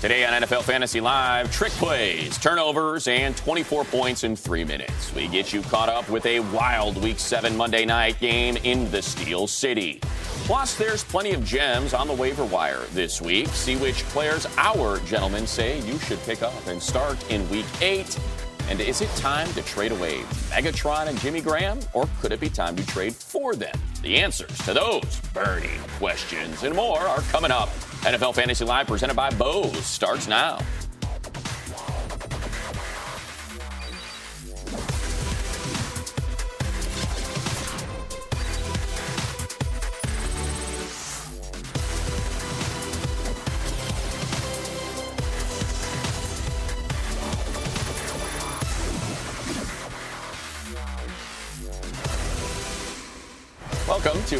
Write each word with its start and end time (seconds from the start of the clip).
Today 0.00 0.24
on 0.24 0.32
NFL 0.42 0.62
Fantasy 0.62 0.98
Live, 0.98 1.52
trick 1.52 1.72
plays, 1.72 2.38
turnovers, 2.38 3.06
and 3.06 3.36
24 3.36 3.84
points 3.84 4.24
in 4.24 4.34
three 4.34 4.64
minutes. 4.64 5.14
We 5.14 5.28
get 5.28 5.52
you 5.52 5.60
caught 5.60 5.90
up 5.90 6.08
with 6.08 6.24
a 6.24 6.40
wild 6.40 6.96
Week 7.04 7.18
7 7.18 7.54
Monday 7.54 7.84
night 7.84 8.18
game 8.18 8.56
in 8.64 8.90
the 8.90 9.02
Steel 9.02 9.46
City. 9.46 9.98
Plus, 10.46 10.74
there's 10.74 11.04
plenty 11.04 11.32
of 11.32 11.44
gems 11.44 11.92
on 11.92 12.08
the 12.08 12.14
waiver 12.14 12.46
wire 12.46 12.80
this 12.92 13.20
week. 13.20 13.48
See 13.48 13.76
which 13.76 14.02
players 14.04 14.46
our 14.56 15.00
gentlemen 15.00 15.46
say 15.46 15.80
you 15.80 15.98
should 15.98 16.22
pick 16.22 16.40
up 16.40 16.66
and 16.66 16.82
start 16.82 17.30
in 17.30 17.46
Week 17.50 17.66
8. 17.82 18.18
And 18.70 18.80
is 18.80 19.02
it 19.02 19.10
time 19.16 19.52
to 19.52 19.60
trade 19.64 19.92
away 19.92 20.20
Megatron 20.48 21.08
and 21.08 21.20
Jimmy 21.20 21.42
Graham, 21.42 21.78
or 21.92 22.08
could 22.22 22.32
it 22.32 22.40
be 22.40 22.48
time 22.48 22.74
to 22.76 22.86
trade 22.86 23.14
for 23.14 23.54
them? 23.54 23.78
The 24.02 24.16
answers 24.16 24.56
to 24.64 24.72
those 24.72 25.20
burning 25.34 25.78
questions 25.98 26.62
and 26.62 26.74
more 26.74 27.00
are 27.00 27.20
coming 27.22 27.50
up. 27.50 27.68
NFL 28.00 28.34
Fantasy 28.34 28.64
Live 28.64 28.86
presented 28.86 29.14
by 29.14 29.28
Bose 29.30 29.76
starts 29.84 30.26
now. 30.26 30.58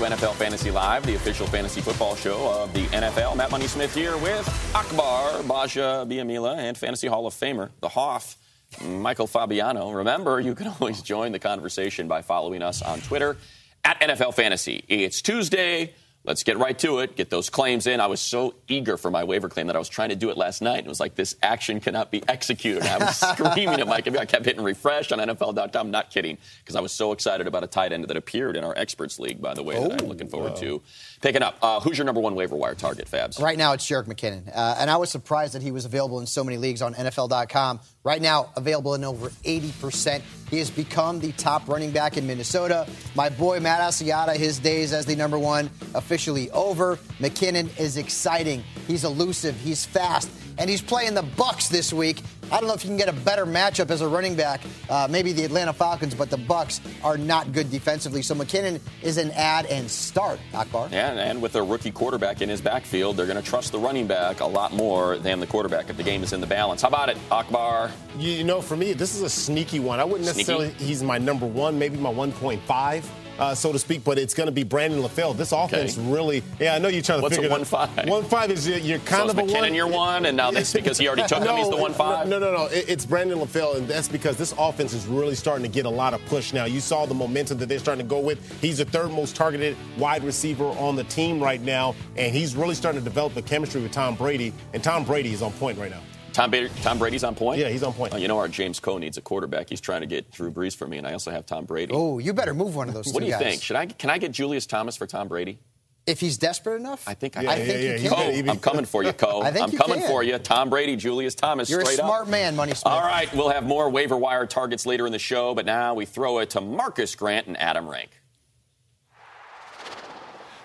NFL 0.07 0.35
Fantasy 0.35 0.71
Live, 0.71 1.05
the 1.05 1.15
official 1.15 1.47
fantasy 1.47 1.81
football 1.81 2.17
show 2.17 2.51
of 2.63 2.73
the 2.73 2.87
NFL. 2.87 3.37
Matt 3.37 3.51
Money 3.51 3.67
Smith 3.67 3.95
here 3.95 4.17
with 4.19 4.49
Akbar 4.75 5.43
Gbaja-Biamila 5.43 6.57
and 6.57 6.77
Fantasy 6.77 7.07
Hall 7.07 7.27
of 7.27 7.35
Famer, 7.35 7.71
the 7.81 7.89
Hoff, 7.89 8.37
Michael 8.83 9.27
Fabiano. 9.27 9.91
Remember, 9.91 10.41
you 10.41 10.55
can 10.55 10.69
always 10.81 11.03
join 11.03 11.33
the 11.33 11.39
conversation 11.39 12.09
by 12.09 12.23
following 12.23 12.63
us 12.63 12.83
on 12.83 13.01
Twitter 13.01 13.37
at 13.85 14.01
NFL 14.01 14.35
Fantasy. 14.35 14.85
It's 14.89 15.21
Tuesday. 15.23 15.95
Let's 16.23 16.43
get 16.43 16.59
right 16.59 16.79
to 16.81 16.99
it. 16.99 17.17
Get 17.17 17.31
those 17.31 17.49
claims 17.49 17.87
in. 17.87 17.99
I 17.99 18.07
was 18.07 18.21
so 18.21 18.55
eager 18.69 18.99
for 18.99 19.11
my 19.11 19.25
waiver 19.25 19.49
claim 19.49 19.69
that 19.69 19.77
I 19.77 19.79
was 19.79 19.89
trying 19.89 20.11
to 20.11 20.17
do 20.17 20.29
it 20.29 20.37
last 20.37 20.61
night. 20.61 20.85
It 20.85 20.89
was 20.89 21.01
like 21.01 21.15
this 21.15 21.35
action 21.43 21.81
cannot 21.81 22.11
be 22.11 22.23
executed. 22.29 22.83
I 22.83 22.99
was 22.99 23.17
screaming 23.21 23.81
at 23.81 23.87
my 23.87 24.03
computer. 24.03 24.21
I 24.21 24.27
kept 24.27 24.45
hitting 24.45 24.63
refresh 24.63 25.13
on 25.13 25.19
NFL.com. 25.19 25.91
Not 25.91 26.11
kidding, 26.11 26.37
because 26.63 26.77
I 26.77 26.81
was 26.81 26.93
so 26.93 27.13
excited 27.13 27.47
about 27.47 27.65
a 27.65 27.67
tight 27.67 27.93
end 27.93 28.05
that 28.05 28.19
appeared 28.19 28.59
in 28.59 28.65
our 28.65 28.77
experts 28.77 29.19
league. 29.19 29.41
By 29.41 29.55
the 29.55 29.63
way, 29.63 29.81
that 29.81 30.03
I'm 30.03 30.09
looking 30.09 30.29
forward 30.29 30.53
oh, 30.57 30.61
to 30.61 30.83
picking 31.21 31.43
up. 31.43 31.57
Uh, 31.63 31.81
who's 31.81 31.99
your 31.99 32.05
number 32.05 32.21
one 32.21 32.35
waiver 32.35 32.57
wire 32.57 32.75
target, 32.75 33.09
Fabs? 33.11 33.41
Right 33.41 33.59
now, 33.59 33.73
it's 33.73 33.87
Jerick 33.87 34.07
McKinnon. 34.07 34.51
Uh, 34.55 34.77
and 34.79 34.91
I 34.91 34.97
was 34.97 35.11
surprised 35.11 35.55
that 35.55 35.63
he 35.63 35.71
was 35.71 35.85
available 35.85 36.21
in 36.21 36.27
so 36.27 36.43
many 36.43 36.57
leagues 36.57 36.83
on 36.83 36.95
NFL.com. 36.95 37.81
Right 38.03 38.23
now, 38.23 38.51
available 38.57 38.95
in 38.95 39.05
over 39.05 39.29
80%. 39.29 40.23
He 40.51 40.59
has 40.59 40.71
become 40.71 41.21
the 41.21 41.33
top 41.33 41.69
running 41.69 41.91
back 41.91 42.17
in 42.17 42.27
Minnesota. 42.27 42.89
My 43.15 43.29
boy 43.29 43.61
Matt 43.61 43.81
Asiata, 43.81 44.37
his 44.37 44.59
days 44.59 44.93
as 44.93 45.07
the 45.07 45.15
number 45.15 45.39
one 45.39 45.71
officially 45.95 46.51
over. 46.51 46.97
McKinnon 47.19 47.79
is 47.79 47.97
exciting. 47.97 48.65
He's 48.87 49.05
elusive. 49.05 49.55
He's 49.57 49.85
fast. 49.85 50.31
And 50.59 50.69
he's 50.69 50.83
playing 50.83 51.15
the 51.15 51.23
Bucs 51.23 51.69
this 51.69 51.93
week. 51.93 52.23
I 52.53 52.59
don't 52.59 52.67
know 52.67 52.75
if 52.75 52.83
you 52.85 52.89
can 52.89 52.97
get 52.97 53.09
a 53.09 53.13
better 53.13 53.47
matchup 53.47 53.91
as 53.91 54.01
a 54.01 54.09
running 54.09 54.35
back. 54.35 54.61
Uh, 54.89 55.07
maybe 55.09 55.33
the 55.33 55.45
Atlanta 55.45 55.73
Falcons, 55.73 56.15
but 56.15 56.31
the 56.31 56.37
Bucs 56.37 56.81
are 57.05 57.17
not 57.17 57.53
good 57.53 57.71
defensively. 57.71 58.23
So 58.23 58.35
McKinnon 58.35 58.81
is 59.03 59.19
an 59.19 59.31
add 59.33 59.67
and 59.67 59.89
start. 59.89 60.41
Akbar. 60.53 60.89
Yeah, 60.91 61.13
and 61.13 61.41
with 61.41 61.55
a 61.55 61.63
rookie 61.63 61.93
quarterback 61.93 62.43
in 62.43 62.49
his 62.49 62.61
backfield, 62.61 63.17
they're 63.17 63.27
going 63.27 63.41
to 63.43 63.49
trust 63.49 63.71
the 63.73 63.79
running 63.79 64.07
back 64.09 64.41
a 64.41 64.47
lot 64.47 64.73
more 64.73 65.17
than 65.19 65.39
the 65.39 65.47
quarterback 65.47 65.91
if 65.91 65.97
the 65.97 66.03
game 66.03 66.23
is 66.25 66.33
in 66.33 66.41
the 66.41 66.47
balance. 66.47 66.83
How 66.83 66.89
about 66.89 67.09
it, 67.09 67.17
Akbar? 67.31 67.91
You 68.19 68.43
know, 68.43 68.61
for 68.61 68.77
me, 68.77 68.93
this 68.95 69.15
is 69.15 69.23
a 69.23 69.31
sneaky 69.31 69.79
one. 69.79 70.01
I 70.01 70.05
wouldn't 70.05 70.25
Sneaky? 70.29 70.39
necessarily. 70.53 70.71
He's 70.85 71.03
my 71.05 71.19
number 71.19 71.47
one, 71.47 71.79
maybe 71.79 71.99
my 71.99 72.13
1.5. 72.13 73.05
Uh, 73.41 73.55
so 73.55 73.73
to 73.73 73.79
speak, 73.79 74.05
but 74.05 74.19
it's 74.19 74.35
going 74.35 74.47
to 74.49 74.53
be 74.53 74.63
Brandon 74.63 75.01
LaFell. 75.01 75.35
This 75.37 75.53
offense 75.53 75.97
really, 75.97 76.43
yeah, 76.61 76.75
I 76.75 76.79
know 76.79 76.89
you're 76.89 77.01
trying 77.03 77.21
to 77.21 77.23
What's 77.23 77.39
a 77.39 77.41
figure 77.41 77.57
it 77.57 77.63
1.5? 77.63 77.99
out. 77.99 78.07
One 78.07 78.23
five 78.25 78.51
is 78.51 78.69
you're, 78.69 78.79
you're 78.79 78.99
kind 78.99 79.31
So 79.31 79.31
of 79.31 79.39
a 79.39 79.43
McKinnon 79.43 79.61
one. 79.63 79.75
your 79.75 79.87
one, 79.87 80.27
and 80.27 80.37
now 80.37 80.51
this 80.51 80.73
because 80.81 80.99
he 80.99 81.09
already 81.09 81.27
took 81.27 81.43
him, 81.43 81.57
he's 81.57 81.71
the 81.71 81.77
one 81.77 81.95
five? 81.95 82.29
No, 82.29 82.39
no, 82.39 82.53
no. 82.53 82.69
It's 82.71 83.07
Brandon 83.07 83.39
LaFell, 83.39 83.77
and 83.77 83.89
that's 83.89 84.09
because 84.09 84.37
this 84.37 84.55
offense 84.59 84.93
is 84.93 85.07
really 85.07 85.35
starting 85.35 85.63
to 85.65 85.73
get 85.73 85.87
a 85.87 85.91
lot 85.91 86.13
of 86.13 86.23
push 86.27 86.53
now. 86.53 86.67
You 86.67 86.81
saw 86.81 87.07
the 87.07 87.15
momentum 87.15 87.57
that 87.59 87.69
they're 87.71 87.79
starting 87.79 88.05
to 88.05 88.09
go 88.11 88.21
with. 88.21 88.39
He's 88.61 88.77
the 88.79 88.85
third 88.85 89.11
most 89.11 89.35
targeted 89.35 89.75
wide 89.97 90.23
receiver 90.23 90.67
on 90.67 90.95
the 90.95 91.05
team 91.05 91.41
right 91.43 91.63
now, 91.63 91.95
and 92.17 92.35
he's 92.35 92.55
really 92.55 92.75
starting 92.75 93.01
to 93.01 93.05
develop 93.05 93.35
a 93.37 93.43
chemistry 93.43 93.81
with 93.81 93.93
Tom 93.93 94.17
Brady, 94.17 94.53
and 94.75 94.85
Tom 94.85 95.03
Brady 95.05 95.33
is 95.33 95.41
on 95.41 95.53
point 95.53 95.79
right 95.79 95.91
now. 95.91 96.01
Tom, 96.33 96.51
ba- 96.51 96.69
Tom 96.83 96.99
Brady's 96.99 97.25
on 97.25 97.35
point? 97.35 97.59
Yeah, 97.61 97.69
he's 97.69 97.83
on 97.83 97.93
point. 97.93 98.15
Oh, 98.15 98.17
you 98.17 98.29
know, 98.29 98.39
our 98.39 98.49
James 98.49 98.81
Koh 98.81 98.99
needs 98.99 99.17
a 99.19 99.21
quarterback. 99.21 99.69
He's 99.69 99.81
trying 99.81 100.01
to 100.03 100.07
get 100.07 100.31
Drew 100.31 100.51
Brees 100.51 100.77
for 100.77 100.87
me, 100.87 100.99
and 100.99 101.07
I 101.07 101.13
also 101.13 101.31
have 101.31 101.47
Tom 101.47 101.65
Brady. 101.65 101.93
Oh, 101.95 102.19
you 102.19 102.33
better 102.33 102.55
move 102.55 102.77
one 102.77 102.89
of 102.89 102.95
those 102.95 103.07
guys. 103.07 103.15
what 103.15 103.21
do 103.21 103.27
you 103.27 103.33
guys. 103.33 103.43
think? 103.43 103.63
Should 103.63 103.77
I? 103.77 103.87
Can 103.87 104.11
I 104.11 104.19
get 104.19 104.33
Julius 104.33 104.67
Thomas 104.67 104.97
for 104.97 105.07
Tom 105.07 105.29
Brady? 105.29 105.59
If 106.07 106.19
he's 106.19 106.39
desperate 106.39 106.77
enough, 106.77 107.05
I 107.07 107.13
think 107.15 107.37
I, 107.37 107.43
Yeah, 107.43 107.51
I 107.51 107.57
can. 107.57 107.67
think 107.67 107.77
yeah, 107.79 107.83
you 107.85 107.89
yeah, 107.91 107.95
can. 107.97 108.33
he- 108.35 108.43
Cole, 108.43 108.51
I'm 108.51 108.59
coming 108.59 108.85
for 108.87 109.03
you, 109.05 109.13
Cole. 109.13 109.43
I 109.45 109.51
think 109.53 109.65
I'm 109.67 109.73
you 109.73 109.79
coming 109.79 109.99
can. 110.01 110.09
for 110.09 110.23
you. 110.23 110.39
Tom 110.39 110.71
Brady, 110.71 110.97
Julius 110.97 111.35
Thomas, 111.35 111.69
You're 111.69 111.81
a 111.81 111.85
straight 111.85 111.99
smart 111.99 112.23
up. 112.23 112.29
man, 112.29 112.57
Money 112.57 112.73
Smith. 112.73 112.87
All 112.93 113.03
right, 113.03 113.33
we'll 113.35 113.51
have 113.51 113.65
more 113.65 113.89
waiver 113.91 114.17
wire 114.17 114.47
targets 114.47 114.87
later 114.87 115.07
in 115.07 115.13
the 115.13 115.19
show, 115.19 115.55
but 115.55 115.67
now 115.67 115.95
we 115.95 116.07
throw 116.07 116.39
it 116.39 116.51
to 116.51 116.61
Marcus 116.63 117.15
Grant 117.15 117.47
and 117.49 117.57
Adam 117.61 117.89
Rank. 117.89 118.11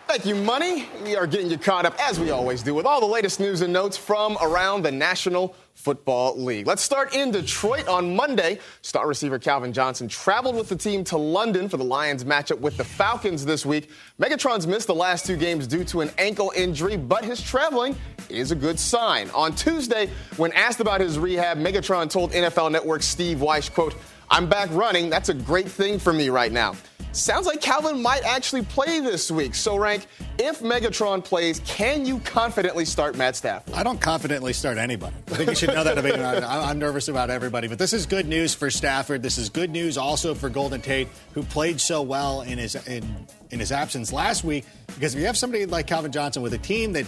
Thank 0.08 0.28
you, 0.28 0.36
Money. 0.36 0.88
We 1.04 1.16
are 1.16 1.26
getting 1.26 1.50
you 1.50 1.58
caught 1.58 1.84
up, 1.84 1.96
as 2.00 2.20
we 2.20 2.30
always 2.30 2.62
do, 2.62 2.76
with 2.76 2.86
all 2.86 3.00
the 3.00 3.08
latest 3.08 3.40
news 3.40 3.62
and 3.62 3.74
notes 3.74 3.98
from 3.98 4.38
around 4.40 4.84
the 4.84 4.92
National 4.92 5.56
Football 5.74 6.38
League. 6.40 6.68
Let's 6.68 6.84
start 6.84 7.16
in 7.16 7.32
Detroit 7.32 7.88
on 7.88 8.16
Monday. 8.16 8.60
Star 8.84 9.08
receiver 9.08 9.40
Calvin 9.40 9.74
Johnson 9.74 10.08
traveled 10.08 10.56
with 10.56 10.70
the 10.70 10.76
team 10.76 11.04
to 11.06 11.18
London 11.18 11.68
for 11.68 11.78
the 11.78 11.84
Lions 11.84 12.24
matchup 12.24 12.60
with 12.60 12.78
the 12.78 12.84
Falcons 12.84 13.46
this 13.46 13.66
week. 13.66 13.90
Megatron's 14.22 14.68
missed 14.68 14.88
the 14.88 14.96
last 14.96 15.26
two 15.26 15.36
games 15.36 15.66
due 15.66 15.84
to 15.86 16.02
an 16.02 16.12
ankle 16.20 16.54
injury, 16.56 16.98
but 16.98 17.26
his 17.26 17.42
traveling 17.42 17.96
is 18.30 18.52
a 18.52 18.56
good 18.56 18.80
sign. 18.80 19.30
On 19.32 19.56
Tuesday, 19.56 20.08
when 20.38 20.54
asked 20.54 20.80
about 20.80 21.02
his 21.02 21.18
rehab, 21.18 21.58
Megatron 21.58 22.12
told 22.12 22.32
NFL 22.32 22.72
Network 22.72 23.02
Steve 23.02 23.40
Wyche, 23.40 23.74
quote, 23.74 23.96
I'm 24.30 24.48
back 24.50 24.70
running. 24.72 25.10
That's 25.10 25.30
a 25.30 25.34
great 25.34 25.70
thing 25.70 26.00
for 26.00 26.14
me 26.14 26.30
right 26.30 26.52
now. 26.52 26.76
Sounds 27.16 27.46
like 27.46 27.62
Calvin 27.62 28.02
might 28.02 28.26
actually 28.26 28.64
play 28.64 29.00
this 29.00 29.32
week. 29.32 29.56
So, 29.56 29.78
Rank, 29.78 30.06
if 30.38 30.60
Megatron 30.60 31.24
plays, 31.24 31.62
can 31.62 32.06
you 32.06 32.20
confidently 32.20 32.84
start 32.84 33.16
Matt 33.16 33.38
Stafford? 33.38 33.74
I 33.74 33.84
don't 33.84 34.02
confidently 34.02 34.52
start 34.52 34.78
anybody. 34.78 35.16
I 35.28 35.36
think 35.36 35.50
you 35.52 35.56
should 35.56 35.70
know 35.70 35.86
that. 35.86 36.44
I'm 36.44 36.78
nervous 36.78 37.08
about 37.08 37.30
everybody, 37.30 37.70
but 37.70 37.80
this 37.80 37.94
is 37.94 38.06
good 38.06 38.28
news 38.28 38.54
for 38.54 38.70
Stafford. 38.70 39.24
This 39.24 39.38
is 39.38 39.48
good 39.48 39.70
news 39.70 39.98
also 39.98 40.36
for 40.36 40.50
Golden 40.50 40.82
Tate, 40.82 41.08
who 41.34 41.44
played 41.44 41.80
so 41.80 42.02
well 42.02 42.42
in 42.42 42.58
his 42.58 42.76
in, 42.86 43.06
in 43.52 43.60
his 43.60 43.72
absence 43.72 44.12
last 44.12 44.44
week. 44.44 44.66
Because 44.88 45.14
if 45.16 45.22
you 45.22 45.26
have 45.26 45.38
somebody 45.38 45.66
like 45.66 45.88
Calvin 45.88 46.12
Johnson 46.12 46.44
with 46.44 46.54
a 46.54 46.58
team 46.58 46.92
that 46.94 47.06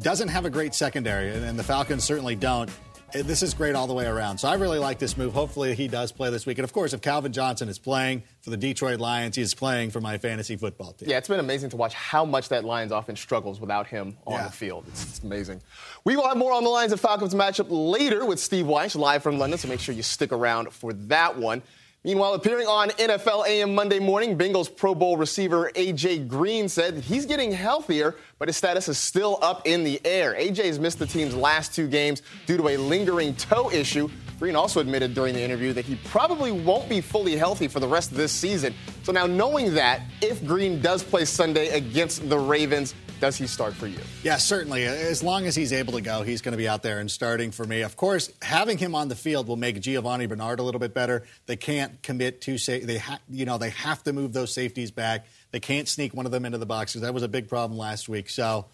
doesn't 0.00 0.28
have 0.28 0.46
a 0.46 0.50
great 0.50 0.74
secondary, 0.74 1.30
and 1.30 1.58
the 1.58 1.64
Falcons 1.64 2.02
certainly 2.02 2.34
don't, 2.34 2.70
this 3.12 3.42
is 3.42 3.54
great 3.54 3.74
all 3.74 3.86
the 3.86 3.94
way 3.94 4.06
around. 4.06 4.38
So 4.38 4.48
I 4.48 4.54
really 4.54 4.78
like 4.78 4.98
this 4.98 5.16
move. 5.16 5.32
Hopefully 5.32 5.74
he 5.74 5.88
does 5.88 6.12
play 6.12 6.30
this 6.30 6.46
week. 6.46 6.58
And 6.58 6.64
of 6.64 6.72
course, 6.72 6.92
if 6.92 7.00
Calvin 7.00 7.32
Johnson 7.32 7.68
is 7.68 7.78
playing 7.78 8.22
for 8.42 8.50
the 8.50 8.56
Detroit 8.56 9.00
Lions, 9.00 9.36
he's 9.36 9.54
playing 9.54 9.90
for 9.90 10.00
my 10.00 10.18
fantasy 10.18 10.56
football 10.56 10.92
team. 10.92 11.08
Yeah, 11.08 11.18
it's 11.18 11.28
been 11.28 11.40
amazing 11.40 11.70
to 11.70 11.76
watch 11.76 11.94
how 11.94 12.24
much 12.24 12.48
that 12.48 12.64
Lions 12.64 12.92
offense 12.92 13.20
struggles 13.20 13.60
without 13.60 13.86
him 13.86 14.16
on 14.26 14.34
yeah. 14.34 14.46
the 14.46 14.52
field. 14.52 14.84
It's, 14.88 15.04
it's, 15.04 15.18
amazing. 15.20 15.60
We 16.04 16.16
will 16.16 16.28
have 16.28 16.36
more 16.36 16.52
on 16.52 16.64
the 16.64 16.70
Lions 16.70 16.92
and 16.92 17.00
Falcons 17.00 17.34
matchup 17.34 17.66
later 17.68 18.24
with 18.24 18.40
Steve 18.40 18.66
Wyche 18.66 18.96
live 18.96 19.22
from 19.22 19.38
London, 19.38 19.58
so 19.58 19.68
make 19.68 19.80
sure 19.80 19.94
you 19.94 20.02
stick 20.02 20.32
around 20.32 20.72
for 20.72 20.92
that 20.92 21.38
one. 21.38 21.62
Meanwhile, 22.02 22.32
appearing 22.32 22.66
on 22.66 22.88
NFL 22.90 23.46
AM 23.46 23.74
Monday 23.74 23.98
morning, 23.98 24.38
Bengals 24.38 24.74
Pro 24.74 24.94
Bowl 24.94 25.18
receiver 25.18 25.70
A.J. 25.74 26.20
Green 26.20 26.66
said 26.66 26.94
he's 26.94 27.26
getting 27.26 27.52
healthier, 27.52 28.16
but 28.38 28.48
his 28.48 28.56
status 28.56 28.88
is 28.88 28.96
still 28.96 29.38
up 29.42 29.66
in 29.66 29.84
the 29.84 30.00
air. 30.06 30.34
A.J. 30.38 30.66
has 30.66 30.78
missed 30.78 30.98
the 30.98 31.04
team's 31.04 31.34
last 31.34 31.74
two 31.74 31.86
games 31.86 32.22
due 32.46 32.56
to 32.56 32.68
a 32.68 32.78
lingering 32.78 33.34
toe 33.34 33.70
issue. 33.70 34.08
Green 34.40 34.56
also 34.56 34.80
admitted 34.80 35.12
during 35.14 35.34
the 35.34 35.42
interview 35.42 35.74
that 35.74 35.84
he 35.84 35.96
probably 36.06 36.50
won't 36.50 36.88
be 36.88 37.02
fully 37.02 37.36
healthy 37.36 37.68
for 37.68 37.78
the 37.78 37.86
rest 37.86 38.10
of 38.10 38.16
this 38.16 38.32
season. 38.32 38.74
So 39.02 39.12
now, 39.12 39.26
knowing 39.26 39.74
that, 39.74 40.00
if 40.22 40.44
Green 40.46 40.80
does 40.80 41.02
play 41.02 41.26
Sunday 41.26 41.68
against 41.68 42.26
the 42.26 42.38
Ravens, 42.38 42.94
does 43.20 43.36
he 43.36 43.46
start 43.46 43.74
for 43.74 43.86
you? 43.86 43.98
Yeah, 44.22 44.38
certainly. 44.38 44.86
As 44.86 45.22
long 45.22 45.44
as 45.44 45.54
he's 45.54 45.74
able 45.74 45.92
to 45.92 46.00
go, 46.00 46.22
he's 46.22 46.40
going 46.40 46.52
to 46.52 46.58
be 46.58 46.66
out 46.66 46.82
there 46.82 47.00
and 47.00 47.10
starting 47.10 47.50
for 47.50 47.66
me. 47.66 47.82
Of 47.82 47.96
course, 47.96 48.32
having 48.40 48.78
him 48.78 48.94
on 48.94 49.08
the 49.08 49.14
field 49.14 49.46
will 49.46 49.58
make 49.58 49.78
Giovani 49.78 50.26
Bernard 50.26 50.58
a 50.58 50.62
little 50.62 50.80
bit 50.80 50.94
better. 50.94 51.24
They 51.44 51.56
can't 51.56 52.02
commit 52.02 52.40
to 52.42 52.56
say 52.56 52.80
they 52.80 52.96
ha- 52.96 53.20
you 53.28 53.44
know 53.44 53.58
they 53.58 53.70
have 53.70 54.02
to 54.04 54.14
move 54.14 54.32
those 54.32 54.54
safeties 54.54 54.90
back. 54.90 55.26
They 55.50 55.60
can't 55.60 55.86
sneak 55.86 56.14
one 56.14 56.24
of 56.24 56.32
them 56.32 56.46
into 56.46 56.56
the 56.56 56.64
box 56.64 56.92
because 56.92 57.02
that 57.02 57.12
was 57.12 57.22
a 57.22 57.28
big 57.28 57.46
problem 57.46 57.78
last 57.78 58.08
week. 58.08 58.30
So 58.30 58.66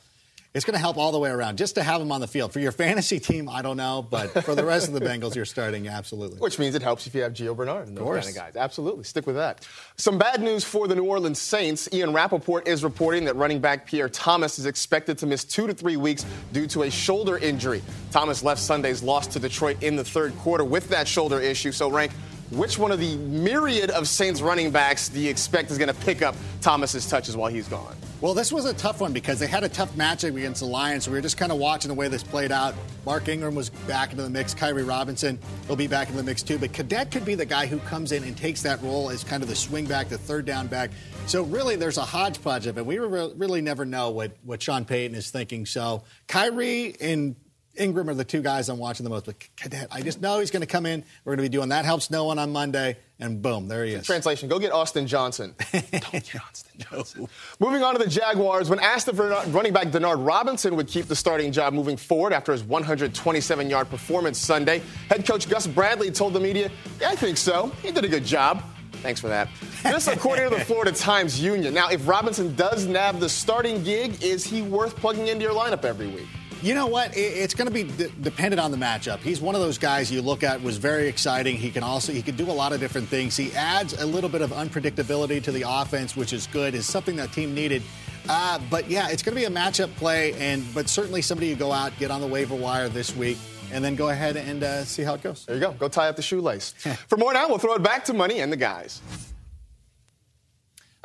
it's 0.56 0.64
going 0.64 0.72
to 0.72 0.80
help 0.80 0.96
all 0.96 1.12
the 1.12 1.18
way 1.18 1.28
around 1.28 1.58
just 1.58 1.74
to 1.74 1.82
have 1.82 2.00
him 2.00 2.10
on 2.10 2.22
the 2.22 2.26
field. 2.26 2.50
For 2.50 2.60
your 2.60 2.72
fantasy 2.72 3.20
team, 3.20 3.46
I 3.46 3.60
don't 3.60 3.76
know, 3.76 4.06
but 4.08 4.42
for 4.42 4.54
the 4.54 4.64
rest 4.64 4.88
of 4.88 4.94
the 4.94 5.00
Bengals, 5.00 5.34
you're 5.34 5.44
starting 5.44 5.86
absolutely. 5.86 6.38
Which 6.38 6.58
means 6.58 6.74
it 6.74 6.80
helps 6.80 7.06
if 7.06 7.14
you 7.14 7.20
have 7.22 7.34
Gio 7.34 7.54
Bernard 7.54 7.88
and 7.88 7.96
those 7.96 8.06
kind 8.06 8.28
of 8.28 8.34
guys. 8.34 8.56
Absolutely. 8.56 9.04
Stick 9.04 9.26
with 9.26 9.36
that. 9.36 9.68
Some 9.96 10.16
bad 10.16 10.40
news 10.40 10.64
for 10.64 10.88
the 10.88 10.94
New 10.94 11.04
Orleans 11.04 11.38
Saints. 11.38 11.90
Ian 11.92 12.14
Rapoport 12.14 12.66
is 12.66 12.82
reporting 12.82 13.26
that 13.26 13.36
running 13.36 13.60
back 13.60 13.86
Pierre 13.86 14.08
Thomas 14.08 14.58
is 14.58 14.64
expected 14.64 15.18
to 15.18 15.26
miss 15.26 15.44
two 15.44 15.66
to 15.66 15.74
three 15.74 15.98
weeks 15.98 16.24
due 16.54 16.66
to 16.68 16.84
a 16.84 16.90
shoulder 16.90 17.36
injury. 17.36 17.82
Thomas 18.10 18.42
left 18.42 18.62
Sunday's 18.62 19.02
loss 19.02 19.26
to 19.26 19.38
Detroit 19.38 19.82
in 19.82 19.94
the 19.94 20.04
third 20.04 20.34
quarter 20.38 20.64
with 20.64 20.88
that 20.88 21.06
shoulder 21.06 21.38
issue. 21.38 21.70
So, 21.70 21.90
Rank, 21.90 22.12
which 22.50 22.78
one 22.78 22.92
of 22.92 23.00
the 23.00 23.16
myriad 23.16 23.90
of 23.90 24.06
Saints 24.06 24.40
running 24.40 24.70
backs 24.70 25.08
do 25.08 25.20
you 25.20 25.30
expect 25.30 25.70
is 25.70 25.78
going 25.78 25.88
to 25.88 26.00
pick 26.02 26.22
up 26.22 26.36
Thomas's 26.60 27.08
touches 27.08 27.36
while 27.36 27.50
he's 27.50 27.68
gone? 27.68 27.96
Well, 28.22 28.32
this 28.32 28.50
was 28.50 28.64
a 28.64 28.72
tough 28.72 29.02
one 29.02 29.12
because 29.12 29.38
they 29.38 29.46
had 29.46 29.62
a 29.62 29.68
tough 29.68 29.94
matchup 29.94 30.34
against 30.34 30.60
the 30.60 30.66
Lions. 30.66 31.06
We 31.06 31.14
were 31.14 31.20
just 31.20 31.36
kind 31.36 31.52
of 31.52 31.58
watching 31.58 31.90
the 31.90 31.94
way 31.94 32.08
this 32.08 32.22
played 32.22 32.50
out. 32.50 32.74
Mark 33.04 33.28
Ingram 33.28 33.54
was 33.54 33.68
back 33.68 34.10
into 34.10 34.22
the 34.22 34.30
mix. 34.30 34.54
Khiry 34.54 34.88
Robinson 34.88 35.38
will 35.68 35.76
be 35.76 35.86
back 35.86 36.08
in 36.08 36.16
the 36.16 36.22
mix 36.22 36.42
too. 36.42 36.56
But 36.58 36.72
Cadet 36.72 37.10
could 37.10 37.26
be 37.26 37.34
the 37.34 37.44
guy 37.44 37.66
who 37.66 37.78
comes 37.80 38.12
in 38.12 38.24
and 38.24 38.34
takes 38.34 38.62
that 38.62 38.82
role 38.82 39.10
as 39.10 39.22
kind 39.22 39.42
of 39.42 39.50
the 39.50 39.56
swing 39.56 39.84
back, 39.84 40.08
the 40.08 40.16
third 40.16 40.46
down 40.46 40.66
back. 40.66 40.92
So 41.26 41.42
really, 41.42 41.76
there's 41.76 41.98
a 41.98 42.04
hodgepodge 42.04 42.66
of 42.66 42.78
it. 42.78 42.86
We 42.86 42.98
really 42.98 43.60
never 43.60 43.84
know 43.84 44.10
what, 44.10 44.32
what 44.44 44.62
Sean 44.62 44.86
Payton 44.86 45.14
is 45.14 45.30
thinking. 45.30 45.66
So 45.66 46.04
Khiry 46.26 46.96
and 47.00 47.36
Ingram 47.78 48.08
are 48.10 48.14
the 48.14 48.24
two 48.24 48.42
guys 48.42 48.68
I'm 48.68 48.78
watching 48.78 49.04
the 49.04 49.10
most. 49.10 49.26
But 49.26 49.36
Cadet, 49.56 49.88
I 49.90 50.02
just 50.02 50.20
know 50.20 50.40
he's 50.40 50.50
going 50.50 50.60
to 50.62 50.66
come 50.66 50.86
in. 50.86 51.04
We're 51.24 51.36
going 51.36 51.44
to 51.44 51.50
be 51.50 51.56
doing 51.56 51.68
that. 51.70 51.84
Helps 51.84 52.10
no 52.10 52.24
one 52.24 52.38
on 52.38 52.52
Monday. 52.52 52.96
And 53.18 53.40
boom, 53.40 53.68
there 53.68 53.84
he 53.84 53.92
is. 53.92 54.06
Translation: 54.06 54.48
Go 54.48 54.58
get 54.58 54.72
Austin 54.72 55.06
Johnson. 55.06 55.54
Don't 55.72 55.90
get 55.90 56.36
Austin 56.36 56.80
Johnson. 56.90 57.22
no. 57.22 57.28
Moving 57.66 57.82
on 57.82 57.94
to 57.94 57.98
the 58.02 58.10
Jaguars. 58.10 58.68
When 58.68 58.78
asked 58.78 59.08
if 59.08 59.18
running 59.18 59.72
back 59.72 59.88
Denard 59.88 60.26
Robinson 60.26 60.76
would 60.76 60.88
keep 60.88 61.06
the 61.06 61.16
starting 61.16 61.52
job 61.52 61.72
moving 61.72 61.96
forward 61.96 62.32
after 62.32 62.52
his 62.52 62.62
127-yard 62.62 63.88
performance 63.88 64.38
Sunday, 64.38 64.82
head 65.08 65.26
coach 65.26 65.48
Gus 65.48 65.66
Bradley 65.66 66.10
told 66.10 66.34
the 66.34 66.40
media, 66.40 66.70
"Yeah, 67.00 67.10
I 67.10 67.16
think 67.16 67.38
so. 67.38 67.72
He 67.82 67.90
did 67.90 68.04
a 68.04 68.08
good 68.08 68.24
job." 68.24 68.62
Thanks 69.02 69.20
for 69.20 69.28
that. 69.28 69.48
This, 69.82 70.08
according 70.08 70.44
to 70.50 70.56
the 70.56 70.64
Florida 70.64 70.92
Times 70.92 71.40
Union. 71.40 71.72
Now, 71.72 71.88
if 71.90 72.06
Robinson 72.08 72.54
does 72.54 72.86
nab 72.86 73.18
the 73.20 73.28
starting 73.28 73.82
gig, 73.84 74.22
is 74.22 74.44
he 74.44 74.62
worth 74.62 74.96
plugging 74.96 75.28
into 75.28 75.44
your 75.44 75.54
lineup 75.54 75.84
every 75.84 76.08
week? 76.08 76.26
You 76.62 76.74
know 76.74 76.86
what? 76.86 77.12
It's 77.14 77.54
going 77.54 77.68
to 77.68 77.72
be 77.72 77.84
d- 77.84 78.10
dependent 78.22 78.60
on 78.60 78.70
the 78.70 78.76
matchup. 78.76 79.18
He's 79.18 79.40
one 79.40 79.54
of 79.54 79.60
those 79.60 79.78
guys 79.78 80.10
you 80.10 80.22
look 80.22 80.42
at 80.42 80.62
was 80.62 80.78
very 80.78 81.06
exciting. 81.06 81.56
He 81.56 81.70
can 81.70 81.82
also 81.82 82.12
he 82.12 82.22
can 82.22 82.34
do 82.34 82.50
a 82.50 82.52
lot 82.52 82.72
of 82.72 82.80
different 82.80 83.08
things. 83.08 83.36
He 83.36 83.52
adds 83.52 83.92
a 84.00 84.06
little 84.06 84.30
bit 84.30 84.40
of 84.40 84.50
unpredictability 84.50 85.42
to 85.44 85.52
the 85.52 85.64
offense, 85.66 86.16
which 86.16 86.32
is 86.32 86.46
good. 86.48 86.74
Is 86.74 86.86
something 86.86 87.16
that 87.16 87.32
team 87.32 87.54
needed. 87.54 87.82
Uh, 88.28 88.58
but 88.70 88.90
yeah, 88.90 89.08
it's 89.08 89.22
going 89.22 89.34
to 89.34 89.40
be 89.40 89.44
a 89.44 89.50
matchup 89.50 89.94
play, 89.96 90.32
and 90.34 90.64
but 90.74 90.88
certainly 90.88 91.22
somebody 91.22 91.46
you 91.48 91.56
go 91.56 91.70
out 91.72 91.92
get 91.98 92.10
on 92.10 92.20
the 92.20 92.26
waiver 92.26 92.54
wire 92.56 92.88
this 92.88 93.14
week 93.14 93.38
and 93.72 93.84
then 93.84 93.94
go 93.94 94.08
ahead 94.08 94.36
and 94.36 94.62
uh, 94.62 94.84
see 94.84 95.02
how 95.02 95.14
it 95.14 95.22
goes. 95.22 95.44
There 95.44 95.54
you 95.56 95.60
go. 95.60 95.72
Go 95.72 95.88
tie 95.88 96.08
up 96.08 96.16
the 96.16 96.22
shoelace. 96.22 96.72
For 97.08 97.16
more 97.16 97.32
now, 97.32 97.48
we'll 97.48 97.58
throw 97.58 97.74
it 97.74 97.82
back 97.82 98.04
to 98.06 98.14
Money 98.14 98.40
and 98.40 98.50
the 98.50 98.56
guys. 98.56 99.02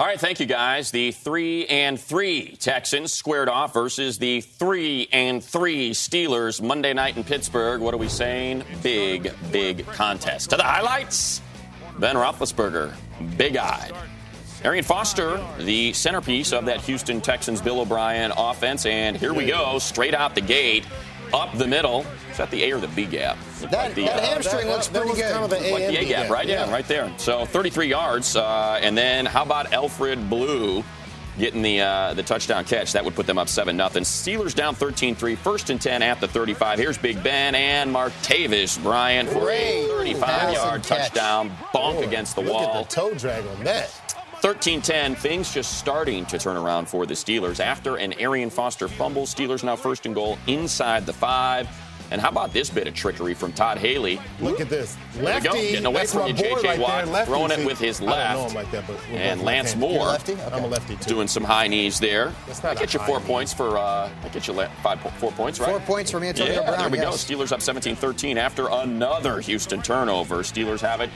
All 0.01 0.07
right, 0.07 0.19
thank 0.19 0.39
you 0.39 0.48
guys. 0.48 0.89
The 0.89 1.12
three 1.12 1.68
and 1.68 2.00
three 2.00 2.56
Texans 2.56 3.13
squared 3.13 3.48
off 3.48 3.75
versus 3.75 4.18
the 4.18 4.42
three 4.42 5.07
and 5.13 5.44
three 5.44 5.92
Steelers 5.92 6.59
Monday 6.59 6.92
night 6.92 7.18
in 7.18 7.24
Pittsburgh. 7.24 7.81
What 7.81 7.94
are 7.94 7.98
we 7.98 8.07
saying? 8.07 8.63
Big, 8.81 9.31
big 9.51 9.86
contest. 9.86 10.50
To 10.50 10.57
the 10.57 10.63
highlights, 10.63 11.39
Ben 12.00 12.15
Roethlisberger, 12.15 12.95
big-eyed. 13.38 13.94
Arian 14.65 14.83
Foster, 14.83 15.39
the 15.59 15.94
centerpiece 15.94 16.51
of 16.51 16.65
that 16.65 16.81
Houston 16.81 17.21
Texans 17.21 17.62
Bill 17.62 17.81
O'Brien 17.81 18.31
offense, 18.36 18.88
and 18.88 19.15
here 19.15 19.36
we 19.36 19.45
go, 19.45 19.77
straight 19.77 20.15
out 20.15 20.33
the 20.33 20.42
gate 20.42 20.83
up 21.33 21.57
the 21.57 21.68
middle. 21.68 22.06
Is 22.30 22.38
that 22.38 22.51
the 22.51 22.63
A 22.63 22.74
or 22.74 22.80
the 22.80 22.88
B 22.89 23.06
gap? 23.06 23.38
That, 23.62 23.72
like 23.72 23.95
the, 23.95 24.06
that 24.06 24.18
uh, 24.18 24.22
hamstring 24.22 24.68
that, 24.68 24.74
looks 24.74 24.88
that, 24.88 25.01
pretty 25.01 25.19
good. 25.19 25.31
Kind 25.31 25.44
of 25.44 25.50
the 25.50 25.57
a 25.57 25.72
like 25.72 25.88
the 25.88 25.98
A 25.98 26.06
gap, 26.06 26.30
right? 26.30 26.48
Yeah. 26.48 26.66
yeah. 26.66 26.72
right 26.72 26.88
there. 26.88 27.12
So 27.18 27.45
33 27.45 27.88
yards. 27.88 28.36
Uh, 28.36 28.80
and 28.81 28.98
then 28.98 29.25
how 29.25 29.44
about 29.44 29.74
Alfred 29.74 30.30
Blue? 30.30 30.83
Getting 31.39 31.62
the 31.62 31.80
uh, 31.80 32.13
the 32.13 32.24
touchdown 32.24 32.66
catch 32.66 32.92
that 32.92 33.06
would 33.06 33.16
put 33.16 33.25
them 33.25 33.38
up 33.38 33.48
seven 33.48 33.78
nothing. 33.78 34.04
Steelers 34.04 34.54
down 34.54 34.75
13-3, 34.75 35.38
first 35.38 35.69
and 35.69 35.81
ten 35.81 36.01
at 36.01 36.19
the 36.19 36.28
35. 36.28 36.78
Here's 36.78 36.98
Big 36.98 37.24
Ben 37.24 37.56
and 37.56 37.89
Martavis 37.89 38.81
Bryant 38.83 39.30
for 39.30 39.50
a 39.50 39.88
35-yard 39.90 40.83
touchdown 40.83 41.50
bonk 41.73 41.95
Boy, 41.95 42.04
against 42.04 42.35
the 42.35 42.42
wall. 42.42 42.61
Look 42.61 42.76
at 42.76 42.90
the 42.90 42.95
toe 42.95 43.14
drag 43.14 43.47
on 43.47 43.64
that. 43.64 44.20
13 44.42 44.81
10, 44.81 45.16
things 45.16 45.54
just 45.54 45.78
starting 45.78 46.26
to 46.26 46.40
turn 46.40 46.57
around 46.57 46.88
for 46.88 47.06
the 47.06 47.14
Steelers. 47.14 47.60
After 47.60 47.98
an 47.98 48.14
Arian 48.14 48.50
Foster 48.50 48.88
fumble, 48.88 49.28
Steelers 49.28 49.64
now 49.64 49.76
first 49.76 50.07
and 50.07 50.16
goal 50.16 50.40
inside 50.48 51.06
the 51.06 51.14
five. 51.14 51.69
And 52.10 52.19
how 52.19 52.30
about 52.30 52.52
this 52.52 52.69
bit 52.69 52.88
of 52.88 52.94
trickery 52.95 53.36
from 53.36 53.54
Todd 53.54 53.78
Haley? 53.78 54.19
Look 54.42 54.60
at 54.60 54.68
this. 54.68 54.98
Lefty. 55.19 55.21
There 55.21 55.36
we 55.36 55.42
go. 55.42 55.71
Getting 55.71 55.86
away 55.86 56.06
from 56.07 56.28
you, 56.28 56.33
J.J. 56.33 56.68
Right 56.68 56.80
Watt. 56.80 57.07
Lefty, 57.07 57.31
throwing 57.31 57.52
it 57.52 57.66
with 57.66 57.80
his 57.80 58.02
left. 58.02 58.54
Like 58.54 58.69
that, 58.71 58.83
and 59.12 59.44
Lance 59.44 59.76
Moore. 59.78 60.16
Okay. 60.16 60.36
I'm 60.52 60.66
a 60.66 60.68
lefty, 60.68 60.98
too. 60.98 61.10
Doing 61.10 61.30
some 61.30 61.44
high 61.44 61.68
knees 61.68 62.00
there. 62.02 62.33
I 62.64 62.74
get 62.74 62.94
you 62.94 63.00
four 63.02 63.19
knee. 63.19 63.26
points 63.28 63.54
for, 63.54 63.78
uh, 63.78 64.10
I 64.24 64.30
get 64.30 64.45
you 64.48 64.56
five, 64.83 65.00
four 65.19 65.31
points, 65.31 65.60
right? 65.60 65.69
Four 65.69 65.80
points 65.81 66.12
from 66.12 66.24
Antonio 66.24 66.56
yeah, 66.56 66.66
Brown. 66.66 66.80
There 66.80 66.90
we 66.90 66.98
yes. 66.98 67.26
go. 67.26 67.36
Steelers 67.36 67.54
up 67.54 67.62
17 67.62 67.95
13 67.95 68.38
after 68.38 68.68
another 68.69 69.40
Houston 69.40 69.81
turnover. 69.81 70.38
Steelers 70.38 70.81
have 70.81 71.00
it 71.00 71.12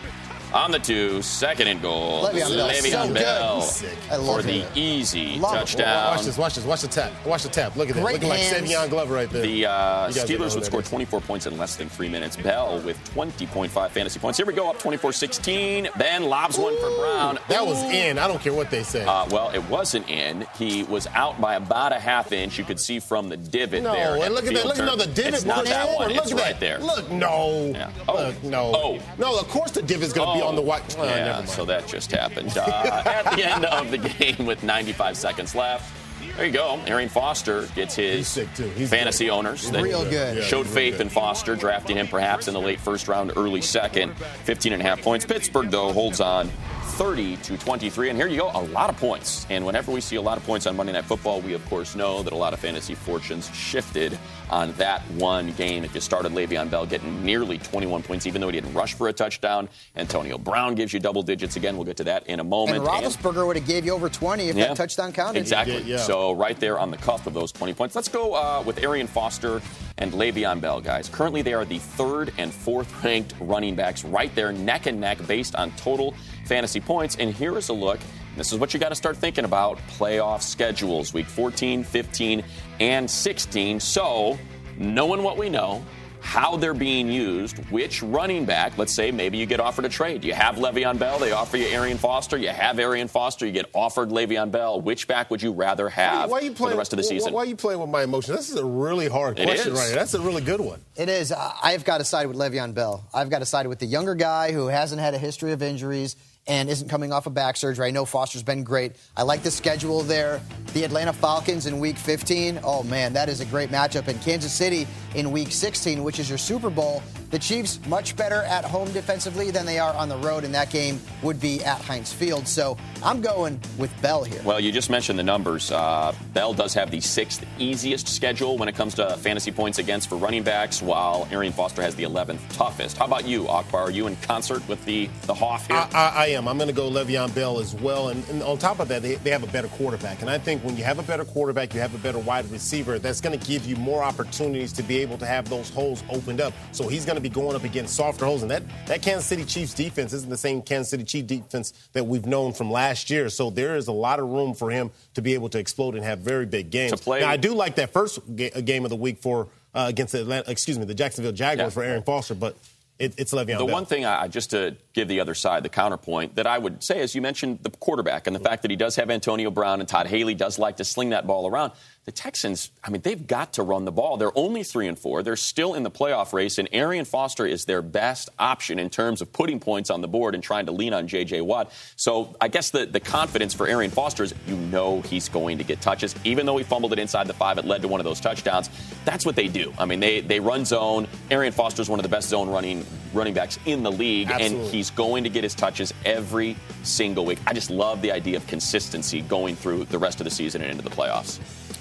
on 0.56 0.72
the 0.72 0.80
two, 0.80 1.22
second 1.22 1.68
and 1.68 1.82
goal. 1.82 2.24
Le'Veon 2.24 3.14
Bell, 3.14 3.62
so 3.62 3.88
for 4.24 4.42
the 4.42 4.62
it. 4.62 4.78
easy 4.78 5.38
love 5.38 5.54
touchdown. 5.54 6.16
Watch 6.16 6.26
this, 6.26 6.38
watch 6.38 6.56
this, 6.56 6.66
watch 6.66 6.82
the 6.82 6.88
tap. 6.88 7.12
Watch 7.26 7.44
the 7.44 7.50
tap. 7.50 7.76
Look 7.76 7.90
at 7.90 7.96
that. 7.96 8.02
Great 8.02 8.14
Looking 8.16 8.30
hands. 8.32 8.62
like 8.62 8.70
Savion 8.70 8.90
Glover 8.90 9.14
right 9.14 9.30
there. 9.30 9.42
The 9.42 9.66
uh, 9.66 10.10
Steelers 10.10 10.56
would 10.56 10.64
score 10.64 10.82
24 10.82 11.20
points 11.22 11.46
in 11.46 11.58
less 11.58 11.76
than 11.76 11.90
three 11.90 12.08
minutes. 12.08 12.38
Bell 12.38 12.80
with 12.80 12.98
20.5 13.14 13.90
fantasy 13.90 14.20
points. 14.20 14.38
Here 14.38 14.46
we 14.46 14.54
go, 14.54 14.70
up 14.70 14.78
24-16. 14.78 15.98
Ben 15.98 16.24
lobs 16.24 16.58
Ooh, 16.58 16.64
one 16.64 16.80
for 16.80 16.90
Brown. 17.02 17.38
That 17.50 17.64
Ooh. 17.64 17.66
was 17.66 17.84
in. 17.92 18.18
I 18.18 18.28
don't 18.28 18.40
care 18.40 18.54
what 18.54 18.72
they 18.72 18.84
say. 18.84 19.04
Uh, 19.04 19.28
well, 19.30 19.52
it 19.52 19.64
wasn't 19.70 20.10
in. 20.10 20.48
He 20.58 20.84
was 20.84 21.08
out 21.08 21.40
by 21.42 21.56
about 21.56 21.92
a 21.92 22.00
half 22.00 22.32
inch. 22.32 22.58
You 22.58 22.64
could 22.64 22.80
see 22.80 23.00
from 23.00 23.28
the 23.28 23.38
divot 23.38 23.84
no, 23.84 23.92
there. 23.92 24.24
and 24.24 24.34
look 24.34 24.48
at 24.48 24.54
that. 24.54 24.66
Look 24.66 24.80
at 24.80 24.86
no, 24.86 24.96
the 24.96 25.08
divot. 25.08 25.34
It's 25.34 25.46
not 25.46 25.66
that 25.66 25.96
one. 25.96 26.14
Look 26.14 26.24
it's 26.24 26.32
at 26.32 26.40
right 26.40 26.60
that. 26.60 26.60
there. 26.60 26.80
Look, 26.80 27.12
no. 27.12 27.72
Yeah. 27.74 27.92
Oh. 28.08 28.14
Look, 28.14 28.44
no. 28.44 28.72
Oh. 28.74 29.00
No, 29.18 29.38
of 29.38 29.50
course 29.50 29.72
the 29.72 29.82
divot's 29.82 30.14
going 30.14 30.28
to 30.28 30.32
oh. 30.32 30.36
be 30.36 30.45
on 30.46 30.56
the 30.56 30.62
white. 30.62 30.96
yeah, 30.98 31.44
so 31.46 31.66
that 31.66 31.88
just 31.88 32.12
happened. 32.12 32.58
Uh, 32.58 32.64
at 33.06 33.36
the 33.36 33.44
end 33.44 33.66
of 33.66 33.92
the 33.92 33.98
game 33.98 34.46
with 34.46 34.64
95 34.64 35.18
seconds 35.18 35.56
left, 35.56 35.94
There 36.38 36.46
you 36.46 36.52
go. 36.52 36.80
Arian 36.88 37.10
Foster 37.10 37.68
gets 37.76 37.96
his 37.96 38.18
He's 38.18 38.28
sick, 38.28 38.54
too. 38.56 38.70
He's 38.70 38.90
fantasy 38.90 39.26
good. 39.26 39.32
owners. 39.32 39.62
He's 39.62 39.72
that 39.72 39.84
real 39.84 40.04
good. 40.10 40.44
Showed 40.44 40.66
he's 40.66 40.74
faith 40.76 40.94
good. 40.98 41.02
in 41.02 41.10
Foster, 41.10 41.56
drafting 41.56 41.98
him 41.98 42.08
perhaps 42.08 42.48
in 42.48 42.54
the 42.54 42.60
late 42.62 42.80
first 42.80 43.08
round, 43.08 43.32
early 43.36 43.62
second. 43.62 44.16
15 44.44 44.74
and 44.74 44.82
a 44.82 44.86
half 44.86 45.02
points. 45.02 45.26
Pittsburgh, 45.26 45.70
though, 45.72 45.94
holds 45.94 46.20
on 46.20 46.50
30 46.96 47.36
to 47.38 47.58
23. 47.58 48.10
And 48.10 48.18
here 48.18 48.28
you 48.28 48.38
go, 48.40 48.52
a 48.54 48.64
lot 48.68 48.90
of 48.90 48.96
points. 48.96 49.46
And 49.50 49.66
whenever 49.66 49.92
we 49.92 50.00
see 50.00 50.16
a 50.16 50.22
lot 50.22 50.38
of 50.38 50.46
points 50.46 50.66
on 50.66 50.78
Monday 50.78 50.94
Night 50.94 51.04
Football, 51.04 51.42
we 51.42 51.54
of 51.54 51.66
course 51.66 51.94
know 51.94 52.24
that 52.24 52.32
a 52.32 52.36
lot 52.38 52.54
of 52.54 52.60
fantasy 52.60 52.96
fortunes 52.96 53.54
shifted 53.54 54.18
on 54.50 54.72
that 54.74 55.02
one 55.12 55.52
game. 55.54 55.84
If 55.84 55.94
you 55.94 56.00
started 56.00 56.32
Le'Veon 56.32 56.70
Bell 56.70 56.86
getting 56.86 57.22
nearly 57.26 57.58
21 57.58 58.02
points, 58.02 58.26
even 58.28 58.40
though 58.40 58.48
he 58.48 58.54
didn't 58.54 58.74
rush 58.74 58.94
for 58.94 59.10
a 59.10 59.14
touchdown, 59.14 59.68
Antonio 59.98 60.38
Brown 60.38 60.74
gives 60.76 60.94
you 60.94 61.02
double 61.02 61.22
digits 61.22 61.58
again. 61.58 61.76
We'll 61.76 61.84
get 61.86 61.98
to 61.98 62.06
that 62.06 62.28
in 62.28 62.40
a 62.40 62.44
moment. 62.46 62.78
And 62.78 62.88
Roethlisberger 62.88 63.46
would 63.46 63.58
have 63.58 63.68
gave 63.68 63.86
you 63.86 63.92
over 63.94 64.08
20 64.08 64.48
if 64.48 64.56
Yeah. 64.56 64.68
that 64.68 64.78
touchdown 64.78 65.12
counted. 65.12 65.40
Exactly. 65.40 65.80
Yeah, 65.80 65.98
yeah. 65.98 65.98
So 65.98 66.32
right 66.32 66.58
there 66.60 66.80
on 66.80 66.92
the 66.92 66.98
cusp 66.98 67.28
of 67.28 67.34
those 67.34 67.52
20 67.52 67.74
points. 67.74 67.96
Let's 67.96 68.08
go 68.08 68.36
uh, 68.36 68.64
with 68.66 68.82
Arian 68.82 69.08
Foster 69.08 69.62
and 69.98 70.14
Le'Veon 70.14 70.62
Bell, 70.62 70.80
guys. 70.80 71.10
Currently, 71.10 71.42
they 71.42 71.54
are 71.54 71.66
the 71.66 71.80
third 71.80 72.32
and 72.38 72.54
fourth 72.54 73.04
ranked 73.04 73.34
running 73.42 73.76
backs, 73.76 74.06
right 74.06 74.34
there, 74.36 74.54
neck 74.54 74.86
and 74.86 75.02
neck, 75.02 75.18
based 75.28 75.56
on 75.56 75.72
total 75.72 76.14
fantasy 76.46 76.80
points. 76.80 77.16
And 77.18 77.34
here 77.34 77.58
is 77.58 77.70
a 77.70 77.74
look. 77.74 78.00
This 78.38 78.52
is 78.52 78.60
what 78.60 78.74
you 78.74 78.80
got 78.80 78.90
to 78.90 78.96
start 78.96 79.16
thinking 79.18 79.46
about 79.46 79.78
playoff 79.98 80.42
schedules 80.42 81.14
week 81.14 81.26
14, 81.28 81.84
15, 81.84 82.44
and 82.80 83.10
16. 83.10 83.80
So, 83.80 84.38
knowing 84.78 85.24
what 85.24 85.38
we 85.38 85.50
know, 85.50 85.84
how 86.20 86.58
they're 86.58 86.74
being 86.74 87.08
used, 87.08 87.60
which 87.70 88.02
running 88.02 88.46
back, 88.46 88.78
let's 88.80 88.92
say 88.92 89.12
maybe 89.12 89.38
you 89.38 89.46
get 89.46 89.60
offered 89.60 89.86
a 89.86 89.90
trade. 89.90 90.24
You 90.26 90.34
have 90.34 90.56
Le'Veon 90.56 90.98
Bell, 90.98 91.20
they 91.20 91.32
offer 91.32 91.56
you 91.56 91.68
Arian 91.68 92.00
Foster, 92.00 92.36
you 92.36 92.50
have 92.50 92.80
Arian 92.80 93.08
Foster, 93.08 93.46
you 93.46 93.52
get 93.52 93.70
offered 93.74 94.10
Le'Veon 94.10 94.50
Bell. 94.52 94.82
Which 94.82 95.08
back 95.08 95.30
would 95.30 95.42
you 95.44 95.52
rather 95.54 95.88
have 95.88 96.32
Why 96.32 96.40
are 96.40 96.42
you 96.42 96.50
for 96.52 96.58
playing 96.58 96.72
the 96.72 96.78
rest 96.80 96.94
of 96.94 96.98
the 96.98 97.04
season? 97.04 97.32
Why 97.32 97.44
are 97.44 97.46
you 97.46 97.56
playing 97.56 97.80
with 97.80 97.90
my 97.92 98.04
emotions? 98.04 98.36
This 98.36 98.50
is 98.50 98.56
a 98.58 98.66
really 98.66 99.08
hard 99.08 99.38
It 99.40 99.46
question 99.46 99.74
is. 99.74 99.78
right 99.80 99.86
here. 99.86 99.96
That's 99.96 100.16
a 100.16 100.20
really 100.20 100.42
good 100.42 100.60
one. 100.60 100.82
It 100.98 101.10
is. 101.10 101.32
I- 101.32 101.54
I've 101.62 101.86
got 101.86 102.00
to 102.00 102.04
side 102.04 102.26
with 102.26 102.38
Le'Veon 102.38 102.74
Bell. 102.74 103.08
I've 103.14 103.30
got 103.30 103.40
to 103.40 103.46
side 103.46 103.68
with 103.68 103.78
the 103.78 103.86
younger 103.86 104.16
guy 104.16 104.52
who 104.52 104.66
hasn't 104.66 105.00
had 105.00 105.14
a 105.14 105.20
history 105.20 105.52
of 105.52 105.62
injuries 105.62 106.16
and 106.48 106.70
isn't 106.70 106.90
coming 106.90 107.12
off 107.12 107.26
a 107.26 107.30
back 107.30 107.58
surgery. 107.58 107.88
I 107.88 107.92
know 107.92 108.06
Foster's 108.06 108.44
been 108.44 108.64
great. 108.64 108.94
I 109.18 109.24
like 109.24 109.42
the 109.44 109.52
schedule 109.52 110.02
there. 110.04 110.42
The 110.74 110.84
Atlanta 110.84 111.14
Falcons 111.14 111.66
in 111.66 111.80
Week 111.80 111.98
15. 111.98 112.60
Oh 112.64 112.84
man, 112.84 113.14
that 113.14 113.30
is 113.30 113.42
a 113.42 113.46
great 113.46 113.70
matchup. 113.70 114.08
And 114.08 114.22
Kansas 114.22 114.54
City 114.54 114.88
in 115.16 115.32
Week 115.32 115.52
16, 115.52 116.04
which 116.04 116.20
is 116.20 116.30
your 116.30 116.38
Super 116.38 116.70
Bowl. 116.70 117.02
The 117.32 117.40
Chiefs 117.40 117.80
much 117.88 118.16
better 118.16 118.44
at 118.44 118.64
home 118.64 118.92
defensively 118.92 119.52
than 119.52 119.66
they 119.66 119.80
are 119.80 119.94
on 119.94 120.08
the 120.10 120.18
road, 120.18 120.44
and 120.44 120.54
that 120.54 120.70
game 120.70 121.02
would 121.24 121.40
be 121.40 121.64
at 121.64 121.82
Heinz 121.82 122.14
Field. 122.14 122.48
So 122.48 122.78
I'm 123.04 123.20
going 123.20 123.60
with 123.78 123.92
Bell 124.02 124.24
here. 124.24 124.42
Well, 124.44 124.60
you 124.60 124.72
just 124.72 124.90
mentioned 124.90 125.18
the 125.18 125.24
numbers. 125.24 125.72
Uh, 125.72 126.14
Bell 126.34 126.54
does 126.54 126.74
have 126.76 126.92
the 126.92 127.02
sixth 127.02 127.46
easiest 127.58 128.08
schedule 128.08 128.58
when 128.58 128.70
it 128.70 128.76
comes 128.76 128.94
to 128.96 129.18
fantasy 129.18 129.52
points 129.52 129.80
against 129.80 130.08
for 130.08 130.16
running 130.18 130.44
backs, 130.44 130.82
while 130.82 131.28
Arian 131.32 131.52
Foster 131.52 131.82
has 131.82 131.96
the 131.96 132.04
11th 132.04 132.40
toughest. 132.56 132.98
How 132.98 133.06
about 133.06 133.26
you, 133.26 133.48
Akbar? 133.48 133.82
Are 133.82 133.92
you 133.92 134.08
in 134.08 134.16
concert 134.18 134.66
with 134.70 134.84
the, 134.86 135.10
the 135.24 135.34
Hoff 135.34 135.68
here? 135.68 135.78
I, 135.78 135.90
I, 135.94 136.14
I 136.16 136.26
am. 136.36 136.48
I'm 136.48 136.58
going 136.58 136.68
to 136.70 136.74
go 136.74 136.90
Le'Veon 136.90 137.34
Bell 137.34 137.60
as 137.60 137.74
well. 137.76 138.10
And, 138.10 138.28
and 138.30 138.44
on 138.44 138.58
top 138.58 138.80
of 138.80 138.88
that, 138.90 139.02
they, 139.02 139.16
they 139.16 139.30
have 139.32 139.44
a 139.44 139.48
better 139.48 139.68
quarterback. 139.70 140.22
And 140.22 140.30
I 140.30 140.38
think 140.38 140.64
when 140.64 140.78
you 140.78 140.84
have 140.84 141.00
a 141.00 141.04
better 141.04 141.26
quarterback, 141.26 141.74
you 141.74 141.80
have 141.80 141.96
a 141.96 141.98
better 141.98 142.20
wide 142.20 142.50
receiver. 142.52 143.00
That's 143.00 143.22
going 143.22 143.38
to 143.38 143.48
give 143.48 143.66
you 143.66 143.76
more 143.76 144.04
opportunities 144.04 144.72
to 144.74 144.84
be 144.84 144.98
able 145.00 145.18
to 145.18 145.26
have 145.26 145.50
those 145.50 145.70
holes 145.70 146.04
opened 146.10 146.42
up. 146.42 146.54
So 146.72 146.88
he's 146.88 147.06
going 147.06 147.16
to 147.16 147.22
be 147.22 147.30
going 147.30 147.56
up 147.56 147.64
against 147.64 147.96
softer 147.96 148.26
holes. 148.26 148.42
And 148.42 148.52
that, 148.52 148.64
that 148.88 149.02
Kansas 149.02 149.26
City 149.26 149.46
Chiefs 149.46 149.74
defense 149.74 150.14
isn't 150.14 150.30
the 150.30 150.38
same 150.38 150.62
Kansas 150.62 150.90
City 150.92 151.04
Chiefs 151.04 151.28
defense 151.28 151.74
that 151.94 152.06
we've 152.06 152.26
known 152.26 152.54
from 152.54 152.72
last 152.72 153.10
year. 153.10 153.30
So 153.30 153.50
there 153.50 153.76
is 153.76 153.88
a 153.88 153.92
lot 153.94 154.20
of 154.20 154.28
room 154.28 154.54
for 154.54 154.70
him 154.70 154.92
to 155.16 155.22
be 155.22 155.34
able 155.34 155.50
to 155.50 155.60
explode 155.60 155.96
and 155.96 156.04
have 156.04 156.20
very 156.20 156.46
big 156.46 156.70
games. 156.70 156.92
To 156.92 156.98
play- 156.98 157.22
Now, 157.22 157.30
I 157.30 157.38
do 157.38 157.54
like 157.54 157.76
that 157.76 157.92
first 157.94 158.20
ga- 158.36 158.62
game 158.62 158.84
of 158.84 158.90
the 158.90 158.96
week 158.96 159.20
for 159.22 159.48
uh, 159.74 159.88
against 159.90 160.14
the 160.14 160.22
Atlanta, 160.22 160.50
excuse 160.50 160.80
me, 160.80 160.86
the 160.86 160.94
Jacksonville 160.94 161.34
Jaguars 161.34 161.72
Yeah. 161.72 161.74
for 161.74 161.84
Arian 161.84 162.04
Foster, 162.04 162.34
but 162.34 162.56
it, 162.98 163.14
it's 163.18 163.34
Le'Veon 163.34 163.58
The 163.58 163.66
Bell. 163.66 163.68
one 163.68 163.86
thing, 163.86 164.06
I, 164.06 164.28
just 164.30 164.52
to 164.52 164.78
give 164.94 165.08
the 165.10 165.20
other 165.20 165.34
side 165.34 165.64
the 165.64 165.70
counterpoint, 165.70 166.36
that 166.36 166.48
I 166.48 166.58
would 166.58 166.82
say 166.82 167.02
is 167.02 167.14
you 167.14 167.22
mentioned 167.22 167.60
the 167.62 167.70
quarterback 167.70 168.28
and 168.28 168.36
the 168.36 168.40
fact 168.40 168.62
that 168.62 168.72
he 168.72 168.78
does 168.78 168.96
have 168.96 169.10
Antonio 169.10 169.52
Brown 169.52 169.82
and 169.82 169.90
Todd 169.90 170.08
Haley 170.08 170.34
does 170.34 170.58
like 170.58 170.78
to 170.78 170.86
sling 170.86 171.10
that 171.10 171.28
ball 171.28 171.46
around. 171.46 171.74
The 172.06 172.12
Texans, 172.12 172.70
I 172.84 172.92
mean, 172.92 173.02
they've 173.02 173.26
got 173.26 173.54
to 173.54 173.64
run 173.64 173.84
the 173.84 173.92
ball. 173.92 174.18
They're 174.18 174.38
only 174.38 174.64
three 174.64 174.88
and 174.88 174.98
four. 174.98 175.24
They're 175.24 175.36
still 175.36 175.74
in 175.74 175.82
the 175.82 175.90
playoff 175.90 176.34
race, 176.34 176.60
and 176.60 176.70
Arian 176.72 177.04
Foster 177.04 177.48
is 177.48 177.66
their 177.66 177.82
best 177.82 178.30
option 178.38 178.78
in 178.78 178.92
terms 178.92 179.22
of 179.22 179.34
putting 179.34 179.60
points 179.60 179.90
on 179.90 180.02
the 180.02 180.08
board 180.08 180.36
and 180.36 180.44
trying 180.44 180.68
to 180.68 180.72
lean 180.72 180.94
on 180.94 181.08
J.J. 181.08 181.42
Watt. 181.42 181.72
So 181.96 182.36
I 182.40 182.48
guess 182.48 182.70
the, 182.70 182.86
the 182.86 183.00
confidence 183.00 183.56
for 183.56 183.68
Arian 183.68 183.90
Foster 183.90 184.24
is 184.24 184.36
you 184.46 184.56
know 184.56 185.02
he's 185.02 185.30
going 185.30 185.58
to 185.58 185.64
get 185.64 185.82
touches. 185.82 186.14
Even 186.24 186.46
though 186.46 186.58
he 186.58 186.64
fumbled 186.64 186.94
it 186.94 187.00
inside 187.00 187.26
the 187.26 187.34
five, 187.34 187.58
it 187.58 187.66
led 187.66 187.82
to 187.82 187.88
one 187.88 188.00
of 188.00 188.06
those 188.06 188.20
touchdowns. 188.20 188.70
That's 189.04 189.26
what 189.26 189.36
they 189.36 189.48
do. 189.48 189.74
I 189.80 189.86
mean, 189.86 190.00
they, 190.00 190.22
they 190.22 190.40
run 190.40 190.64
zone. 190.64 191.08
Arian 191.32 191.54
Foster 191.54 191.82
is 191.82 191.90
one 191.90 191.98
of 191.98 192.04
the 192.04 192.10
best 192.10 192.30
zone 192.30 192.50
running 192.50 192.85
running 193.14 193.34
backs 193.34 193.58
in 193.66 193.84
the 193.84 193.92
league, 193.92 194.30
and 194.30 194.56
he's 194.68 194.90
going 194.90 195.24
to 195.24 195.30
get 195.30 195.44
his 195.44 195.56
touches 195.56 195.94
every 196.06 196.56
single 196.84 197.26
week. 197.26 197.40
I 197.48 197.54
just 197.54 197.70
love 197.70 198.02
the 198.02 198.12
idea 198.12 198.38
of 198.38 198.46
consistency 198.48 199.22
going 199.22 199.56
through 199.56 199.86
the 199.86 199.98
rest 199.98 200.20
of 200.20 200.26
the 200.26 200.32
season 200.32 200.62
and 200.62 200.72
into 200.72 200.84
the 200.84 200.90
playoffs. 200.90 201.40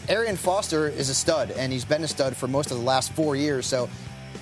Arian 0.08 0.36
Foster 0.36 0.88
is 0.88 1.08
a 1.08 1.14
stud, 1.14 1.50
and 1.52 1.72
he's 1.72 1.84
been 1.84 2.04
a 2.04 2.08
stud 2.08 2.36
for 2.36 2.46
most 2.46 2.70
of 2.70 2.78
the 2.78 2.84
last 2.84 3.12
four 3.12 3.36
years. 3.36 3.66
So 3.66 3.88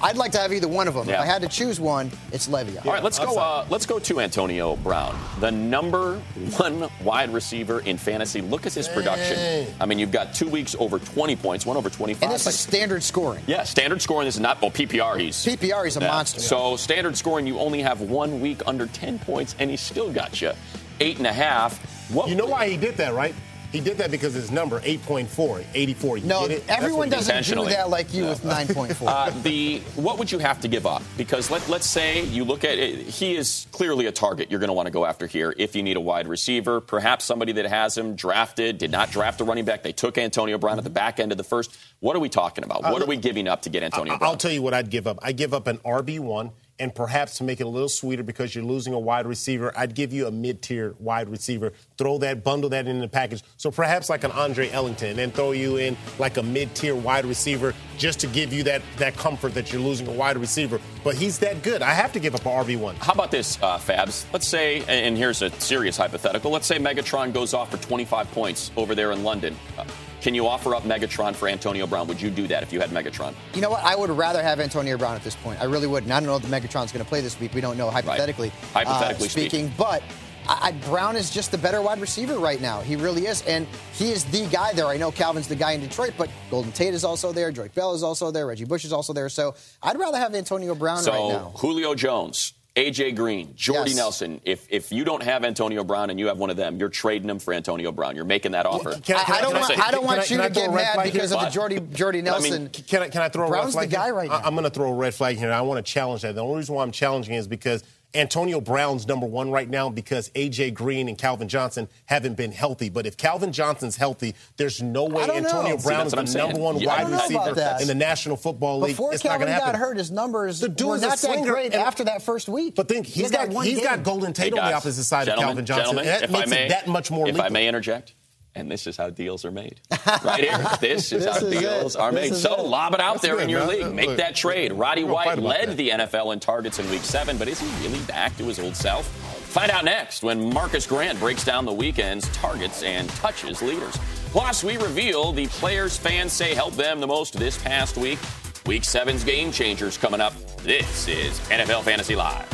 I'd 0.02 0.16
like 0.16 0.32
to 0.32 0.38
have 0.38 0.52
either 0.52 0.66
one 0.68 0.88
of 0.88 0.94
them. 0.94 1.08
If 1.08 1.18
I 1.18 1.24
had 1.24 1.42
to 1.42 1.48
choose 1.48 1.78
one, 1.78 2.10
it's 2.32 2.48
Le'Veon. 2.48 2.84
All 2.84 2.92
right, 2.92 3.02
let's 3.02 3.18
go. 3.18 3.36
Uh, 3.38 3.64
let's 3.70 3.86
go 3.86 3.98
to 4.00 4.20
Antonio 4.20 4.76
Brown, 4.76 5.16
the 5.40 5.50
number 5.50 6.16
one 6.56 6.88
wide 7.04 7.32
receiver 7.32 7.80
in 7.80 7.96
fantasy. 7.98 8.40
Look 8.40 8.66
at 8.66 8.72
his 8.72 8.88
production. 8.88 9.36
Dang. 9.36 9.66
I 9.80 9.86
mean, 9.86 9.98
you've 9.98 10.10
got 10.12 10.34
two 10.34 10.48
weeks 10.48 10.74
over 10.78 10.98
20 10.98 11.36
points, 11.36 11.64
one 11.64 11.76
over 11.76 11.88
25. 11.88 12.22
And 12.24 12.32
this 12.32 12.46
Like- 12.46 12.54
is 12.54 12.58
standard 12.60 13.02
scoring. 13.02 13.44
yeah, 13.46 13.62
standard 13.62 14.02
scoring. 14.02 14.26
This 14.26 14.34
is 14.34 14.40
not 14.40 14.60
well 14.60 14.70
PPR. 14.72 15.16
He's 15.18 15.36
PPR, 15.44 15.84
he's 15.84 15.96
a 15.96 16.00
Yeah. 16.00 16.08
monster. 16.08 16.40
So 16.40 16.76
standard 16.76 17.16
scoring, 17.16 17.46
you 17.46 17.58
only 17.60 17.82
have 17.82 18.00
one 18.00 18.40
week 18.40 18.60
under 18.66 18.86
10 18.86 19.18
points, 19.20 19.54
and 19.58 19.70
he 19.70 19.76
still 19.76 20.10
got 20.10 20.40
you 20.42 20.52
eight 21.00 21.18
and 21.18 21.26
a 21.26 21.32
half. 21.32 21.78
What 22.10 22.28
You 22.28 22.34
know 22.34 22.46
why 22.46 22.68
he 22.68 22.76
did 22.76 22.96
that, 22.98 23.14
right? 23.14 23.34
He 23.72 23.80
did 23.80 23.96
that 23.98 24.10
because 24.10 24.34
his 24.34 24.50
number 24.50 24.80
8.4, 24.80 25.64
84. 25.74 26.18
You 26.18 26.26
no, 26.26 26.44
it? 26.44 26.62
Everyone 26.68 26.98
what 26.98 27.04
he 27.06 27.10
did. 27.10 27.26
doesn't 27.26 27.56
do 27.56 27.64
that 27.70 27.88
like 27.88 28.12
you 28.12 28.26
with 28.26 28.42
9.4. 28.42 29.02
Uh, 29.12 29.30
the 29.42 29.80
what 29.96 30.18
would 30.18 30.30
you 30.30 30.38
have 30.38 30.60
to 30.60 30.68
give 30.68 30.86
up? 30.86 31.02
Because 31.16 31.50
let, 31.50 31.68
let's 31.68 31.88
say 31.88 32.24
you 32.24 32.44
look 32.44 32.64
at 32.64 32.78
it, 32.78 32.98
he 33.00 33.34
is 33.36 33.66
clearly 33.72 34.06
a 34.06 34.12
target 34.12 34.50
you're 34.50 34.60
going 34.60 34.68
to 34.68 34.74
want 34.74 34.86
to 34.86 34.90
go 34.92 35.04
after 35.04 35.26
here 35.26 35.54
if 35.58 35.74
you 35.76 35.82
need 35.82 35.96
a 35.96 36.00
wide 36.00 36.26
receiver, 36.26 36.80
perhaps 36.80 37.24
somebody 37.24 37.52
that 37.52 37.66
has 37.66 37.96
him 37.96 38.14
drafted, 38.14 38.78
did 38.78 38.90
not 38.90 39.10
draft 39.10 39.40
a 39.40 39.44
running 39.44 39.64
back. 39.64 39.82
They 39.82 39.92
took 39.92 40.18
Antonio 40.18 40.56
Brown 40.58 40.78
at 40.78 40.84
the 40.84 40.90
back 40.90 41.20
end 41.20 41.32
of 41.32 41.38
the 41.38 41.44
first. 41.44 41.76
What 42.00 42.16
are 42.16 42.20
we 42.20 42.28
talking 42.28 42.64
about? 42.64 42.82
What 42.82 43.02
are 43.02 43.06
we 43.06 43.16
giving 43.16 43.48
up 43.48 43.62
to 43.62 43.70
get 43.70 43.82
Antonio 43.82 44.14
I- 44.14 44.18
Brown? 44.18 44.30
I'll 44.30 44.36
tell 44.36 44.52
you 44.52 44.62
what 44.62 44.74
I'd 44.74 44.90
give 44.90 45.06
up. 45.06 45.18
I 45.22 45.32
give 45.32 45.52
up 45.54 45.66
an 45.66 45.78
RB1, 45.78 46.50
and 46.78 46.94
perhaps 46.94 47.38
to 47.38 47.44
make 47.44 47.60
it 47.60 47.64
a 47.64 47.68
little 47.68 47.88
sweeter 47.88 48.22
because 48.22 48.54
you're 48.54 48.64
losing 48.64 48.92
a 48.94 48.98
wide 48.98 49.26
receiver, 49.26 49.72
I'd 49.76 49.94
give 49.94 50.12
you 50.12 50.26
a 50.26 50.30
mid-tier 50.30 50.94
wide 50.98 51.28
receiver. 51.28 51.72
Throw 51.98 52.18
that, 52.18 52.42
bundle 52.42 52.70
that 52.70 52.86
in 52.86 53.00
the 53.00 53.08
package. 53.08 53.42
So 53.56 53.70
perhaps 53.70 54.08
like 54.10 54.24
an 54.24 54.32
Andre 54.32 54.70
Ellington, 54.70 55.18
and 55.18 55.32
throw 55.34 55.52
you 55.52 55.76
in 55.76 55.96
like 56.18 56.36
a 56.36 56.42
mid-tier 56.42 56.94
wide 56.96 57.24
receiver 57.24 57.74
just 57.98 58.20
to 58.20 58.26
give 58.26 58.52
you 58.52 58.62
that 58.64 58.82
that 58.98 59.16
comfort 59.16 59.54
that 59.54 59.72
you're 59.72 59.80
losing 59.82 60.08
a 60.08 60.12
wide 60.12 60.36
receiver. 60.36 60.80
But 61.04 61.14
he's 61.14 61.38
that 61.40 61.62
good. 61.62 61.82
I 61.82 61.90
have 61.94 62.12
to 62.12 62.20
give 62.20 62.34
up 62.34 62.44
an 62.46 62.52
RB1. 62.64 62.94
How 62.96 63.12
about 63.12 63.30
this, 63.30 63.58
uh, 63.62 63.78
Fabs? 63.78 64.24
Let's 64.32 64.48
say, 64.48 64.78
and- 64.80 64.90
and 64.90 65.16
here's 65.18 65.42
a 65.42 65.50
serious 65.60 65.96
hypothetical. 65.96 66.50
Let's 66.50 66.66
say 66.66 66.78
Megatron 66.78 67.32
goes 67.32 67.54
off 67.54 67.70
for 67.70 67.76
25 67.76 68.30
points 68.32 68.70
over 68.76 68.94
there 68.94 69.12
in 69.12 69.22
London. 69.24 69.56
Uh, 69.78 69.84
can 70.22 70.34
you 70.34 70.46
offer 70.46 70.74
up 70.74 70.84
Megatron 70.84 71.34
for 71.34 71.48
Antonio 71.48 71.86
Brown? 71.86 72.06
Would 72.06 72.22
you 72.22 72.30
do 72.30 72.46
that 72.46 72.62
if 72.62 72.72
you 72.72 72.80
had 72.80 72.90
Megatron? 72.90 73.34
you 73.54 73.60
know 73.60 73.70
what? 73.70 73.82
I 73.84 73.96
would 73.96 74.08
rather 74.10 74.42
have 74.42 74.60
Antonio 74.60 74.96
Brown 74.96 75.16
at 75.16 75.24
this 75.24 75.34
point. 75.34 75.60
I 75.60 75.64
really 75.64 75.88
would. 75.88 76.04
And 76.04 76.12
I 76.12 76.20
don't 76.20 76.26
know 76.28 76.36
if 76.36 76.44
Megatron's 76.44 76.92
going 76.92 77.04
to 77.04 77.08
play 77.08 77.20
this 77.20 77.38
week. 77.40 77.52
We 77.54 77.60
don't 77.60 77.76
know 77.76 77.90
hypothetically. 77.90 78.50
Hypothetically 78.72 79.26
uh, 79.26 79.28
speaking, 79.28 79.50
speaking. 79.68 79.72
but. 79.76 80.02
I, 80.48 80.58
I- 80.68 80.72
Brown 80.88 81.14
is 81.14 81.30
just 81.30 81.52
the 81.52 81.58
better 81.58 81.80
wide 81.80 82.00
receiver 82.00 82.36
right 82.40 82.60
now. 82.60 82.80
He 82.80 82.96
really 82.96 83.26
is, 83.26 83.42
and 83.42 83.64
he 83.92 84.10
is 84.10 84.24
the 84.24 84.44
guy 84.48 84.72
there. 84.72 84.86
I 84.86 84.96
know 84.96 85.12
Calvin's 85.12 85.46
the 85.46 85.54
guy 85.54 85.70
in 85.70 85.80
Detroit, 85.80 86.14
but 86.18 86.28
Golden 86.50 86.72
Tate 86.72 86.94
is 86.94 87.04
also 87.04 87.30
there. 87.32 87.52
Drake 87.52 87.74
Bell 87.74 87.94
is 87.94 88.02
also 88.02 88.32
there. 88.32 88.48
Reggie 88.48 88.64
Bush 88.64 88.84
is 88.84 88.92
also 88.92 89.12
there. 89.12 89.28
So 89.28 89.54
I'd 89.84 89.96
rather 90.00 90.18
have 90.18 90.34
Antonio 90.34 90.74
Brown 90.74 90.98
So 90.98 91.12
right 91.12 91.28
now. 91.28 91.52
Julio 91.58 91.94
Jones, 91.94 92.54
AJ 92.74 93.16
Green, 93.16 93.52
Jordy 93.54 93.90
Yes. 93.90 93.96
Nelson. 93.98 94.40
If 94.44 94.66
if 94.70 94.90
you 94.90 95.04
don't 95.04 95.22
have 95.22 95.44
Antonio 95.44 95.84
Brown 95.84 96.08
and 96.08 96.18
you 96.18 96.28
have 96.28 96.38
one 96.38 96.48
of 96.48 96.56
them, 96.56 96.78
you're 96.78 96.88
trading 96.88 97.28
them 97.28 97.38
for 97.38 97.52
Antonio 97.52 97.92
Brown. 97.92 98.16
You're 98.16 98.24
making 98.24 98.52
that 98.52 98.64
offer. 98.64 98.92
Can 99.00 99.16
I, 99.16 99.24
I 99.28 99.40
don't 99.42 99.52
want, 99.52 99.66
say- 99.66 99.74
I 99.74 99.90
don't 99.90 100.00
can 100.00 100.06
want 100.16 100.30
you 100.30 100.38
can 100.38 100.48
to 100.48 100.54
throw 100.54 100.66
get 100.68 100.74
red 100.74 100.96
mad 100.96 101.04
because 101.12 101.30
here? 101.30 101.38
of 101.38 101.44
the 101.44 101.50
Jordy, 101.50 101.80
Jordy 101.92 102.18
I 102.20 102.22
Nelson. 102.22 102.62
mean, 102.64 102.68
Can 102.70 103.02
I, 103.02 103.08
can 103.10 103.20
I 103.20 103.28
throw 103.28 103.44
a 103.46 103.48
Brown's 103.50 103.66
red 103.66 103.72
flag 103.74 103.90
the 103.90 103.96
guy 103.96 104.04
here? 104.06 104.14
right 104.14 104.30
I- 104.30 104.40
now. 104.40 104.46
I'm 104.46 104.54
going 104.54 104.64
to 104.64 104.70
throw 104.70 104.90
a 104.90 104.94
red 104.94 105.12
flag 105.14 105.36
here. 105.36 105.52
I 105.52 105.60
want 105.60 105.84
to 105.84 105.92
challenge 105.92 106.22
that. 106.22 106.34
The 106.34 106.42
only 106.42 106.56
reason 106.56 106.74
why 106.74 106.82
I'm 106.82 106.92
challenging 106.92 107.34
is 107.34 107.46
because 107.46 107.84
Antonio 108.14 108.60
Brown's 108.60 109.06
number 109.06 109.26
one 109.26 109.50
right 109.50 109.68
now 109.68 109.88
because 109.88 110.30
A.J. 110.34 110.72
Green 110.72 111.08
and 111.08 111.16
Calvin 111.16 111.48
Johnson 111.48 111.88
haven't 112.06 112.36
been 112.36 112.52
healthy. 112.52 112.90
But 112.90 113.06
if 113.06 113.16
Calvin 113.16 113.52
Johnson's 113.52 113.96
healthy, 113.96 114.34
there's 114.58 114.82
no 114.82 115.04
way 115.04 115.22
I 115.22 115.26
don't 115.26 115.42
know. 115.42 115.48
Antonio 115.48 115.76
See, 115.78 115.88
Brown 115.88 116.06
is 116.06 116.12
the 116.12 116.22
number 116.38 116.58
one 116.58 116.78
Yeah, 116.78 116.88
wide 116.88 117.00
don't 117.02 117.10
know 117.12 117.16
about 117.16 117.56
receiver 117.56 117.76
in 117.80 117.88
the 117.88 117.94
National 117.94 118.36
Football 118.36 118.80
League. 118.80 118.92
Before 118.92 119.14
it's 119.14 119.24
not 119.24 119.30
Calvin 119.38 119.48
going 119.48 119.58
to 119.58 119.64
got 119.64 119.76
hurt, 119.76 119.96
his 119.96 120.10
numbers 120.10 120.60
The 120.60 120.68
dude 120.68 120.88
were 120.88 120.96
is 120.96 121.02
not 121.02 121.18
that 121.18 121.42
great 121.44 121.72
and- 121.72 121.82
after 121.82 122.04
that 122.04 122.22
first 122.22 122.48
week. 122.48 122.74
But 122.74 122.88
think 122.88 123.06
he's 123.06 123.30
had 123.30 123.32
got 123.32 123.46
that 123.48 123.54
one 123.54 123.64
he's 123.66 123.76
game. 123.76 123.84
got 123.84 124.02
Golden 124.02 124.32
Tate 124.32 124.52
Hey, 124.52 124.58
on 124.60 124.68
the 124.68 124.74
opposite 124.76 125.04
side 125.04 125.28
of 125.28 125.38
Calvin 125.38 125.64
Johnson. 125.64 125.96
that 125.96 126.24
if 126.24 126.30
makes 126.30 126.46
I 126.46 126.50
may, 126.50 126.66
it 126.66 126.68
that 126.68 126.86
much 126.86 127.10
more 127.10 127.26
If 127.26 127.34
lethal. 127.34 127.46
I 127.46 127.48
may 127.48 127.66
interject, 127.66 128.14
And 128.54 128.70
this 128.70 128.86
is 128.86 128.96
how 128.98 129.08
deals 129.10 129.44
are 129.44 129.50
made. 129.50 129.80
Right 130.24 130.44
here. 130.44 130.58
This 130.80 131.10
is 131.12 131.24
This 131.24 131.38
how 131.38 131.46
is 131.46 131.60
deals 131.60 131.94
it. 131.96 132.00
are 132.00 132.12
This 132.12 132.30
made. 132.32 132.36
So 132.38 132.54
it. 132.56 132.66
lob 132.66 132.92
it 132.92 133.00
out 133.00 133.14
That's 133.14 133.22
there 133.22 133.40
in 133.40 133.48
your 133.48 133.60
man. 133.60 133.68
league. 133.68 133.94
Make 133.94 134.06
Look, 134.08 134.16
that 134.18 134.34
trade. 134.34 134.72
Roddy 134.72 135.04
we'll 135.04 135.14
White 135.14 135.38
led 135.38 135.70
that. 135.70 135.76
the 135.76 135.88
NFL 135.90 136.32
in 136.34 136.40
targets 136.40 136.78
in 136.78 136.88
week 136.90 137.02
seven, 137.02 137.38
but 137.38 137.48
is 137.48 137.58
he 137.60 137.86
really 137.86 138.02
back 138.04 138.36
to 138.38 138.44
his 138.44 138.58
old 138.58 138.76
self? 138.76 139.06
Find 139.06 139.70
out 139.70 139.84
next 139.84 140.22
when 140.22 140.52
Marcus 140.52 140.86
Grant 140.86 141.18
breaks 141.18 141.44
down 141.44 141.64
the 141.64 141.72
weekend's 141.72 142.28
targets 142.36 142.82
and 142.82 143.08
touches 143.10 143.62
leaders. 143.62 143.96
Plus, 144.32 144.62
we 144.64 144.76
reveal 144.76 145.32
the 145.32 145.46
players 145.46 145.96
fans 145.96 146.32
say 146.32 146.54
helped 146.54 146.76
them 146.76 147.00
the 147.00 147.06
most 147.06 147.34
this 147.38 147.56
past 147.62 147.96
week. 147.96 148.18
Week 148.66 148.84
seven's 148.84 149.24
game 149.24 149.50
changers 149.52 149.96
coming 149.96 150.20
up. 150.20 150.34
This 150.58 151.08
is 151.08 151.38
NFL 151.48 151.82
Fantasy 151.84 152.16
Live. 152.16 152.48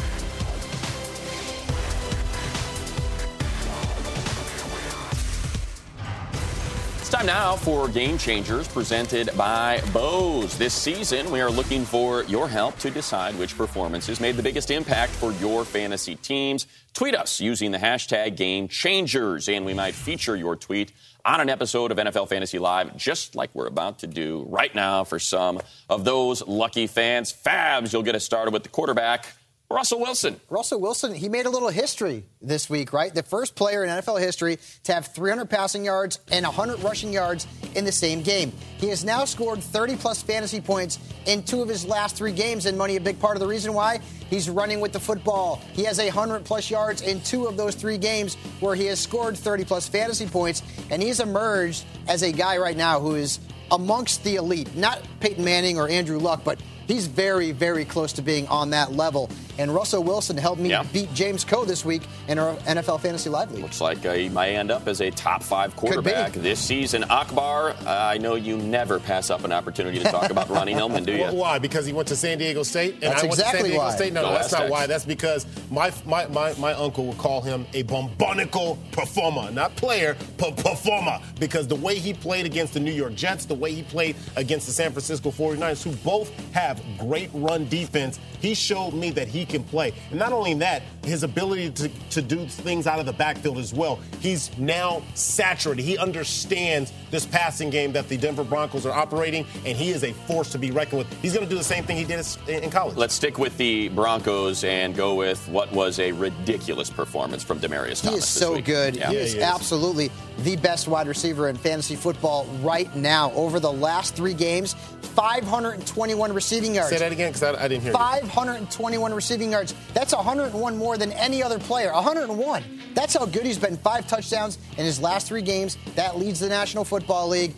Time 7.18 7.26
now 7.26 7.56
for 7.56 7.88
Game 7.88 8.16
Changers 8.16 8.68
presented 8.68 9.30
by 9.36 9.82
Bose. 9.92 10.56
This 10.56 10.72
season, 10.72 11.30
we 11.32 11.40
are 11.40 11.50
looking 11.50 11.84
for 11.84 12.22
your 12.24 12.48
help 12.48 12.78
to 12.78 12.90
decide 12.90 13.36
which 13.36 13.56
performances 13.56 14.20
made 14.20 14.36
the 14.36 14.42
biggest 14.42 14.70
impact 14.70 15.10
for 15.12 15.32
your 15.32 15.64
fantasy 15.64 16.14
teams. 16.14 16.68
Tweet 16.94 17.16
us 17.16 17.40
using 17.40 17.72
the 17.72 17.78
hashtag 17.78 18.36
Game 18.36 18.68
Changers, 18.68 19.48
and 19.48 19.66
we 19.66 19.74
might 19.74 19.94
feature 19.94 20.36
your 20.36 20.54
tweet 20.54 20.92
on 21.24 21.40
an 21.40 21.48
episode 21.48 21.90
of 21.90 21.98
NFL 21.98 22.28
Fantasy 22.28 22.60
Live, 22.60 22.96
just 22.96 23.34
like 23.34 23.50
we're 23.52 23.66
about 23.66 23.98
to 24.00 24.06
do 24.06 24.46
right 24.48 24.74
now 24.74 25.02
for 25.02 25.18
some 25.18 25.60
of 25.90 26.04
those 26.04 26.46
lucky 26.46 26.86
fans. 26.86 27.32
Fabs, 27.32 27.92
you'll 27.92 28.02
get 28.02 28.14
us 28.14 28.24
started 28.24 28.52
with 28.52 28.62
the 28.62 28.68
quarterback, 28.68 29.26
Russell 29.70 30.00
Wilson. 30.00 30.40
Russell 30.48 30.80
Wilson, 30.80 31.12
he 31.12 31.28
made 31.28 31.44
a 31.44 31.50
little 31.50 31.68
history 31.68 32.24
this 32.40 32.70
week, 32.70 32.94
right? 32.94 33.14
The 33.14 33.22
first 33.22 33.54
player 33.54 33.84
in 33.84 33.90
NFL 33.90 34.18
history 34.18 34.58
to 34.84 34.94
have 34.94 35.08
300 35.08 35.44
passing 35.44 35.84
yards 35.84 36.20
and 36.32 36.46
100 36.46 36.82
rushing 36.82 37.12
yards 37.12 37.46
in 37.74 37.84
the 37.84 37.92
same 37.92 38.22
game. 38.22 38.50
He 38.78 38.88
has 38.88 39.04
now 39.04 39.26
scored 39.26 39.62
30 39.62 39.96
plus 39.96 40.22
fantasy 40.22 40.62
points 40.62 40.98
in 41.26 41.42
two 41.42 41.60
of 41.60 41.68
his 41.68 41.84
last 41.84 42.16
three 42.16 42.32
games, 42.32 42.64
and 42.64 42.78
money 42.78 42.96
a 42.96 43.00
big 43.00 43.20
part 43.20 43.36
of 43.36 43.40
the 43.40 43.46
reason 43.46 43.74
why 43.74 44.00
he's 44.30 44.48
running 44.48 44.80
with 44.80 44.92
the 44.92 45.00
football. 45.00 45.60
He 45.74 45.84
has 45.84 45.98
100 45.98 46.46
plus 46.46 46.70
yards 46.70 47.02
in 47.02 47.20
two 47.20 47.46
of 47.46 47.58
those 47.58 47.74
three 47.74 47.98
games 47.98 48.36
where 48.60 48.74
he 48.74 48.86
has 48.86 48.98
scored 48.98 49.36
30 49.36 49.66
plus 49.66 49.86
fantasy 49.86 50.26
points, 50.26 50.62
and 50.88 51.02
he's 51.02 51.20
emerged 51.20 51.84
as 52.08 52.22
a 52.22 52.32
guy 52.32 52.56
right 52.56 52.76
now 52.76 53.00
who 53.00 53.16
is 53.16 53.38
amongst 53.70 54.24
the 54.24 54.36
elite. 54.36 54.74
Not 54.74 55.02
Peyton 55.20 55.44
Manning 55.44 55.78
or 55.78 55.90
Andrew 55.90 56.18
Luck, 56.18 56.40
but 56.42 56.58
he's 56.88 57.06
very, 57.06 57.52
very 57.52 57.84
close 57.84 58.12
to 58.14 58.22
being 58.22 58.46
on 58.48 58.70
that 58.70 58.92
level. 58.92 59.30
And 59.58 59.74
Russell 59.74 60.02
Wilson 60.04 60.36
helped 60.36 60.60
me 60.60 60.70
Yeah. 60.70 60.84
beat 60.92 61.12
James 61.14 61.44
Koh 61.44 61.64
this 61.64 61.84
week 61.84 62.02
in 62.28 62.38
our 62.38 62.54
NFL 62.66 62.98
Fantasy 63.00 63.28
Live 63.28 63.50
League. 63.52 63.62
Looks 63.62 63.80
like 63.80 64.04
uh, 64.06 64.12
he 64.14 64.28
might 64.28 64.50
end 64.50 64.70
up 64.70 64.86
as 64.86 65.00
a 65.00 65.10
top 65.10 65.42
five 65.42 65.74
quarterback 65.76 66.32
this 66.32 66.60
season. 66.60 67.04
Akbar, 67.10 67.70
uh, 67.70 67.74
I 67.88 68.18
know 68.18 68.36
you 68.36 68.56
never 68.56 69.00
pass 69.00 69.30
up 69.30 69.44
an 69.44 69.50
opportunity 69.52 69.98
to 69.98 70.04
talk 70.04 70.30
about 70.30 70.48
Ronnie 70.48 70.72
Hillman, 70.74 71.04
do 71.04 71.12
you? 71.12 71.22
Well, 71.22 71.36
why? 71.36 71.58
Because 71.58 71.86
he 71.86 71.92
went 71.92 72.06
to 72.08 72.16
San 72.16 72.38
Diego 72.38 72.62
State, 72.62 72.94
and 72.94 73.02
That's 73.02 73.22
I 73.24 73.26
went 73.26 73.34
to 73.34 73.40
exactly 73.40 73.58
San 73.60 73.68
Diego 73.70 73.78
why. 73.84 73.94
State. 73.96 74.12
No, 74.12 74.22
no, 74.22 74.32
that's 74.32 74.52
not 74.52 74.68
why. 74.68 74.86
That's 74.86 75.04
because 75.04 75.44
my 75.72 75.92
my, 76.06 76.26
my, 76.28 76.54
my 76.54 76.72
uncle 76.74 77.06
would 77.06 77.18
call 77.18 77.40
him 77.42 77.66
a 77.74 77.82
bombonical 77.82 78.78
performer, 78.92 79.50
not 79.50 79.74
player, 79.76 80.16
but 80.36 80.56
performer. 80.56 81.18
Because 81.40 81.66
the 81.66 81.74
way 81.76 81.96
he 81.98 82.14
played 82.14 82.46
against 82.46 82.74
the 82.74 82.80
New 82.80 82.92
York 82.92 83.14
Jets, 83.14 83.44
the 83.44 83.54
way 83.54 83.72
he 83.72 83.82
played 83.82 84.16
against 84.36 84.66
the 84.66 84.72
San 84.72 84.92
Francisco 84.92 85.30
49ers, 85.30 85.82
who 85.82 85.90
both 86.04 86.30
have 86.52 86.77
great 86.98 87.30
run 87.32 87.68
defense, 87.68 88.18
he 88.40 88.54
showed 88.54 88.94
me 88.94 89.10
that 89.10 89.28
he 89.28 89.44
can 89.44 89.62
play. 89.64 89.92
And 90.10 90.18
not 90.18 90.32
only 90.32 90.54
that, 90.54 90.82
his 91.04 91.22
ability 91.22 91.70
to, 91.70 91.88
to 92.10 92.22
do 92.22 92.46
things 92.46 92.86
out 92.86 92.98
of 92.98 93.06
the 93.06 93.12
backfield 93.12 93.58
as 93.58 93.72
well. 93.72 93.98
He's 94.20 94.56
now 94.58 95.02
saturated. 95.14 95.82
He 95.82 95.98
understands 95.98 96.92
this 97.10 97.26
passing 97.26 97.70
game 97.70 97.92
that 97.92 98.08
the 98.08 98.16
Denver 98.16 98.44
Broncos 98.44 98.86
are 98.86 98.92
operating, 98.92 99.46
and 99.64 99.76
he 99.76 99.90
is 99.90 100.04
a 100.04 100.12
force 100.12 100.50
to 100.52 100.58
be 100.58 100.70
reckoned 100.70 100.98
with. 100.98 101.22
He's 101.22 101.32
going 101.32 101.46
to 101.46 101.50
do 101.50 101.56
the 101.56 101.64
same 101.64 101.84
thing 101.84 101.96
he 101.96 102.04
did 102.04 102.24
in 102.48 102.64
in 102.64 102.70
college. 102.70 102.96
Let's 102.96 103.14
stick 103.14 103.38
with 103.38 103.56
the 103.56 103.88
Broncos 103.88 104.64
and 104.64 104.94
go 104.94 105.14
with 105.14 105.46
what 105.48 105.72
was 105.72 105.98
a 105.98 106.12
ridiculous 106.12 106.90
performance 106.90 107.42
from 107.42 107.60
Demaryius 107.60 108.02
Thomas. 108.02 108.02
He 108.02 108.14
is 108.16 108.20
this 108.20 108.28
so 108.28 108.54
week. 108.54 108.66
good. 108.66 108.96
Yeah. 108.96 109.10
He 109.10 109.16
is 109.16 109.32
he 109.32 109.38
is. 109.38 109.44
absolutely 109.44 110.10
the 110.38 110.56
best 110.56 110.86
wide 110.86 111.08
receiver 111.08 111.48
in 111.48 111.56
fantasy 111.56 111.96
football 111.96 112.44
right 112.62 112.94
now. 112.94 113.32
Over 113.32 113.58
the 113.58 113.72
last 113.72 114.14
three 114.14 114.34
games, 114.34 114.74
521 114.74 116.32
receiving 116.32 116.74
yards. 116.74 116.90
Say 116.90 116.98
that 116.98 117.12
again 117.12 117.32
because 117.32 117.42
I, 117.42 117.64
I 117.64 117.68
didn't 117.68 117.82
hear 117.82 117.92
you. 117.92 117.98
521 117.98 119.14
receiving 119.14 119.50
yards. 119.50 119.74
That's 119.94 120.14
101 120.14 120.76
more 120.76 120.96
than 120.96 121.12
any 121.12 121.42
other 121.42 121.58
player. 121.58 121.92
101. 121.92 122.64
That's 122.94 123.14
how 123.14 123.26
good 123.26 123.44
he's 123.44 123.58
been. 123.58 123.76
Five 123.78 124.06
touchdowns 124.06 124.58
in 124.76 124.84
his 124.84 125.00
last 125.00 125.26
three 125.28 125.42
games. 125.42 125.76
That 125.94 126.18
leads 126.18 126.40
the 126.40 126.48
National 126.48 126.84
Football 126.84 126.97
League. 127.28 127.54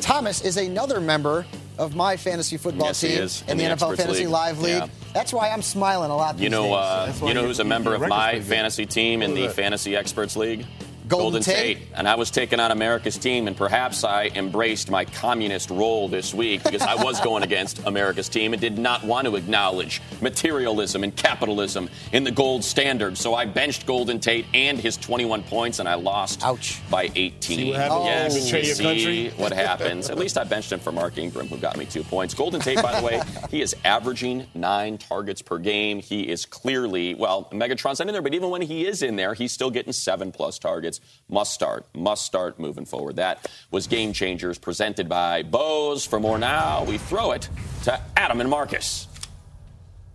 Thomas 0.00 0.42
is 0.42 0.56
another 0.56 1.00
member 1.00 1.44
of 1.78 1.94
my 1.94 2.16
fantasy 2.16 2.56
football 2.56 2.88
Yes, 2.88 3.00
team 3.00 3.10
in, 3.12 3.52
in 3.52 3.58
the, 3.58 3.74
the 3.76 3.86
NFL 3.86 3.96
Fantasy 3.96 4.20
League. 4.24 4.28
Live 4.28 4.60
League. 4.60 4.74
Yeah. 4.74 4.88
That's 5.14 5.32
why 5.32 5.50
I'm 5.50 5.62
smiling 5.62 6.10
a 6.10 6.16
lot 6.16 6.36
these 6.36 6.44
You 6.44 6.50
know, 6.50 6.72
uh, 6.74 7.12
you 7.24 7.34
know 7.34 7.44
who's 7.44 7.60
a 7.60 7.64
member 7.64 7.94
of 7.94 8.06
my 8.06 8.40
fantasy 8.40 8.86
team 8.86 9.22
in 9.22 9.34
the? 9.34 9.48
Fantasy 9.48 9.96
Experts 9.96 10.36
League? 10.36 10.66
Golden 11.08 11.42
Tate. 11.42 11.78
And 11.94 12.06
I 12.06 12.14
was 12.14 12.30
taking 12.30 12.60
on 12.60 12.70
America's 12.70 13.16
team, 13.16 13.48
and 13.48 13.56
perhaps 13.56 14.04
I 14.04 14.26
embraced 14.34 14.90
my 14.90 15.04
communist 15.04 15.70
role 15.70 16.08
this 16.08 16.34
week 16.34 16.62
because 16.62 16.82
I 16.82 17.02
was 17.02 17.20
going 17.20 17.42
against 17.42 17.84
America's 17.86 18.28
team 18.28 18.52
and 18.52 18.60
did 18.60 18.78
not 18.78 19.02
want 19.04 19.26
to 19.26 19.36
acknowledge 19.36 20.02
materialism 20.20 21.04
and 21.04 21.14
capitalism 21.16 21.88
in 22.12 22.24
the 22.24 22.30
gold 22.30 22.62
standard. 22.62 23.16
So 23.16 23.34
I 23.34 23.46
benched 23.46 23.86
Golden 23.86 24.20
Tate 24.20 24.46
and 24.52 24.78
his 24.78 24.96
21 24.96 25.42
points, 25.44 25.78
and 25.78 25.88
I 25.88 25.94
lost 25.94 26.44
Ouch. 26.44 26.80
by 26.90 27.10
18. 27.14 27.40
See 27.40 27.70
what 27.70 27.80
happens 27.80 27.98
when 27.98 28.06
yes, 28.06 28.36
you 28.36 28.42
betray 28.42 28.68
you 28.68 28.74
see 28.74 29.28
what 29.42 29.52
happens. 29.52 30.10
At 30.10 30.18
least 30.18 30.36
I 30.36 30.44
benched 30.44 30.72
him 30.72 30.80
for 30.80 30.92
Mark 30.92 31.16
Ingram, 31.18 31.48
who 31.48 31.56
got 31.56 31.76
me 31.76 31.86
two 31.86 32.02
points. 32.04 32.34
Golden 32.34 32.60
Tate, 32.60 32.82
by 32.82 33.00
the 33.00 33.06
way, 33.06 33.20
he 33.50 33.62
is 33.62 33.74
averaging 33.84 34.46
nine 34.54 34.98
targets 34.98 35.40
per 35.40 35.58
game. 35.58 36.00
He 36.00 36.28
is 36.28 36.44
clearly, 36.44 37.14
well, 37.14 37.48
Megatron's 37.52 37.98
not 37.98 38.08
in 38.08 38.12
there, 38.12 38.22
but 38.22 38.34
even 38.34 38.50
when 38.50 38.62
he 38.62 38.86
is 38.86 39.02
in 39.02 39.16
there, 39.16 39.34
he's 39.34 39.52
still 39.52 39.70
getting 39.70 39.92
seven 39.92 40.32
plus 40.32 40.58
targets. 40.58 40.97
Must 41.28 41.52
start, 41.52 41.86
must 41.94 42.24
start 42.24 42.58
moving 42.58 42.84
forward. 42.86 43.16
That 43.16 43.50
was 43.70 43.86
Game 43.86 44.12
Changers 44.12 44.58
presented 44.58 45.08
by 45.08 45.42
Bose. 45.42 46.04
For 46.04 46.18
more 46.18 46.38
now, 46.38 46.84
we 46.84 46.98
throw 46.98 47.32
it 47.32 47.48
to 47.84 48.00
Adam 48.16 48.40
and 48.40 48.48
Marcus. 48.48 49.06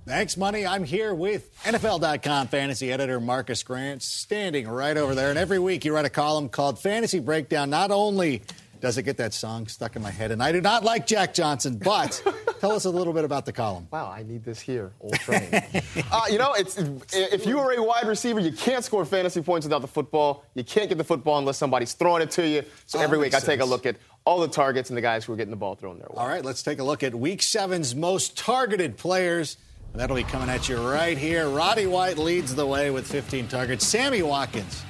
Thanks, 0.05 0.35
Money. 0.35 0.65
I'm 0.65 0.83
here 0.83 1.13
with 1.13 1.55
NFL.com 1.63 2.47
fantasy 2.47 2.91
editor 2.91 3.21
Marcus 3.21 3.63
Grant, 3.63 4.01
standing 4.01 4.67
right 4.67 4.97
over 4.97 5.15
there. 5.15 5.29
And 5.29 5.39
every 5.39 5.59
week 5.59 5.85
you 5.85 5.93
write 5.95 6.03
a 6.03 6.09
column 6.09 6.49
called 6.49 6.77
Fantasy 6.77 7.19
Breakdown. 7.19 7.69
Not 7.69 7.89
only 7.89 8.41
does 8.83 8.97
it 8.97 9.03
get 9.03 9.15
that 9.15 9.33
song 9.33 9.65
stuck 9.65 9.95
in 9.95 10.01
my 10.01 10.11
head, 10.11 10.29
and 10.31 10.43
I 10.43 10.51
do 10.51 10.59
not 10.59 10.83
like 10.83 11.07
Jack 11.07 11.33
Johnson, 11.33 11.77
but 11.77 12.21
tell 12.59 12.73
us 12.73 12.83
a 12.83 12.89
little 12.89 13.13
bit 13.13 13.23
about 13.23 13.45
the 13.45 13.53
column. 13.53 13.87
Wow, 13.89 14.11
I 14.11 14.23
need 14.23 14.43
this 14.43 14.59
here, 14.59 14.91
old 14.99 15.13
train. 15.21 15.47
uh, 16.11 16.23
you 16.29 16.37
know, 16.37 16.51
it's 16.51 16.77
if 17.13 17.45
you 17.45 17.59
are 17.59 17.71
a 17.71 17.81
wide 17.81 18.05
receiver, 18.05 18.41
you 18.41 18.51
can't 18.51 18.83
score 18.83 19.05
fantasy 19.05 19.41
points 19.41 19.65
without 19.65 19.79
the 19.79 19.87
football. 19.87 20.43
You 20.53 20.65
can't 20.65 20.89
get 20.89 20.97
the 20.97 21.05
football 21.05 21.37
unless 21.37 21.57
somebody's 21.57 21.93
throwing 21.93 22.23
it 22.23 22.31
to 22.31 22.45
you. 22.45 22.63
So 22.85 22.99
Oh, 22.99 23.01
every 23.03 23.17
week 23.17 23.33
I 23.33 23.39
take 23.39 23.61
a 23.61 23.65
look 23.65 23.85
at 23.85 23.95
all 24.25 24.41
the 24.41 24.49
targets 24.49 24.89
and 24.89 24.97
the 24.97 25.01
guys 25.01 25.23
who 25.23 25.31
are 25.31 25.37
getting 25.37 25.51
the 25.51 25.55
ball 25.55 25.75
thrown 25.75 25.97
their 25.97 26.09
way. 26.09 26.17
All 26.17 26.27
right, 26.27 26.43
let's 26.43 26.61
take 26.61 26.79
a 26.79 26.83
look 26.83 27.03
at 27.03 27.15
Week 27.15 27.41
Seven's 27.41 27.95
most 27.95 28.37
targeted 28.37 28.97
players. 28.97 29.55
And 29.93 30.01
that'll 30.01 30.17
be 30.17 30.23
coming 30.23 30.49
at 30.49 30.67
you 30.67 30.75
right 30.75 31.17
here. 31.17 31.47
Roddy 31.47 31.85
White 31.85 32.17
leads 32.17 32.53
the 32.53 32.67
way 32.67 32.91
with 32.91 33.07
15 33.07 33.47
targets. 33.47 33.87
Sammy 33.87 34.23
Watkins 34.23 34.83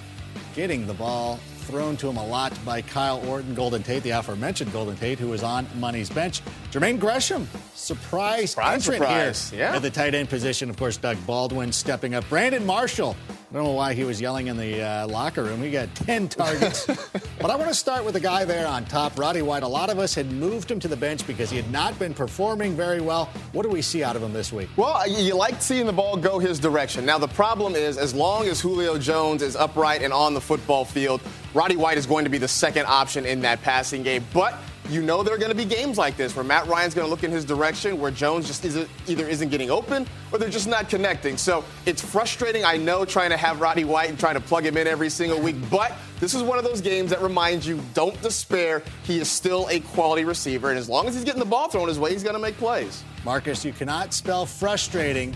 getting 0.56 0.88
the 0.88 0.96
ball 0.96 1.40
thrown 1.64 1.98
to 1.98 2.10
him 2.10 2.18
a 2.18 2.26
lot 2.26 2.54
by 2.66 2.82
Kyle 2.82 3.26
Orton, 3.28 3.56
Golden 3.56 3.84
Tate, 3.84 4.04
the 4.04 4.12
aforementioned 4.12 4.72
Golden 4.72 4.96
Tate, 4.96 5.20
who 5.20 5.30
was 5.30 5.44
on 5.44 5.68
Money's 5.80 6.10
bench. 6.10 6.42
Jermaine 6.72 7.00
Gresham, 7.00 7.48
surprise, 7.74 8.52
Surprise, 8.52 8.74
entrant 8.76 9.02
surprise, 9.02 9.50
here 9.50 9.60
yeah. 9.60 9.76
at 9.76 9.82
the 9.82 9.90
tight 9.90 10.14
end 10.16 10.30
position. 10.30 10.70
Of 10.70 10.78
course, 10.78 10.98
Doug 10.98 11.18
Baldwin 11.26 11.72
stepping 11.72 12.16
up. 12.16 12.28
Brandon 12.30 12.66
Marshall. 12.66 13.16
I 13.54 13.58
don't 13.58 13.66
know 13.66 13.74
why 13.74 13.94
he 13.94 14.04
was 14.04 14.20
yelling 14.20 14.48
in 14.48 14.58
the 14.58 14.82
uh, 14.82 15.08
locker 15.08 15.44
room. 15.44 15.62
He 15.62 15.70
got 15.70 15.94
10 15.96 16.28
targets. 16.28 16.88
but 17.40 17.52
I 17.52 17.56
want 17.56 17.70
to 17.70 17.76
start 17.76 18.04
with 18.04 18.16
the 18.16 18.20
guy 18.20 18.46
there 18.46 18.66
on 18.66 18.84
top, 18.86 19.20
Roddy 19.20 19.44
White. 19.44 19.62
A 19.62 19.68
lot 19.68 19.92
of 19.92 20.00
us 20.00 20.16
had 20.16 20.32
moved 20.32 20.72
him 20.72 20.80
to 20.80 20.88
the 20.88 20.98
bench 20.98 21.28
because 21.28 21.52
he 21.52 21.58
had 21.58 21.72
not 21.72 21.98
been 22.00 22.16
performing 22.16 22.76
very 22.76 23.00
well. 23.00 23.26
What 23.52 23.62
do 23.62 23.70
we 23.70 23.84
see 23.84 24.04
out 24.04 24.16
of 24.16 24.24
him 24.24 24.34
this 24.34 24.52
week? 24.52 24.70
Well, 24.76 25.08
you 25.08 25.18
you 25.18 25.36
like 25.36 25.62
seeing 25.62 25.86
the 25.86 25.94
ball 25.94 26.18
go 26.18 26.40
his 26.40 26.60
direction. 26.60 27.06
Now, 27.06 27.20
the 27.20 27.28
problem 27.28 27.76
is, 27.76 28.00
as 28.00 28.16
long 28.16 28.48
as 28.48 28.60
Julio 28.60 28.98
Jones 28.98 29.44
is 29.44 29.56
upright 29.56 30.02
and 30.02 30.12
on 30.12 30.34
the 30.34 30.42
football 30.42 30.84
field, 30.84 31.22
Roddy 31.54 31.76
White 31.76 32.00
is 32.00 32.08
going 32.08 32.24
to 32.24 32.32
be 32.32 32.40
the 32.40 32.48
second 32.48 32.88
option 32.88 33.24
in 33.24 33.40
that 33.42 33.62
passing 33.62 34.02
game. 34.02 34.26
But 34.34 34.56
you 34.90 35.02
know 35.02 35.24
there 35.24 35.34
are 35.34 35.38
going 35.38 35.52
to 35.52 35.58
be 35.58 35.66
games 35.66 35.98
like 35.98 36.18
this 36.18 36.36
where 36.36 36.44
Matt 36.44 36.68
Ryan's 36.68 36.94
going 36.94 37.06
to 37.06 37.10
look 37.10 37.24
in 37.24 37.32
his 37.32 37.46
direction, 37.46 38.00
where 38.00 38.12
Jones 38.12 38.48
just 38.48 38.66
isn't, 38.66 38.90
either 39.08 39.28
isn't 39.28 39.50
getting 39.50 39.72
open 39.72 40.06
or 40.32 40.38
they're 40.38 40.50
just 40.50 40.68
not 40.68 40.90
connecting. 40.90 41.38
So 41.38 41.64
it's 41.86 42.02
frustrating, 42.02 42.66
I 42.66 42.78
know, 42.78 43.06
trying 43.06 43.30
to 43.30 43.38
have 43.38 43.62
Roddy 43.62 43.86
White 43.86 44.10
and 44.10 44.20
trying 44.20 44.36
to 44.36 44.42
plug 44.42 44.66
him 44.66 44.78
in 44.78 44.88
every 44.88 45.10
single 45.10 45.40
week. 45.40 45.56
But 45.70 45.94
this 46.20 46.34
is 46.34 46.44
one 46.44 46.58
of 46.58 46.64
those 46.64 46.82
games 46.82 47.10
that 47.12 47.22
reminds 47.22 47.66
you 47.66 47.80
don't 47.94 48.20
despair. 48.22 48.84
He 49.04 49.20
is 49.20 49.30
still 49.30 49.68
a 49.70 49.80
quality 49.80 50.26
receiver. 50.26 50.70
And 50.70 50.78
as 50.78 50.90
long 50.90 51.08
as 51.08 51.16
he's 51.16 51.24
getting 51.24 51.40
the 51.40 51.46
ball 51.46 51.70
thrown 51.70 51.88
his 51.88 52.00
way, 52.00 52.12
he's 52.12 52.24
going 52.24 52.36
to 52.36 52.42
make 52.42 52.58
plays. 52.58 53.04
Marcus, 53.24 53.64
you 53.64 53.72
cannot 53.72 54.14
spell 54.14 54.46
frustrating 54.46 55.36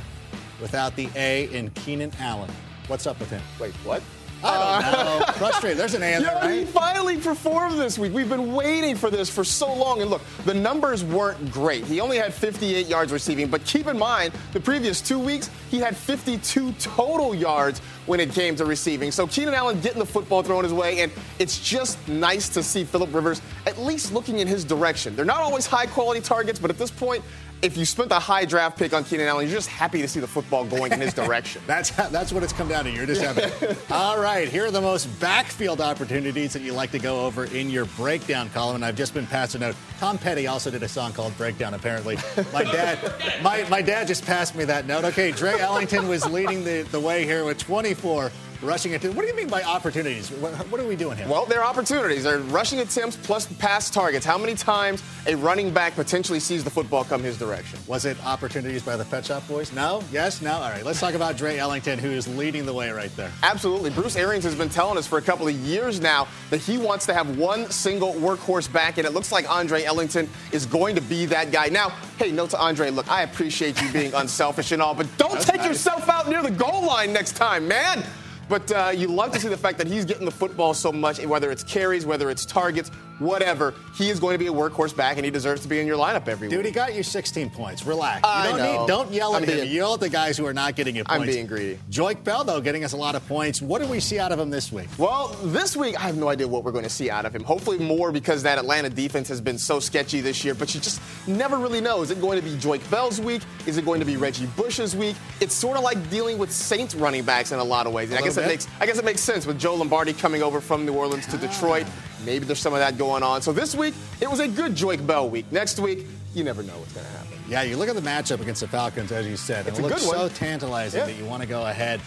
without 0.62 0.96
the 0.96 1.10
A 1.16 1.46
in 1.54 1.70
Keenan 1.72 2.12
Allen. 2.20 2.52
What's 2.88 3.08
up 3.08 3.20
with 3.20 3.30
him? 3.30 3.42
Wait, 3.60 3.74
what? 3.86 4.02
I 4.44 4.82
don't 4.82 4.96
uh, 4.96 5.20
know. 5.20 5.34
Frustrated. 5.34 5.78
There's 5.78 5.94
an 5.94 6.04
answer, 6.04 6.30
Yeah, 6.32 6.52
he 6.54 6.66
finally 6.66 7.18
performed 7.18 7.80
this 7.80 7.98
week. 7.98 8.14
We've 8.14 8.30
been 8.30 8.54
waiting 8.54 8.96
for 8.96 9.10
this 9.10 9.30
for 9.30 9.44
so 9.44 9.74
long. 9.74 10.02
And 10.02 10.10
look, 10.10 10.22
the 10.46 10.54
numbers 10.54 11.04
weren't 11.04 11.52
great. 11.52 11.86
He 11.86 12.00
only 12.00 12.18
had 12.18 12.34
58 12.34 12.88
yards 12.88 13.12
receiving, 13.12 13.48
but 13.48 13.64
keep 13.66 13.88
in 13.88 13.98
mind, 13.98 14.34
the 14.54 14.60
previous 14.60 15.02
two 15.02 15.20
weeks, 15.20 15.50
he 15.70 15.80
had 15.80 15.96
52 15.96 16.72
total 16.74 17.36
yards 17.36 17.80
when 18.06 18.20
it 18.20 18.32
came 18.32 18.56
to 18.56 18.66
receiving. 18.66 19.12
So 19.12 19.28
Keenan 19.28 19.54
Allen 19.54 19.80
getting 19.82 20.00
the 20.00 20.06
football 20.06 20.42
thrown 20.42 20.64
his 20.64 20.74
way, 20.74 21.02
and 21.02 21.12
it's 21.40 21.60
just 21.60 22.08
nice 22.08 22.50
to 22.50 22.64
see 22.64 22.84
Philip 22.84 23.14
Rivers 23.14 23.42
at 23.66 23.78
least 23.78 24.14
looking 24.14 24.40
in 24.40 24.48
his 24.48 24.64
direction. 24.64 25.16
They're 25.16 25.26
not 25.26 25.42
always 25.42 25.66
high 25.66 25.88
quality 25.88 26.22
targets, 26.22 26.58
but 26.58 26.72
at 26.72 26.78
this 26.78 26.92
point, 26.92 27.24
if 27.62 27.76
you 27.76 27.86
spent 27.86 28.12
a 28.12 28.20
high 28.20 28.46
draft 28.46 28.78
pick 28.78 28.94
on 28.94 29.04
Keenan 29.04 29.28
Allen, 29.28 29.48
you're 29.48 29.56
just 29.56 29.70
happy 29.70 30.02
to 30.02 30.08
see 30.08 30.20
the 30.20 30.28
football 30.28 30.66
going 30.66 30.92
in 30.92 31.02
his 31.02 31.14
direction. 31.16 31.62
That's 31.66 31.90
that's 31.90 32.32
what 32.32 32.44
it's 32.44 32.54
come 32.54 32.68
down 32.68 32.86
to. 32.86 32.92
You're 32.92 33.06
just 33.06 33.22
happy. 33.22 33.76
All 33.94 34.20
right, 34.20 34.48
here 34.48 34.66
are 34.66 34.72
the 34.72 34.82
most 34.82 35.06
backfield 35.20 35.82
opportunities 35.82 36.54
that 36.54 36.62
you 36.62 36.74
like 36.74 36.92
to 36.92 37.00
go 37.00 37.26
over 37.26 37.46
in 37.46 37.70
your 37.70 37.86
breakdown 37.86 38.50
column. 38.50 38.76
And 38.76 38.86
I've 38.86 38.96
just 38.96 39.14
been 39.14 39.28
passed 39.28 39.56
a 39.56 39.60
note. 39.60 39.76
Tom 40.00 40.18
Petty 40.18 40.48
also 40.48 40.70
did 40.70 40.84
a 40.84 40.88
song 40.88 41.14
called 41.14 41.36
Breakdown. 41.38 41.74
Apparently, 41.74 42.18
my 42.54 42.64
dad, 42.64 43.00
my, 43.42 43.68
my 43.70 43.82
dad 43.82 44.08
just 44.08 44.26
passed 44.26 44.56
me 44.56 44.64
that 44.66 44.86
note. 44.86 45.04
Okay, 45.06 45.32
Dre 45.32 45.58
Ellington 45.60 46.08
was 46.08 46.30
leading 46.30 46.64
the, 46.64 46.84
the 46.92 47.00
way 47.00 47.24
here 47.24 47.46
with 47.46 47.58
24 47.58 48.32
rushing 48.62 48.96
attempts. 48.96 49.16
What 49.16 49.24
do 49.24 49.28
you 49.28 49.36
mean 49.36 49.48
by 49.48 49.62
opportunities? 49.64 50.30
What, 50.32 50.54
what 50.70 50.82
are 50.82 50.88
we 50.88 50.96
doing 50.96 51.18
here? 51.18 51.28
Well, 51.28 51.46
there 51.46 51.62
are 51.62 51.70
opportunities. 51.70 52.24
There 52.24 52.38
are 52.38 52.40
rushing 52.40 52.80
attempts 52.80 53.16
plus 53.18 53.46
pass 53.54 53.90
targets. 53.90 54.26
How 54.26 54.38
many 54.38 54.56
times 54.56 55.04
a 55.26 55.36
running 55.36 55.72
back 55.72 55.96
potentially 55.96 56.40
sees 56.40 56.64
the 56.64 56.70
football 56.70 57.04
come 57.04 57.22
his 57.24 57.38
direction? 57.38 57.80
Was 57.88 58.06
it 58.06 58.18
opportunities 58.26 58.84
by 58.84 58.96
the 58.98 59.06
Pet 59.06 59.26
Shop 59.26 59.48
Boys? 59.48 59.72
No? 59.74 60.04
Yes? 60.12 60.42
No? 60.42 60.54
All 60.54 60.70
right, 60.70 60.86
let's 60.86 61.00
talk 61.00 61.14
about 61.14 61.38
Dre 61.38 61.58
Ellington, 61.58 62.00
who 62.00 62.10
is 62.10 62.28
leading 62.38 62.66
the 62.66 62.74
way 62.74 62.90
right 62.92 63.16
there. 63.16 63.32
Absolutely. 63.44 63.90
Bruce 63.90 64.16
Arians 64.16 64.44
has 64.44 64.56
been 64.56 64.70
telling 64.70 64.98
us 64.98 65.08
for 65.08 65.18
a 65.18 65.22
couple 65.22 65.48
of 65.48 65.56
years 65.56 66.00
now 66.00 66.28
that 66.50 66.60
he 66.60 66.78
wants 66.78 67.06
to 67.08 67.14
have 67.14 67.38
one 67.38 67.70
single 67.72 68.14
workhorse 68.14 68.72
back, 68.72 68.98
and 68.98 69.06
it 69.06 69.14
looks 69.14 69.32
like 69.32 69.50
Andre 69.50 69.84
Ellington 69.84 70.30
is 70.52 70.66
going 70.66 70.96
to 70.96 71.02
be 71.02 71.26
that 71.28 71.52
guy. 71.52 71.68
Now, 71.68 71.90
hey, 72.18 72.32
note 72.32 72.52
to 72.52 72.60
Andre, 72.60 72.90
look, 72.90 73.10
I 73.10 73.22
appreciate 73.24 73.82
you 73.82 73.92
being 73.92 74.14
unselfish 74.16 74.72
and 74.72 74.82
all, 74.82 74.94
but 74.94 75.08
don't 75.18 75.34
That's 75.34 75.46
take 75.46 75.58
nice. 75.58 75.68
yourself 75.68 76.10
out 76.10 76.28
near 76.28 76.42
the 76.42 76.52
goal 76.52 76.86
line 76.86 77.14
next 77.14 77.36
time, 77.36 77.68
man. 77.68 78.04
But 78.50 78.72
uh, 78.72 78.92
you 78.96 79.08
love 79.08 79.32
to 79.34 79.40
see 79.40 79.50
the 79.50 79.58
fact 79.58 79.78
that 79.78 79.88
he's 79.88 80.06
getting 80.06 80.26
the 80.26 80.32
football 80.32 80.74
so 80.74 80.92
much, 80.92 81.24
whether 81.26 81.52
it's 81.52 81.64
carries, 81.64 82.06
whether 82.06 82.30
it's 82.30 82.46
targets, 82.46 82.92
whatever. 83.20 83.74
He 83.96 84.10
is 84.10 84.20
going 84.20 84.34
to 84.34 84.38
be 84.40 84.48
a 84.48 84.54
workhorse 84.54 84.96
back, 84.96 85.18
and 85.18 85.26
he 85.26 85.32
deserves 85.32 85.62
to 85.62 85.68
be 85.68 85.80
in 85.80 85.88
your 85.88 85.98
lineup 85.98 86.28
every 86.28 86.48
Dude, 86.50 86.60
week. 86.60 86.68
he 86.68 86.72
got 86.72 86.94
you 86.94 87.04
16 87.04 87.50
points. 87.50 87.86
Relax. 87.86 88.22
I 88.24 88.44
you 88.46 88.50
don't, 88.50 88.58
know. 88.60 88.82
Need, 88.82 88.88
don't 88.88 89.12
yell 89.12 89.36
at 89.36 89.44
I'm 89.44 89.50
him. 89.50 89.56
being- 89.62 89.72
yell 89.72 89.94
at 89.96 90.00
the 90.00 90.10
guys 90.10 90.38
who 90.38 90.46
are 90.46 90.54
not 90.54 90.76
getting 90.76 90.96
you 90.96 91.04
I'm 91.08 91.26
being 91.26 91.48
greedy. 91.48 91.80
Joique 91.90 92.24
Bell, 92.24 92.44
though, 92.44 92.62
getting 92.62 92.84
us 92.84 92.94
a 92.94 92.98
lot 92.98 93.16
of 93.16 93.28
points. 93.28 93.62
What 93.62 93.82
do 93.82 93.88
we 93.88 94.00
see 94.00 94.20
out 94.20 94.32
of 94.32 94.40
him 94.40 94.50
this 94.50 94.72
week? 94.72 94.88
Well, 94.98 95.30
this 95.44 95.76
week, 95.76 95.98
I 96.00 96.04
have 96.04 96.18
no 96.18 96.30
idea 96.30 96.48
what 96.48 96.64
we're 96.64 96.72
going 96.72 96.84
to 96.84 96.90
see 96.90 97.10
out 97.10 97.26
of 97.26 97.36
him. 97.36 97.44
Hopefully, 97.44 97.78
more 97.78 98.12
because 98.12 98.44
that 98.44 98.58
Atlanta 98.58 98.90
defense 98.90 99.28
has 99.30 99.42
been 99.42 99.58
so 99.58 99.80
sketchy 99.80 100.22
this 100.22 100.44
year, 100.46 100.54
but 100.54 100.74
you 100.74 100.82
just 100.82 101.02
never 101.28 101.58
really 101.58 101.82
know. 101.82 102.02
Is 102.02 102.12
it 102.12 102.22
going 102.22 102.40
to 102.40 102.46
be 102.46 102.56
Joique 102.56 102.90
Bell's 102.90 103.20
week? 103.20 103.42
Is 103.66 103.78
it 103.78 103.86
going 103.86 104.00
to 104.00 104.06
be 104.06 104.18
Reggie 104.18 104.48
Bush's 104.56 104.96
week? 104.96 105.16
It's 105.42 105.54
sort 105.56 105.78
of 105.78 105.84
like 105.84 106.10
dealing 106.10 106.38
with 106.38 106.52
Saints 106.52 106.96
running 106.96 107.24
backs 107.24 107.52
in 107.52 107.60
a 107.60 107.64
lot 107.64 107.88
of 107.88 107.94
ways. 107.94 108.10
And 108.10 108.20
I 108.20 108.22
guess 108.22 108.38
it 108.38 108.46
makes 108.48 108.68
I 108.80 108.86
guess 108.86 108.98
it 108.98 109.06
makes 109.06 109.22
sense 109.22 109.46
with 109.46 109.60
Joe 109.60 109.76
Lombardi 109.76 110.14
coming 110.14 110.42
over 110.44 110.62
from 110.62 110.86
New 110.86 110.94
Orleans 110.94 111.26
to 111.28 111.38
ah. 111.38 111.42
Detroit. 111.42 111.86
Maybe 112.26 112.46
there's 112.46 112.60
some 112.60 112.74
of 112.74 112.80
that 112.80 112.98
going 112.98 113.24
on. 113.24 113.42
So 113.42 113.52
this 113.54 113.76
week, 113.76 113.94
it 114.22 114.30
was 114.30 114.40
a 114.40 114.48
good 114.48 114.74
Joique 114.76 115.06
Bell 115.06 115.30
week. 115.30 115.52
Next 115.52 115.80
week, 115.80 116.06
you 116.34 116.44
never 116.44 116.64
know 116.64 116.78
what's 116.78 116.94
going 116.94 117.06
to 117.06 117.12
happen. 117.12 117.38
Yeah, 117.50 117.62
you 117.64 117.78
look 117.78 117.88
at 117.90 117.96
the 117.96 118.02
matchup 118.02 118.42
against 118.42 118.62
the 118.62 118.68
Falcons, 118.68 119.12
as 119.12 119.26
you 119.28 119.38
said. 119.38 119.68
It's 119.68 119.80
it 119.80 119.82
looks 119.82 120.02
good 120.06 120.18
one. 120.18 120.30
so 120.30 120.36
tantalizing 120.36 121.00
Yeah. 121.02 121.06
that 121.08 121.16
you 121.16 121.26
want 121.26 121.42
to 121.44 121.48
go 121.48 121.66
ahead 121.66 122.02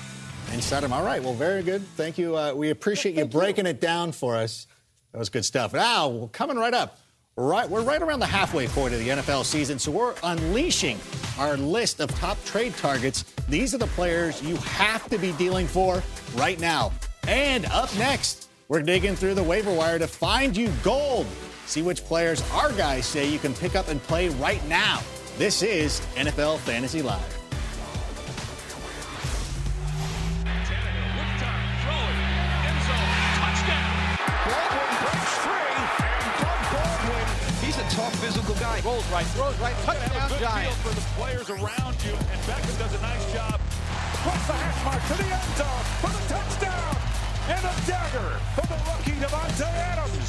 and 0.53 0.63
set 0.63 0.81
them. 0.81 0.93
All 0.93 1.05
right, 1.05 1.23
well, 1.23 1.35
very 1.35 1.63
good. 1.63 1.87
Thank 1.97 2.19
you. 2.19 2.37
Uh, 2.37 2.53
we 2.53 2.71
appreciate 2.71 3.15
you 3.15 3.25
breaking 3.25 3.67
it 3.67 3.81
down 3.81 4.13
for 4.13 4.37
us. 4.37 4.67
That 5.13 5.19
was 5.19 5.29
good 5.31 5.45
stuff. 5.45 5.73
Now, 5.73 6.09
well, 6.09 6.29
coming 6.29 6.57
right 6.57 6.75
up, 6.75 6.99
right, 7.37 7.69
we're 7.69 7.83
right 7.83 8.03
around 8.03 8.21
the 8.21 8.27
halfway 8.27 8.67
point 8.69 8.93
of 8.93 9.01
the 9.01 9.09
NFL 9.09 9.45
season, 9.45 9.79
so 9.79 9.91
we're 9.91 10.15
unleashing 10.23 10.99
our 11.39 11.57
list 11.57 12.01
of 12.01 12.11
top 12.17 12.37
trade 12.45 12.77
targets. 12.77 13.25
These 13.49 13.75
are 13.75 13.79
the 13.79 13.87
players 13.89 14.43
you 14.43 14.57
have 14.57 15.09
to 15.09 15.19
be 15.19 15.33
dealing 15.33 15.67
for 15.67 16.03
right 16.37 16.61
now. 16.61 16.93
And 17.27 17.65
up 17.67 17.95
next, 17.97 18.49
we're 18.71 18.81
digging 18.81 19.17
through 19.17 19.35
the 19.35 19.43
waiver 19.43 19.75
wire 19.75 19.99
to 19.99 20.07
find 20.07 20.57
you 20.57 20.73
gold. 20.85 21.27
See 21.67 21.83
which 21.83 22.05
players 22.05 22.41
our 22.53 22.73
guys 22.73 23.05
say 23.05 23.29
you 23.29 23.41
can 23.41 23.53
pick 23.53 23.75
up 23.75 23.89
and 23.89 24.01
play 24.05 24.29
right 24.29 24.65
now. 24.69 25.03
This 25.39 25.63
is 25.63 25.99
NFL 26.15 26.59
Fantasy 26.59 27.03
Live. 27.03 27.19
Baldwin 34.47 34.91
breaks 35.03 35.35
free, 35.43 35.75
and 35.75 36.33
Doug 36.39 36.63
Baldwin, 36.71 37.27
he's 37.67 37.77
a 37.77 37.87
tough 37.91 38.15
physical 38.23 38.55
guy. 38.55 38.81
Rolls 38.85 39.05
right, 39.11 39.27
throws 39.35 39.59
right, 39.59 39.75
touchdown 39.83 40.29
good 40.29 40.39
Giants. 40.39 40.77
feel 40.77 40.93
for 40.93 40.95
the 40.95 41.07
players 41.19 41.51
around 41.51 41.97
you, 42.07 42.13
and 42.15 42.41
Beckham 42.47 42.79
does 42.79 42.95
a 42.95 43.03
nice 43.03 43.33
job. 43.33 43.61
Puts 44.23 44.47
the 44.47 44.53
hash 44.53 44.85
mark 44.85 45.03
to 45.11 45.15
the 45.19 45.27
end 45.27 45.57
zone 45.59 45.85
for 45.99 46.11
the 46.15 46.23
touchdown, 46.29 47.10
and 47.49 47.65
a 47.65 47.75
dagger 47.87 48.39
for 48.55 48.67
the 48.67 48.79
rookie 48.87 49.19
Davante 49.21 49.67
Adams. 49.67 50.20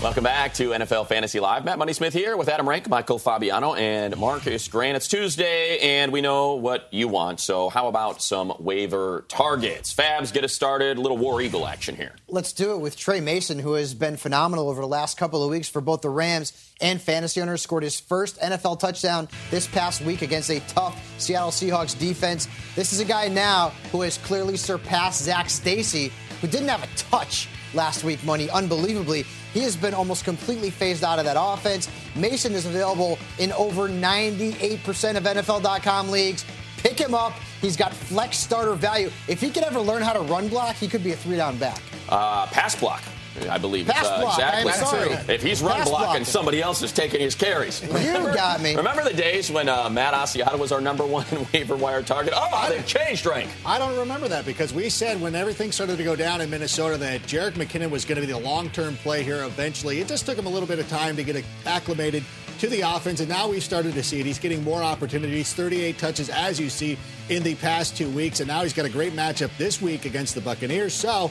Welcome 0.00 0.22
back 0.22 0.54
to 0.54 0.70
NFL 0.70 1.08
Fantasy 1.08 1.40
Live. 1.40 1.64
Matt 1.64 1.76
Money 1.76 1.92
Smith 1.92 2.14
here 2.14 2.36
with 2.36 2.48
Adam 2.48 2.68
Rank, 2.68 2.88
Michael 2.88 3.18
Fabiano, 3.18 3.74
and 3.74 4.16
Marcus 4.16 4.68
Grant. 4.68 4.96
It's 4.96 5.08
Tuesday, 5.08 5.80
and 5.80 6.12
we 6.12 6.20
know 6.20 6.54
what 6.54 6.86
you 6.92 7.08
want. 7.08 7.40
So, 7.40 7.68
how 7.68 7.88
about 7.88 8.22
some 8.22 8.54
waiver 8.60 9.24
targets? 9.26 9.92
Fabs, 9.92 10.32
get 10.32 10.44
us 10.44 10.52
started. 10.52 10.98
A 10.98 11.00
little 11.00 11.18
War 11.18 11.42
Eagle 11.42 11.66
action 11.66 11.96
here. 11.96 12.12
Let's 12.28 12.52
do 12.52 12.74
it 12.74 12.78
with 12.78 12.96
Tre 12.96 13.18
Mason, 13.18 13.58
who 13.58 13.72
has 13.72 13.92
been 13.92 14.16
phenomenal 14.16 14.68
over 14.68 14.80
the 14.80 14.86
last 14.86 15.18
couple 15.18 15.42
of 15.42 15.50
weeks 15.50 15.68
for 15.68 15.80
both 15.80 16.02
the 16.02 16.10
Rams 16.10 16.52
and 16.80 17.02
fantasy 17.02 17.42
owners. 17.42 17.62
Scored 17.62 17.82
his 17.82 17.98
first 17.98 18.38
NFL 18.38 18.78
touchdown 18.78 19.26
this 19.50 19.66
past 19.66 20.00
week 20.02 20.22
against 20.22 20.48
a 20.48 20.60
tough 20.68 20.96
Seattle 21.18 21.50
Seahawks 21.50 21.98
defense. 21.98 22.46
This 22.76 22.92
is 22.92 23.00
a 23.00 23.04
guy 23.04 23.26
now 23.26 23.70
who 23.90 24.02
has 24.02 24.16
clearly 24.18 24.58
surpassed 24.58 25.24
Zac 25.24 25.50
Stacy, 25.50 26.12
who 26.40 26.46
didn't 26.46 26.68
have 26.68 26.84
a 26.84 26.96
touch 26.96 27.48
last 27.74 28.04
week, 28.04 28.22
money. 28.24 28.50
Unbelievably, 28.50 29.24
he 29.52 29.60
has 29.60 29.76
been 29.76 29.94
almost 29.94 30.24
completely 30.24 30.70
phased 30.70 31.04
out 31.04 31.18
of 31.18 31.24
that 31.24 31.36
offense. 31.38 31.88
Mason 32.16 32.52
is 32.52 32.66
available 32.66 33.18
in 33.38 33.52
over 33.52 33.88
98% 33.88 35.16
of 35.16 35.22
NFL.com 35.24 36.10
leagues. 36.10 36.44
Pick 36.78 36.98
him 36.98 37.14
up. 37.14 37.32
He's 37.60 37.76
got 37.76 37.92
flex 37.92 38.38
starter 38.38 38.74
value. 38.74 39.10
If 39.26 39.40
he 39.40 39.50
could 39.50 39.64
ever 39.64 39.80
learn 39.80 40.02
how 40.02 40.12
to 40.12 40.20
run 40.20 40.48
block, 40.48 40.76
he 40.76 40.86
could 40.86 41.02
be 41.02 41.12
a 41.12 41.16
three 41.16 41.36
down 41.36 41.58
back. 41.58 41.80
Uh, 42.08 42.46
pass 42.46 42.74
block, 42.74 43.02
I 43.46 43.58
believe. 43.58 43.86
Pass 43.86 44.06
uh, 44.06 44.20
block, 44.20 44.38
exactly. 44.38 44.72
sorry. 44.72 45.34
If 45.34 45.42
he's 45.42 45.62
run 45.62 45.78
Pass 45.78 45.88
blocking, 45.88 46.06
blocking. 46.06 46.24
somebody 46.24 46.62
else 46.62 46.82
is 46.82 46.92
taking 46.92 47.20
his 47.20 47.34
carries. 47.34 47.82
You 47.82 47.88
got 48.34 48.60
me. 48.60 48.74
Remember 48.74 49.04
the 49.04 49.12
days 49.14 49.50
when 49.50 49.68
uh, 49.68 49.88
Matt 49.90 50.14
Asiata 50.14 50.58
was 50.58 50.72
our 50.72 50.80
number 50.80 51.06
one 51.06 51.26
waiver 51.52 51.76
wire 51.76 52.02
target? 52.02 52.32
Oh, 52.36 52.66
they've 52.68 52.86
changed, 52.86 53.26
Rank. 53.26 53.50
I 53.64 53.78
don't 53.78 53.96
remember 53.98 54.28
that 54.28 54.44
because 54.44 54.72
we 54.72 54.88
said 54.88 55.20
when 55.20 55.34
everything 55.34 55.72
started 55.72 55.98
to 55.98 56.04
go 56.04 56.16
down 56.16 56.40
in 56.40 56.50
Minnesota 56.50 56.96
that 56.98 57.22
Jerick 57.22 57.52
McKinnon 57.52 57.90
was 57.90 58.04
going 58.04 58.20
to 58.20 58.26
be 58.26 58.32
the 58.32 58.38
long-term 58.38 58.96
play 58.96 59.22
here 59.22 59.44
eventually. 59.44 60.00
It 60.00 60.08
just 60.08 60.26
took 60.26 60.38
him 60.38 60.46
a 60.46 60.50
little 60.50 60.68
bit 60.68 60.78
of 60.78 60.88
time 60.88 61.16
to 61.16 61.24
get 61.24 61.44
acclimated 61.66 62.24
to 62.58 62.68
the 62.68 62.80
offense, 62.80 63.20
and 63.20 63.28
now 63.28 63.48
we've 63.48 63.62
started 63.62 63.94
to 63.94 64.02
see 64.02 64.18
it. 64.20 64.26
He's 64.26 64.38
getting 64.38 64.64
more 64.64 64.82
opportunities, 64.82 65.52
38 65.52 65.96
touches, 65.96 66.28
as 66.28 66.58
you 66.58 66.68
see 66.68 66.98
in 67.28 67.42
the 67.42 67.54
past 67.56 67.96
two 67.96 68.10
weeks, 68.10 68.40
and 68.40 68.48
now 68.48 68.62
he's 68.62 68.72
got 68.72 68.84
a 68.84 68.88
great 68.88 69.12
matchup 69.12 69.56
this 69.58 69.80
week 69.80 70.06
against 70.06 70.34
the 70.34 70.40
Buccaneers. 70.40 70.92
So 70.92 71.30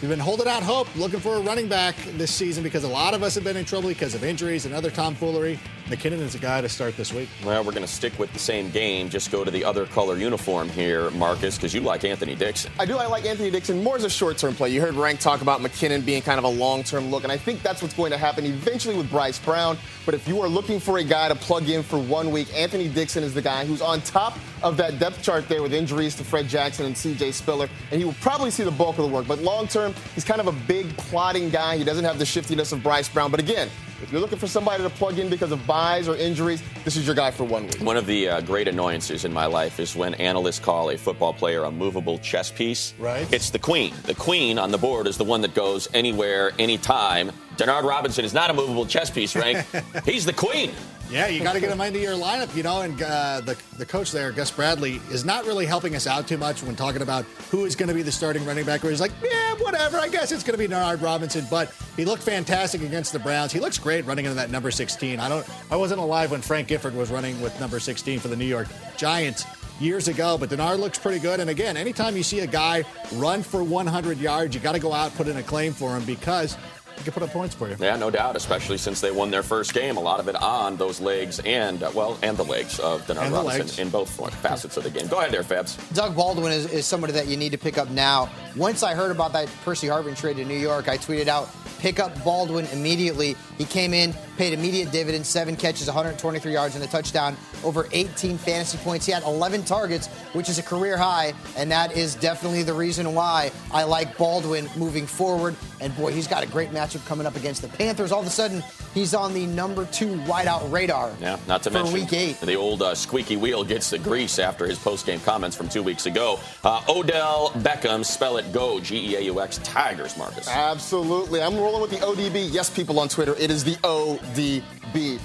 we've 0.00 0.10
been 0.10 0.18
holding 0.18 0.48
out 0.48 0.62
hope, 0.62 0.94
looking 0.96 1.20
for 1.20 1.36
a 1.36 1.40
running 1.40 1.68
back 1.68 1.96
this 2.16 2.32
season 2.32 2.62
because 2.62 2.84
a 2.84 2.88
lot 2.88 3.14
of 3.14 3.22
us 3.22 3.34
have 3.34 3.44
been 3.44 3.56
in 3.56 3.64
trouble 3.64 3.88
because 3.88 4.14
of 4.14 4.22
injuries 4.22 4.64
and 4.66 4.74
other 4.74 4.90
tomfoolery. 4.90 5.58
McKinnon 5.88 6.20
is 6.20 6.34
a 6.34 6.38
guy 6.38 6.60
to 6.60 6.68
start 6.68 6.98
this 6.98 7.14
week. 7.14 7.30
Well, 7.42 7.64
we're 7.64 7.72
going 7.72 7.80
to 7.80 7.88
stick 7.90 8.18
with 8.18 8.30
the 8.34 8.38
same 8.38 8.68
game. 8.70 9.08
Just 9.08 9.30
go 9.30 9.42
to 9.42 9.50
the 9.50 9.64
other 9.64 9.86
color 9.86 10.18
uniform 10.18 10.68
here, 10.68 11.10
Marcus, 11.12 11.56
because 11.56 11.72
you 11.72 11.80
like 11.80 12.04
Anthony 12.04 12.34
Dixon. 12.34 12.70
I 12.78 12.84
do. 12.84 12.98
I 12.98 13.06
like 13.06 13.24
Anthony 13.24 13.50
Dixon 13.50 13.82
more 13.82 13.96
as 13.96 14.04
a 14.04 14.10
short-term 14.10 14.54
play. 14.54 14.68
You 14.68 14.82
heard 14.82 14.94
Rank 14.94 15.18
talk 15.18 15.40
about 15.40 15.60
McKinnon 15.62 16.04
being 16.04 16.20
kind 16.20 16.38
of 16.38 16.44
a 16.44 16.48
long-term 16.48 17.10
look, 17.10 17.22
and 17.22 17.32
I 17.32 17.38
think 17.38 17.62
that's 17.62 17.80
what's 17.80 17.94
going 17.94 18.10
to 18.12 18.18
happen 18.18 18.44
eventually 18.44 18.96
with 18.96 19.10
Bryce 19.10 19.38
Brown. 19.38 19.78
But 20.04 20.14
if 20.14 20.28
you 20.28 20.42
are 20.42 20.48
looking 20.48 20.78
for 20.78 20.98
a 20.98 21.04
guy 21.04 21.28
to 21.28 21.34
plug 21.34 21.70
in 21.70 21.82
for 21.82 21.98
one 21.98 22.30
week, 22.32 22.54
Anthony 22.54 22.88
Dixon 22.88 23.24
is 23.24 23.32
the 23.32 23.42
guy 23.42 23.64
who's 23.64 23.80
on 23.80 24.02
top 24.02 24.38
of 24.62 24.76
that 24.76 24.98
depth 24.98 25.22
chart 25.22 25.48
there 25.48 25.62
with 25.62 25.72
injuries 25.72 26.14
to 26.16 26.24
Fred 26.24 26.48
Jackson 26.48 26.84
and 26.84 26.96
C.J. 26.96 27.32
Spiller, 27.32 27.68
and 27.90 27.98
he 27.98 28.04
will 28.04 28.16
probably 28.20 28.50
see 28.50 28.62
the 28.62 28.70
bulk 28.70 28.98
of 28.98 29.08
the 29.08 29.14
work. 29.14 29.26
But 29.26 29.38
long-term, 29.38 29.94
he's 30.14 30.24
kind 30.24 30.40
of 30.40 30.48
a 30.48 30.52
big 30.66 30.94
plotting 30.98 31.48
guy. 31.48 31.78
He 31.78 31.84
doesn't 31.84 32.04
have 32.04 32.18
the 32.18 32.26
shiftiness 32.26 32.72
of 32.72 32.82
Bryce 32.82 33.08
Brown. 33.08 33.30
But 33.30 33.40
again, 33.40 33.70
if 34.02 34.12
you're 34.12 34.20
looking 34.20 34.38
for 34.38 34.46
somebody 34.46 34.82
to 34.82 34.90
plug 34.90 35.18
in 35.18 35.28
because 35.28 35.52
of 35.52 35.66
byes 35.66 36.08
or 36.08 36.16
injuries, 36.16 36.62
this 36.84 36.96
is 36.96 37.06
your 37.06 37.14
guy 37.14 37.30
for 37.30 37.44
one 37.44 37.64
week. 37.64 37.80
One 37.80 37.96
of 37.96 38.06
the 38.06 38.28
uh, 38.28 38.40
great 38.42 38.68
annoyances 38.68 39.24
in 39.24 39.32
my 39.32 39.46
life 39.46 39.80
is 39.80 39.96
when 39.96 40.14
analysts 40.14 40.60
call 40.60 40.90
a 40.90 40.96
football 40.96 41.32
player 41.32 41.64
a 41.64 41.70
movable 41.70 42.18
chess 42.18 42.50
piece. 42.50 42.94
Right. 42.98 43.30
It's 43.32 43.50
the 43.50 43.58
queen. 43.58 43.94
The 44.04 44.14
queen 44.14 44.58
on 44.58 44.70
the 44.70 44.78
board 44.78 45.06
is 45.06 45.16
the 45.16 45.24
one 45.24 45.40
that 45.42 45.54
goes 45.54 45.88
anywhere, 45.94 46.52
anytime. 46.58 47.32
Denard 47.56 47.82
Robinson 47.82 48.24
is 48.24 48.32
not 48.32 48.50
a 48.50 48.54
movable 48.54 48.86
chess 48.86 49.10
piece, 49.10 49.34
Rank. 49.34 49.66
He's 50.04 50.24
the 50.24 50.32
queen. 50.32 50.72
Yeah, 51.10 51.28
you 51.28 51.42
got 51.42 51.54
to 51.54 51.60
get 51.60 51.70
him 51.70 51.80
into 51.80 52.00
your 52.00 52.14
lineup, 52.14 52.54
you 52.54 52.62
know. 52.62 52.82
And 52.82 53.00
uh, 53.02 53.40
the 53.44 53.56
the 53.78 53.86
coach 53.86 54.12
there, 54.12 54.30
Gus 54.30 54.50
Bradley, 54.50 55.00
is 55.10 55.24
not 55.24 55.46
really 55.46 55.64
helping 55.64 55.96
us 55.96 56.06
out 56.06 56.28
too 56.28 56.36
much 56.36 56.62
when 56.62 56.76
talking 56.76 57.02
about 57.02 57.24
who 57.50 57.64
is 57.64 57.74
going 57.74 57.88
to 57.88 57.94
be 57.94 58.02
the 58.02 58.12
starting 58.12 58.44
running 58.44 58.64
back. 58.66 58.82
Where 58.82 58.90
he's 58.90 59.00
like, 59.00 59.12
yeah, 59.22 59.54
whatever. 59.54 59.98
I 59.98 60.08
guess 60.08 60.32
it's 60.32 60.42
going 60.42 60.58
to 60.58 60.68
be 60.68 60.72
Denard 60.72 61.00
Robinson, 61.00 61.46
but 61.50 61.74
he 61.96 62.04
looked 62.04 62.22
fantastic 62.22 62.82
against 62.82 63.12
the 63.12 63.18
Browns. 63.18 63.52
He 63.52 63.60
looks 63.60 63.78
great 63.78 64.04
running 64.04 64.26
into 64.26 64.36
that 64.36 64.50
number 64.50 64.70
16. 64.70 65.18
I 65.18 65.28
don't. 65.28 65.46
I 65.70 65.76
wasn't 65.76 66.00
alive 66.00 66.30
when 66.30 66.42
Frank 66.42 66.68
Gifford 66.68 66.94
was 66.94 67.10
running 67.10 67.40
with 67.40 67.58
number 67.58 67.80
16 67.80 68.20
for 68.20 68.28
the 68.28 68.36
New 68.36 68.44
York 68.46 68.68
Giants 68.96 69.46
years 69.80 70.08
ago, 70.08 70.36
but 70.38 70.50
Denard 70.50 70.78
looks 70.78 70.98
pretty 70.98 71.20
good. 71.20 71.40
And 71.40 71.50
again, 71.50 71.76
anytime 71.76 72.16
you 72.16 72.22
see 72.22 72.40
a 72.40 72.46
guy 72.46 72.84
run 73.14 73.42
for 73.42 73.62
100 73.62 74.18
yards, 74.18 74.54
you 74.54 74.60
got 74.60 74.72
to 74.72 74.80
go 74.80 74.92
out 74.92 75.14
put 75.14 75.28
in 75.28 75.36
a 75.36 75.42
claim 75.42 75.72
for 75.72 75.96
him 75.96 76.04
because 76.04 76.56
he 76.98 77.04
can 77.04 77.12
put 77.12 77.22
up 77.22 77.30
points 77.30 77.54
for 77.54 77.68
you. 77.68 77.76
Yeah, 77.78 77.96
no 77.96 78.10
doubt, 78.10 78.36
especially 78.36 78.78
since 78.78 79.00
they 79.00 79.10
won 79.10 79.30
their 79.30 79.42
first 79.42 79.72
game. 79.72 79.96
A 79.96 80.00
lot 80.00 80.20
of 80.20 80.28
it 80.28 80.36
on 80.36 80.76
those 80.76 81.00
legs 81.00 81.40
and, 81.44 81.82
uh, 81.82 81.90
well, 81.94 82.18
and 82.22 82.36
the 82.36 82.44
legs 82.44 82.78
of 82.80 83.06
Denard 83.06 83.32
Robinson 83.32 83.60
legs. 83.60 83.78
in 83.78 83.88
both 83.88 84.10
facets 84.36 84.76
of 84.76 84.84
the 84.84 84.90
game. 84.90 85.06
Go 85.06 85.18
ahead 85.18 85.30
there, 85.30 85.42
Fabs. 85.42 85.78
Doug 85.94 86.14
Baldwin 86.14 86.52
is, 86.52 86.70
is 86.72 86.86
somebody 86.86 87.12
that 87.12 87.26
you 87.26 87.36
need 87.36 87.52
to 87.52 87.58
pick 87.58 87.78
up 87.78 87.90
now. 87.90 88.28
Once 88.56 88.82
I 88.82 88.94
heard 88.94 89.10
about 89.10 89.32
that 89.32 89.48
Percy 89.64 89.86
Harvin 89.86 90.16
trade 90.16 90.36
to 90.36 90.44
New 90.44 90.58
York, 90.58 90.88
I 90.88 90.98
tweeted 90.98 91.28
out, 91.28 91.48
pick 91.78 92.00
up 92.00 92.22
Baldwin 92.24 92.66
immediately. 92.72 93.36
He 93.56 93.64
came 93.64 93.94
in, 93.94 94.12
paid 94.38 94.52
immediate 94.52 94.90
dividends, 94.92 95.28
seven 95.28 95.56
catches, 95.56 95.88
123 95.88 96.52
yards, 96.52 96.76
and 96.76 96.84
a 96.84 96.86
touchdown, 96.86 97.36
over 97.64 97.88
18 97.92 98.38
fantasy 98.38 98.78
points. 98.78 99.04
He 99.04 99.12
had 99.12 99.24
11 99.24 99.64
targets, 99.64 100.06
which 100.32 100.48
is 100.48 100.58
a 100.58 100.62
career 100.62 100.96
high, 100.96 101.34
and 101.56 101.70
that 101.72 101.94
is 101.96 102.14
definitely 102.14 102.62
the 102.62 102.72
reason 102.72 103.14
why 103.14 103.50
I 103.72 103.82
like 103.82 104.16
Baldwin 104.16 104.70
moving 104.76 105.06
forward. 105.06 105.56
And 105.80 105.94
boy, 105.96 106.12
he's 106.12 106.28
got 106.28 106.44
a 106.44 106.46
great 106.46 106.70
matchup 106.70 107.04
coming 107.06 107.26
up 107.26 107.34
against 107.34 107.62
the 107.62 107.68
Panthers. 107.68 108.12
All 108.12 108.20
of 108.20 108.26
a 108.26 108.30
sudden, 108.30 108.62
he's 108.94 109.14
on 109.14 109.34
the 109.34 109.46
number 109.46 109.86
two 109.86 110.16
wideout 110.22 110.70
radar. 110.70 111.12
Yeah, 111.20 111.38
not 111.46 111.62
to 111.64 111.70
for 111.70 111.78
mention 111.78 111.94
week 111.94 112.12
eight. 112.12 112.40
The 112.40 112.54
old 112.54 112.82
uh, 112.82 112.94
squeaky 112.94 113.36
wheel 113.36 113.64
gets 113.64 113.90
the 113.90 113.98
grease 113.98 114.38
after 114.38 114.66
his 114.66 114.78
post-game 114.78 115.20
comments 115.20 115.56
from 115.56 115.68
two 115.68 115.82
weeks 115.82 116.06
ago. 116.06 116.38
Uh, 116.64 116.82
Odell 116.88 117.50
Beckham, 117.56 118.04
spell 118.04 118.36
it 118.36 118.52
go, 118.52 118.80
G 118.80 119.12
E 119.12 119.16
A 119.16 119.20
U 119.22 119.40
X 119.40 119.58
Tigers, 119.64 120.16
Marcus. 120.16 120.48
Absolutely, 120.48 121.42
I'm 121.42 121.56
rolling 121.56 121.82
with 121.82 121.90
the 121.90 121.98
ODB. 121.98 122.48
Yes, 122.52 122.70
people 122.70 122.98
on 122.98 123.08
Twitter, 123.08 123.34
it 123.38 123.50
is 123.50 123.64
the 123.64 123.76
ODB. 123.76 124.62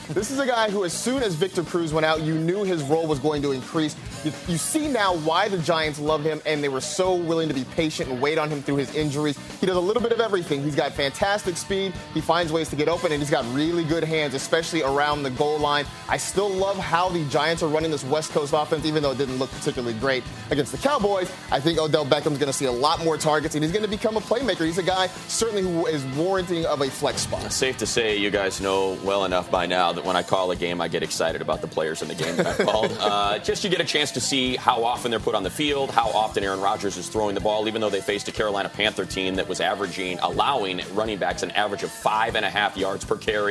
This 0.10 0.30
is 0.30 0.39
a 0.39 0.45
guy 0.45 0.69
who, 0.69 0.84
as 0.84 0.91
soon 0.91 1.23
as 1.23 1.36
Victor 1.36 1.63
Cruz 1.63 1.93
went 1.93 2.06
out, 2.06 2.21
you 2.21 2.36
knew 2.36 2.63
his 2.63 2.84
role 2.84 3.08
was 3.08 3.19
going 3.19 3.41
to 3.43 3.54
increase. 3.54 3.95
You, 4.26 4.32
you, 4.47 4.58
see 4.58 4.89
now 4.89 5.15
why 5.17 5.47
the 5.47 5.58
Giants 5.58 5.99
love 5.99 6.21
him, 6.21 6.41
and 6.45 6.62
they 6.62 6.67
were 6.67 6.82
so 6.82 7.15
willing 7.15 7.47
to 7.47 7.54
be 7.54 7.63
patient 7.63 8.10
and 8.10 8.21
wait 8.21 8.38
on 8.38 8.49
him 8.49 8.62
through 8.62 8.76
his 8.76 8.93
injuries. 8.93 9.39
He 9.62 9.65
does 9.65 9.78
a 9.78 9.80
little 9.80 10.02
bit 10.02 10.12
of 10.12 10.19
everything. 10.19 10.62
He's 10.63 10.76
got 10.76 10.91
fantastic 10.91 11.56
speed. 11.56 11.93
He 12.13 12.19
finds 12.19 12.52
ways 12.52 12.67
to 12.69 12.76
get 12.76 12.89
open, 12.89 13.13
and 13.13 13.21
he's 13.21 13.32
got 13.32 13.45
really 13.54 13.62
good 13.71 14.04
hands, 14.04 14.34
especially 14.34 14.82
around 14.82 15.23
the 15.23 15.30
goal 15.30 15.58
line. 15.60 15.86
I 16.10 16.17
still 16.17 16.49
love 16.49 16.78
how 16.78 17.10
the 17.10 17.23
Giants 17.30 17.63
are 17.63 17.67
running 17.67 17.91
this 17.91 18.04
West 18.04 18.32
Coast 18.32 18.54
offense, 18.56 18.86
even 18.86 19.04
though 19.04 19.12
it 19.12 19.17
didn't 19.17 19.38
look 19.38 19.52
particularly 19.52 19.97
great 19.99 20.23
against 20.52 20.71
the 20.71 20.78
Cowboys. 20.78 21.32
I 21.52 21.60
think 21.60 21.80
Odell 21.80 22.06
Beckham's 22.06 22.38
going 22.38 22.47
to 22.47 22.54
see 22.54 22.65
a 22.65 22.71
lot 22.71 23.04
more 23.04 23.17
targets, 23.17 23.56
and 23.56 23.63
he's 23.63 23.71
going 23.71 23.84
to 23.84 23.89
become 23.89 24.17
a 24.17 24.21
playmaker. 24.21 24.65
He's 24.65 24.78
a 24.78 24.84
guy 24.84 25.08
certainly 25.28 25.62
who 25.62 25.86
is 25.86 26.04
warranting 26.17 26.65
of 26.65 26.82
a 26.82 26.89
flex 26.89 27.21
spot. 27.21 27.52
Safe 27.52 27.78
to 27.78 27.86
say, 27.86 28.17
you 28.17 28.30
guys 28.30 28.60
know 28.60 28.97
well 29.04 29.26
enough 29.26 29.49
by 29.49 29.65
now 29.65 29.93
that 29.93 30.04
when 30.04 30.15
I 30.15 30.23
call 30.23 30.52
a 30.52 30.56
game, 30.56 30.82
I 30.82 30.88
get 30.88 31.04
excited 31.04 31.41
about 31.41 31.62
the 31.62 31.67
players 31.67 32.02
in 32.02 32.08
the 32.08 32.15
game 32.15 32.36
that 32.38 32.47
I've 32.47 32.65
called. 32.65 32.91
Uh, 33.04 33.38
just 33.39 33.63
you 33.63 33.69
get 33.69 33.82
a 33.82 33.86
chance 33.86 34.12
to 34.12 34.21
see 34.21 34.56
how 34.56 34.84
often 34.84 35.12
they're 35.12 35.19
put 35.19 35.36
on 35.36 35.43
the 35.43 35.49
field, 35.49 35.91
how 35.91 36.10
often 36.12 36.43
Aaron 36.43 36.62
Rodgers 36.62 36.95
is 36.97 37.10
throwing 37.10 37.36
the 37.36 37.41
ball, 37.41 37.67
even 37.67 37.82
though 37.82 37.89
they 37.89 38.02
faced 38.02 38.28
a 38.28 38.32
Carolina 38.32 38.69
Panther 38.69 39.06
team 39.06 39.36
that 39.36 39.47
was 39.47 39.60
averaging, 39.60 40.19
allowing 40.19 40.82
running 40.93 41.17
backs 41.17 41.43
an 41.43 41.52
average 41.52 41.84
of 41.84 41.91
five 41.91 42.36
and 42.36 42.45
a 42.45 42.49
half 42.49 42.78
yards 42.78 43.04
per 43.04 43.17
carry. 43.17 43.42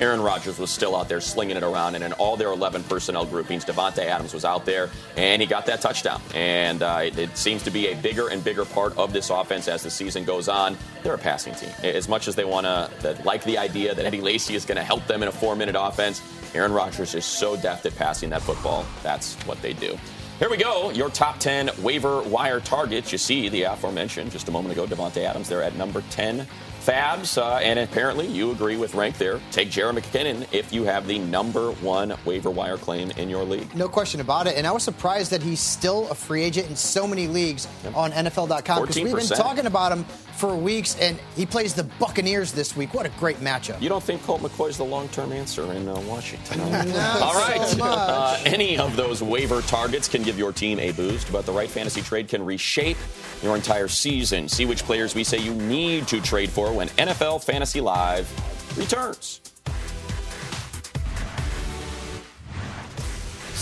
Aaron 0.00 0.20
Rodgers 0.20 0.58
was 0.58 0.70
still 0.70 0.96
out 0.96 1.08
there 1.08 1.20
slinging 1.20 1.56
it 1.56 1.62
around, 1.62 1.94
and 1.94 2.04
in 2.04 2.12
all 2.14 2.36
their 2.36 2.48
11 2.48 2.84
personnel 2.84 3.24
groupings, 3.24 3.64
Davante 3.64 3.98
Adams 3.98 4.34
was 4.34 4.44
out 4.44 4.64
there, 4.64 4.90
and 5.16 5.40
he 5.40 5.46
got 5.46 5.66
that 5.66 5.80
touchdown. 5.80 6.20
And 6.34 6.82
uh, 6.82 7.00
it, 7.04 7.18
it 7.18 7.36
seems 7.36 7.62
to 7.62 7.70
be 7.70 7.88
a 7.88 7.96
bigger 7.96 8.28
and 8.28 8.42
bigger 8.42 8.64
part 8.64 8.96
of 8.98 9.12
this 9.12 9.30
offense 9.30 9.68
as 9.68 9.82
the 9.82 9.90
season 9.90 10.24
goes 10.24 10.48
on. 10.48 10.76
They're 11.02 11.14
a 11.14 11.18
passing 11.18 11.54
team. 11.54 11.70
As 11.82 12.08
much 12.08 12.28
as 12.28 12.34
they 12.34 12.44
want 12.44 12.66
to 12.66 13.18
like 13.24 13.44
the 13.44 13.58
idea 13.58 13.94
that 13.94 14.04
Eddie 14.04 14.20
Lacy 14.20 14.54
is 14.54 14.64
going 14.64 14.76
to 14.76 14.84
help 14.84 15.06
them 15.06 15.22
in 15.22 15.28
a 15.28 15.32
four-minute 15.32 15.76
offense, 15.78 16.22
Aaron 16.54 16.72
Rodgers 16.72 17.14
is 17.14 17.24
so 17.24 17.56
deft 17.56 17.86
at 17.86 17.96
passing 17.96 18.30
that 18.30 18.42
football. 18.42 18.84
That's 19.02 19.34
what 19.46 19.60
they 19.62 19.72
do. 19.72 19.98
Here 20.38 20.50
we 20.50 20.58
go. 20.58 20.90
Your 20.90 21.08
top 21.08 21.38
10 21.38 21.70
waiver 21.82 22.20
wire 22.20 22.60
targets. 22.60 23.10
You 23.10 23.16
see 23.16 23.48
the 23.48 23.62
aforementioned 23.62 24.32
just 24.32 24.48
a 24.48 24.50
moment 24.50 24.72
ago, 24.72 24.86
Davante 24.86 25.24
Adams 25.24 25.48
there 25.48 25.62
at 25.62 25.74
number 25.76 26.02
10 26.10 26.46
Fabs, 26.86 27.36
uh, 27.36 27.56
and 27.56 27.80
apparently 27.80 28.26
you 28.28 28.52
agree 28.52 28.76
with 28.76 28.94
rank 28.94 29.18
there. 29.18 29.40
Take 29.50 29.70
Jerick 29.70 29.98
McKinnon 29.98 30.46
if 30.52 30.72
you 30.72 30.84
have 30.84 31.06
the 31.06 31.18
number 31.18 31.72
one 31.72 32.14
waiver 32.24 32.50
wire 32.50 32.76
claim 32.76 33.10
in 33.12 33.28
your 33.28 33.44
league. 33.44 33.74
No 33.74 33.88
question 33.88 34.20
about 34.20 34.46
it. 34.46 34.56
And 34.56 34.66
I 34.66 34.72
was 34.72 34.84
surprised 34.84 35.32
that 35.32 35.42
he's 35.42 35.58
still 35.58 36.08
a 36.10 36.14
free 36.14 36.42
agent 36.44 36.68
in 36.68 36.76
so 36.76 37.08
many 37.08 37.26
leagues 37.26 37.66
yep. 37.82 37.96
on 37.96 38.12
NFL.com 38.12 38.82
because 38.82 38.96
we've 38.96 39.16
been 39.16 39.26
talking 39.26 39.66
about 39.66 39.90
him 39.90 40.04
for 40.36 40.54
weeks, 40.54 40.96
and 41.00 41.18
he 41.34 41.46
plays 41.46 41.74
the 41.74 41.84
Buccaneers 41.98 42.52
this 42.52 42.76
week. 42.76 42.94
What 42.94 43.06
a 43.06 43.08
great 43.10 43.38
matchup. 43.38 43.80
You 43.80 43.88
don't 43.88 44.02
think 44.02 44.22
Colt 44.22 44.42
McCoy 44.42 44.68
is 44.68 44.76
the 44.76 44.84
long 44.84 45.08
term 45.08 45.32
answer 45.32 45.72
in 45.72 45.88
uh, 45.88 45.98
Washington? 46.00 46.60
All 46.60 47.34
right. 47.34 47.66
So 47.66 47.84
uh, 47.84 48.38
any 48.44 48.78
of 48.78 48.96
those 48.96 49.22
waiver 49.22 49.62
targets 49.62 50.08
can 50.08 50.22
give 50.22 50.38
your 50.38 50.52
team 50.52 50.78
a 50.78 50.92
boost, 50.92 51.32
but 51.32 51.46
the 51.46 51.52
right 51.52 51.70
fantasy 51.70 52.02
trade 52.02 52.28
can 52.28 52.44
reshape 52.44 52.98
your 53.42 53.56
entire 53.56 53.88
season. 53.88 54.48
See 54.48 54.66
which 54.66 54.82
players 54.84 55.14
we 55.14 55.24
say 55.24 55.38
you 55.38 55.54
need 55.54 56.06
to 56.08 56.20
trade 56.20 56.50
for 56.50 56.72
when 56.72 56.88
NFL 56.90 57.44
Fantasy 57.44 57.80
Live 57.80 58.30
returns. 58.78 59.40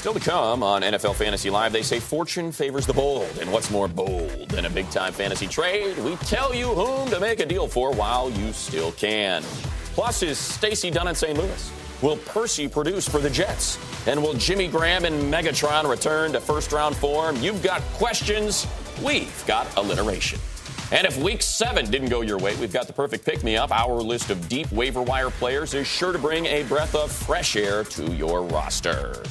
Still 0.04 0.12
to 0.12 0.20
come 0.20 0.62
on 0.62 0.82
NFL 0.82 1.14
Fantasy 1.14 1.48
Live, 1.48 1.72
they 1.72 1.80
say 1.80 1.98
fortune 1.98 2.52
favors 2.52 2.86
the 2.86 2.92
bold. 2.92 3.38
And 3.40 3.50
what's 3.50 3.70
more 3.70 3.88
bold 3.88 4.50
than 4.50 4.66
a 4.66 4.68
big 4.68 4.90
time 4.90 5.14
fantasy 5.14 5.46
trade? 5.46 5.96
We 6.00 6.16
tell 6.16 6.54
you 6.54 6.66
whom 6.66 7.08
to 7.08 7.18
make 7.18 7.40
a 7.40 7.46
deal 7.46 7.66
for 7.66 7.90
while 7.90 8.28
you 8.28 8.52
still 8.52 8.92
can. 8.92 9.42
Plus, 9.94 10.22
is 10.22 10.36
Stacy 10.36 10.90
Dunn 10.90 11.08
in 11.08 11.14
St. 11.14 11.38
Louis? 11.38 11.72
Will 12.02 12.18
Percy 12.18 12.68
produce 12.68 13.08
for 13.08 13.18
the 13.18 13.30
Jets? 13.30 13.78
And 14.06 14.22
will 14.22 14.34
Jimmy 14.34 14.68
Graham 14.68 15.06
and 15.06 15.32
Megatron 15.32 15.88
return 15.88 16.32
to 16.32 16.40
first 16.40 16.70
round 16.70 16.94
form? 16.94 17.36
You've 17.36 17.62
got 17.62 17.80
questions. 17.94 18.66
We've 19.02 19.42
got 19.46 19.74
alliteration. 19.78 20.38
And 20.92 21.06
if 21.06 21.16
week 21.16 21.40
seven 21.40 21.90
didn't 21.90 22.10
go 22.10 22.20
your 22.20 22.36
way, 22.36 22.54
we've 22.56 22.74
got 22.74 22.88
the 22.88 22.92
perfect 22.92 23.24
pick 23.24 23.42
me 23.42 23.56
up. 23.56 23.70
Our 23.70 23.94
list 24.02 24.28
of 24.28 24.50
deep 24.50 24.70
waiver 24.70 25.00
wire 25.00 25.30
players 25.30 25.72
is 25.72 25.86
sure 25.86 26.12
to 26.12 26.18
bring 26.18 26.44
a 26.44 26.62
breath 26.64 26.94
of 26.94 27.10
fresh 27.10 27.56
air 27.56 27.84
to 27.84 28.12
your 28.12 28.42
roster. 28.42 29.22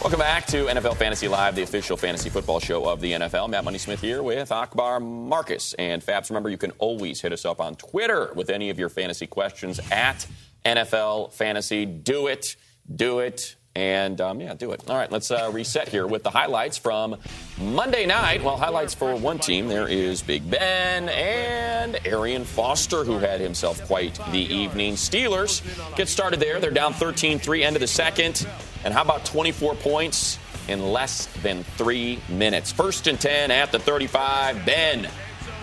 Welcome 0.00 0.20
back 0.20 0.46
to 0.46 0.64
NFL 0.64 0.96
Fantasy 0.96 1.28
Live, 1.28 1.54
the 1.54 1.60
official 1.60 1.94
fantasy 1.94 2.30
football 2.30 2.58
show 2.58 2.88
of 2.88 3.02
the 3.02 3.12
NFL. 3.12 3.50
Matt 3.50 3.64
Money 3.64 3.76
Smith 3.76 4.00
here 4.00 4.22
with 4.22 4.50
Akbar 4.50 4.98
Marcus. 4.98 5.74
And 5.74 6.00
Fabs, 6.02 6.30
remember, 6.30 6.48
you 6.48 6.56
can 6.56 6.70
always 6.78 7.20
hit 7.20 7.34
us 7.34 7.44
up 7.44 7.60
on 7.60 7.74
Twitter 7.74 8.32
with 8.34 8.48
any 8.48 8.70
of 8.70 8.78
your 8.78 8.88
fantasy 8.88 9.26
questions 9.26 9.78
at 9.92 10.26
NFL 10.64 11.34
Fantasy. 11.34 11.84
Do 11.84 12.28
it, 12.28 12.56
do 12.92 13.18
it, 13.18 13.56
and 13.76 14.20
um, 14.20 14.40
yeah, 14.40 14.54
do 14.54 14.72
it. 14.72 14.88
All 14.90 14.96
right, 14.96 15.10
let's 15.10 15.30
uh, 15.30 15.50
reset 15.52 15.88
here 15.88 16.06
with 16.06 16.22
the 16.22 16.30
highlights 16.30 16.76
from 16.76 17.16
Monday 17.58 18.04
night. 18.04 18.42
Well, 18.42 18.56
highlights 18.56 18.94
for 18.94 19.14
one 19.14 19.38
team. 19.38 19.68
There 19.68 19.86
is 19.86 20.22
Big 20.22 20.48
Ben 20.50 21.08
and 21.08 21.98
Arian 22.04 22.44
Foster, 22.44 23.04
who 23.04 23.18
had 23.18 23.40
himself 23.40 23.84
quite 23.86 24.18
the 24.32 24.40
evening. 24.40 24.94
Steelers 24.94 25.62
get 25.96 26.08
started 26.08 26.40
there. 26.40 26.58
They're 26.58 26.70
down 26.70 26.92
13 26.92 27.38
3, 27.38 27.62
end 27.62 27.76
of 27.76 27.80
the 27.80 27.86
second. 27.86 28.46
And 28.84 28.92
how 28.92 29.02
about 29.02 29.24
24 29.24 29.76
points 29.76 30.38
in 30.68 30.92
less 30.92 31.26
than 31.42 31.62
three 31.62 32.18
minutes? 32.28 32.72
First 32.72 33.06
and 33.06 33.20
10 33.20 33.50
at 33.50 33.70
the 33.70 33.78
35. 33.78 34.64
Ben 34.66 35.08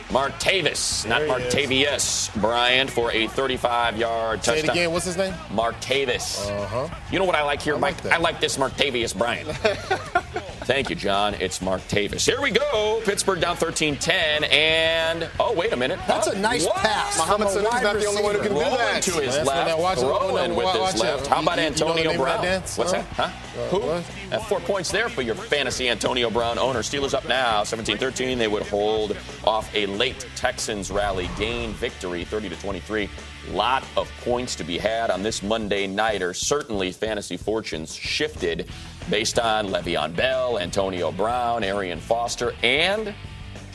Martavis, 0.09 1.05
not 1.07 1.21
Martavius, 1.23 2.33
Brian, 2.39 2.87
for 2.87 3.11
a 3.11 3.27
35-yard 3.27 4.41
touchdown. 4.41 4.55
Say 4.55 4.59
it 4.59 4.69
again. 4.69 4.91
What's 4.91 5.05
his 5.05 5.17
name? 5.17 5.33
Martavis. 5.51 6.49
Uh-huh. 6.49 6.87
You 7.11 7.19
know 7.19 7.25
what 7.25 7.35
I 7.35 7.43
like 7.43 7.61
here, 7.61 7.75
I 7.75 7.79
Mike? 7.79 8.03
like 8.05 8.13
I 8.13 8.17
like 8.17 8.39
this 8.39 8.57
Martavius 8.57 9.17
Brian. 9.17 9.47
Thank 10.67 10.89
you, 10.89 10.97
John. 10.97 11.33
It's 11.35 11.61
Mark 11.61 11.79
Tavis. 11.83 12.25
Here 12.25 12.41
we 12.41 12.51
go. 12.51 12.99
Pittsburgh 13.05 13.39
down 13.39 13.55
13-10, 13.55 14.51
and 14.51 15.29
oh, 15.39 15.53
wait 15.53 15.71
a 15.71 15.77
minute. 15.77 15.97
That's 16.09 16.27
a 16.27 16.37
nice 16.37 16.65
what? 16.65 16.75
pass. 16.75 17.17
Muhammad 17.17 17.47
from 17.51 17.63
a 17.63 17.69
Sanu 17.69 17.81
not 17.81 17.93
the 18.01 18.05
only 18.05 18.21
one 18.21 18.35
who 18.35 18.41
can 18.41 18.49
do 18.53 18.59
Rolling 18.59 18.77
that. 18.77 19.01
to 19.03 19.11
his 19.13 19.33
That's 19.33 19.47
left, 19.47 19.65
when 19.69 19.73
I 19.77 19.79
watch 19.79 19.97
it. 19.97 20.01
throwing 20.01 20.55
with 20.57 20.65
Watch 20.65 20.91
his 20.91 21.01
it. 21.01 21.03
left. 21.05 21.27
How 21.27 21.41
about 21.41 21.57
You- 21.57 21.63
you 21.63 21.69
know 21.69 21.75
the 21.77 21.83
Antonio 22.01 22.11
that 22.11 22.17
Brown? 22.17 22.43
dance? 22.43 22.77
What's 22.77 22.91
Huh? 22.91 22.97
that? 23.15 23.29
Huh? 23.31 23.67
Who? 23.69 23.79
what? 23.79 24.03
Uh, 24.33 24.39
four 24.43 24.59
points 24.59 24.91
there 24.91 25.07
for 25.07 25.21
your 25.21 25.35
fantasy 25.35 25.87
Antonio 25.87 26.29
Brown 26.29 26.59
owner. 26.59 26.79
Steelers 26.81 27.13
up 27.13 27.25
now, 27.29 27.63
17-13. 27.63 28.37
They 28.37 28.49
would 28.49 28.67
hold 28.67 29.15
off 29.45 29.73
a 29.73 29.85
late 29.85 30.27
Texans 30.35 30.91
rally, 30.91 31.29
gain 31.39 31.71
victory, 31.75 32.25
30 32.25 32.49
to 32.49 32.57
23. 32.57 33.07
Lot 33.51 33.83
of 33.95 34.11
points 34.21 34.55
to 34.55 34.63
be 34.63 34.77
had 34.77 35.09
on 35.09 35.23
this 35.23 35.41
Monday 35.41 35.87
nighter. 35.87 36.33
Certainly, 36.33 36.91
fantasy 36.91 37.37
fortunes 37.37 37.95
shifted 37.95 38.67
based 39.09 39.39
on 39.39 39.67
Le'Veon 39.67 40.15
Bell, 40.15 40.59
Antonio 40.59 41.11
Brown, 41.11 41.63
Arian 41.63 41.99
Foster, 41.99 42.53
and 42.61 43.13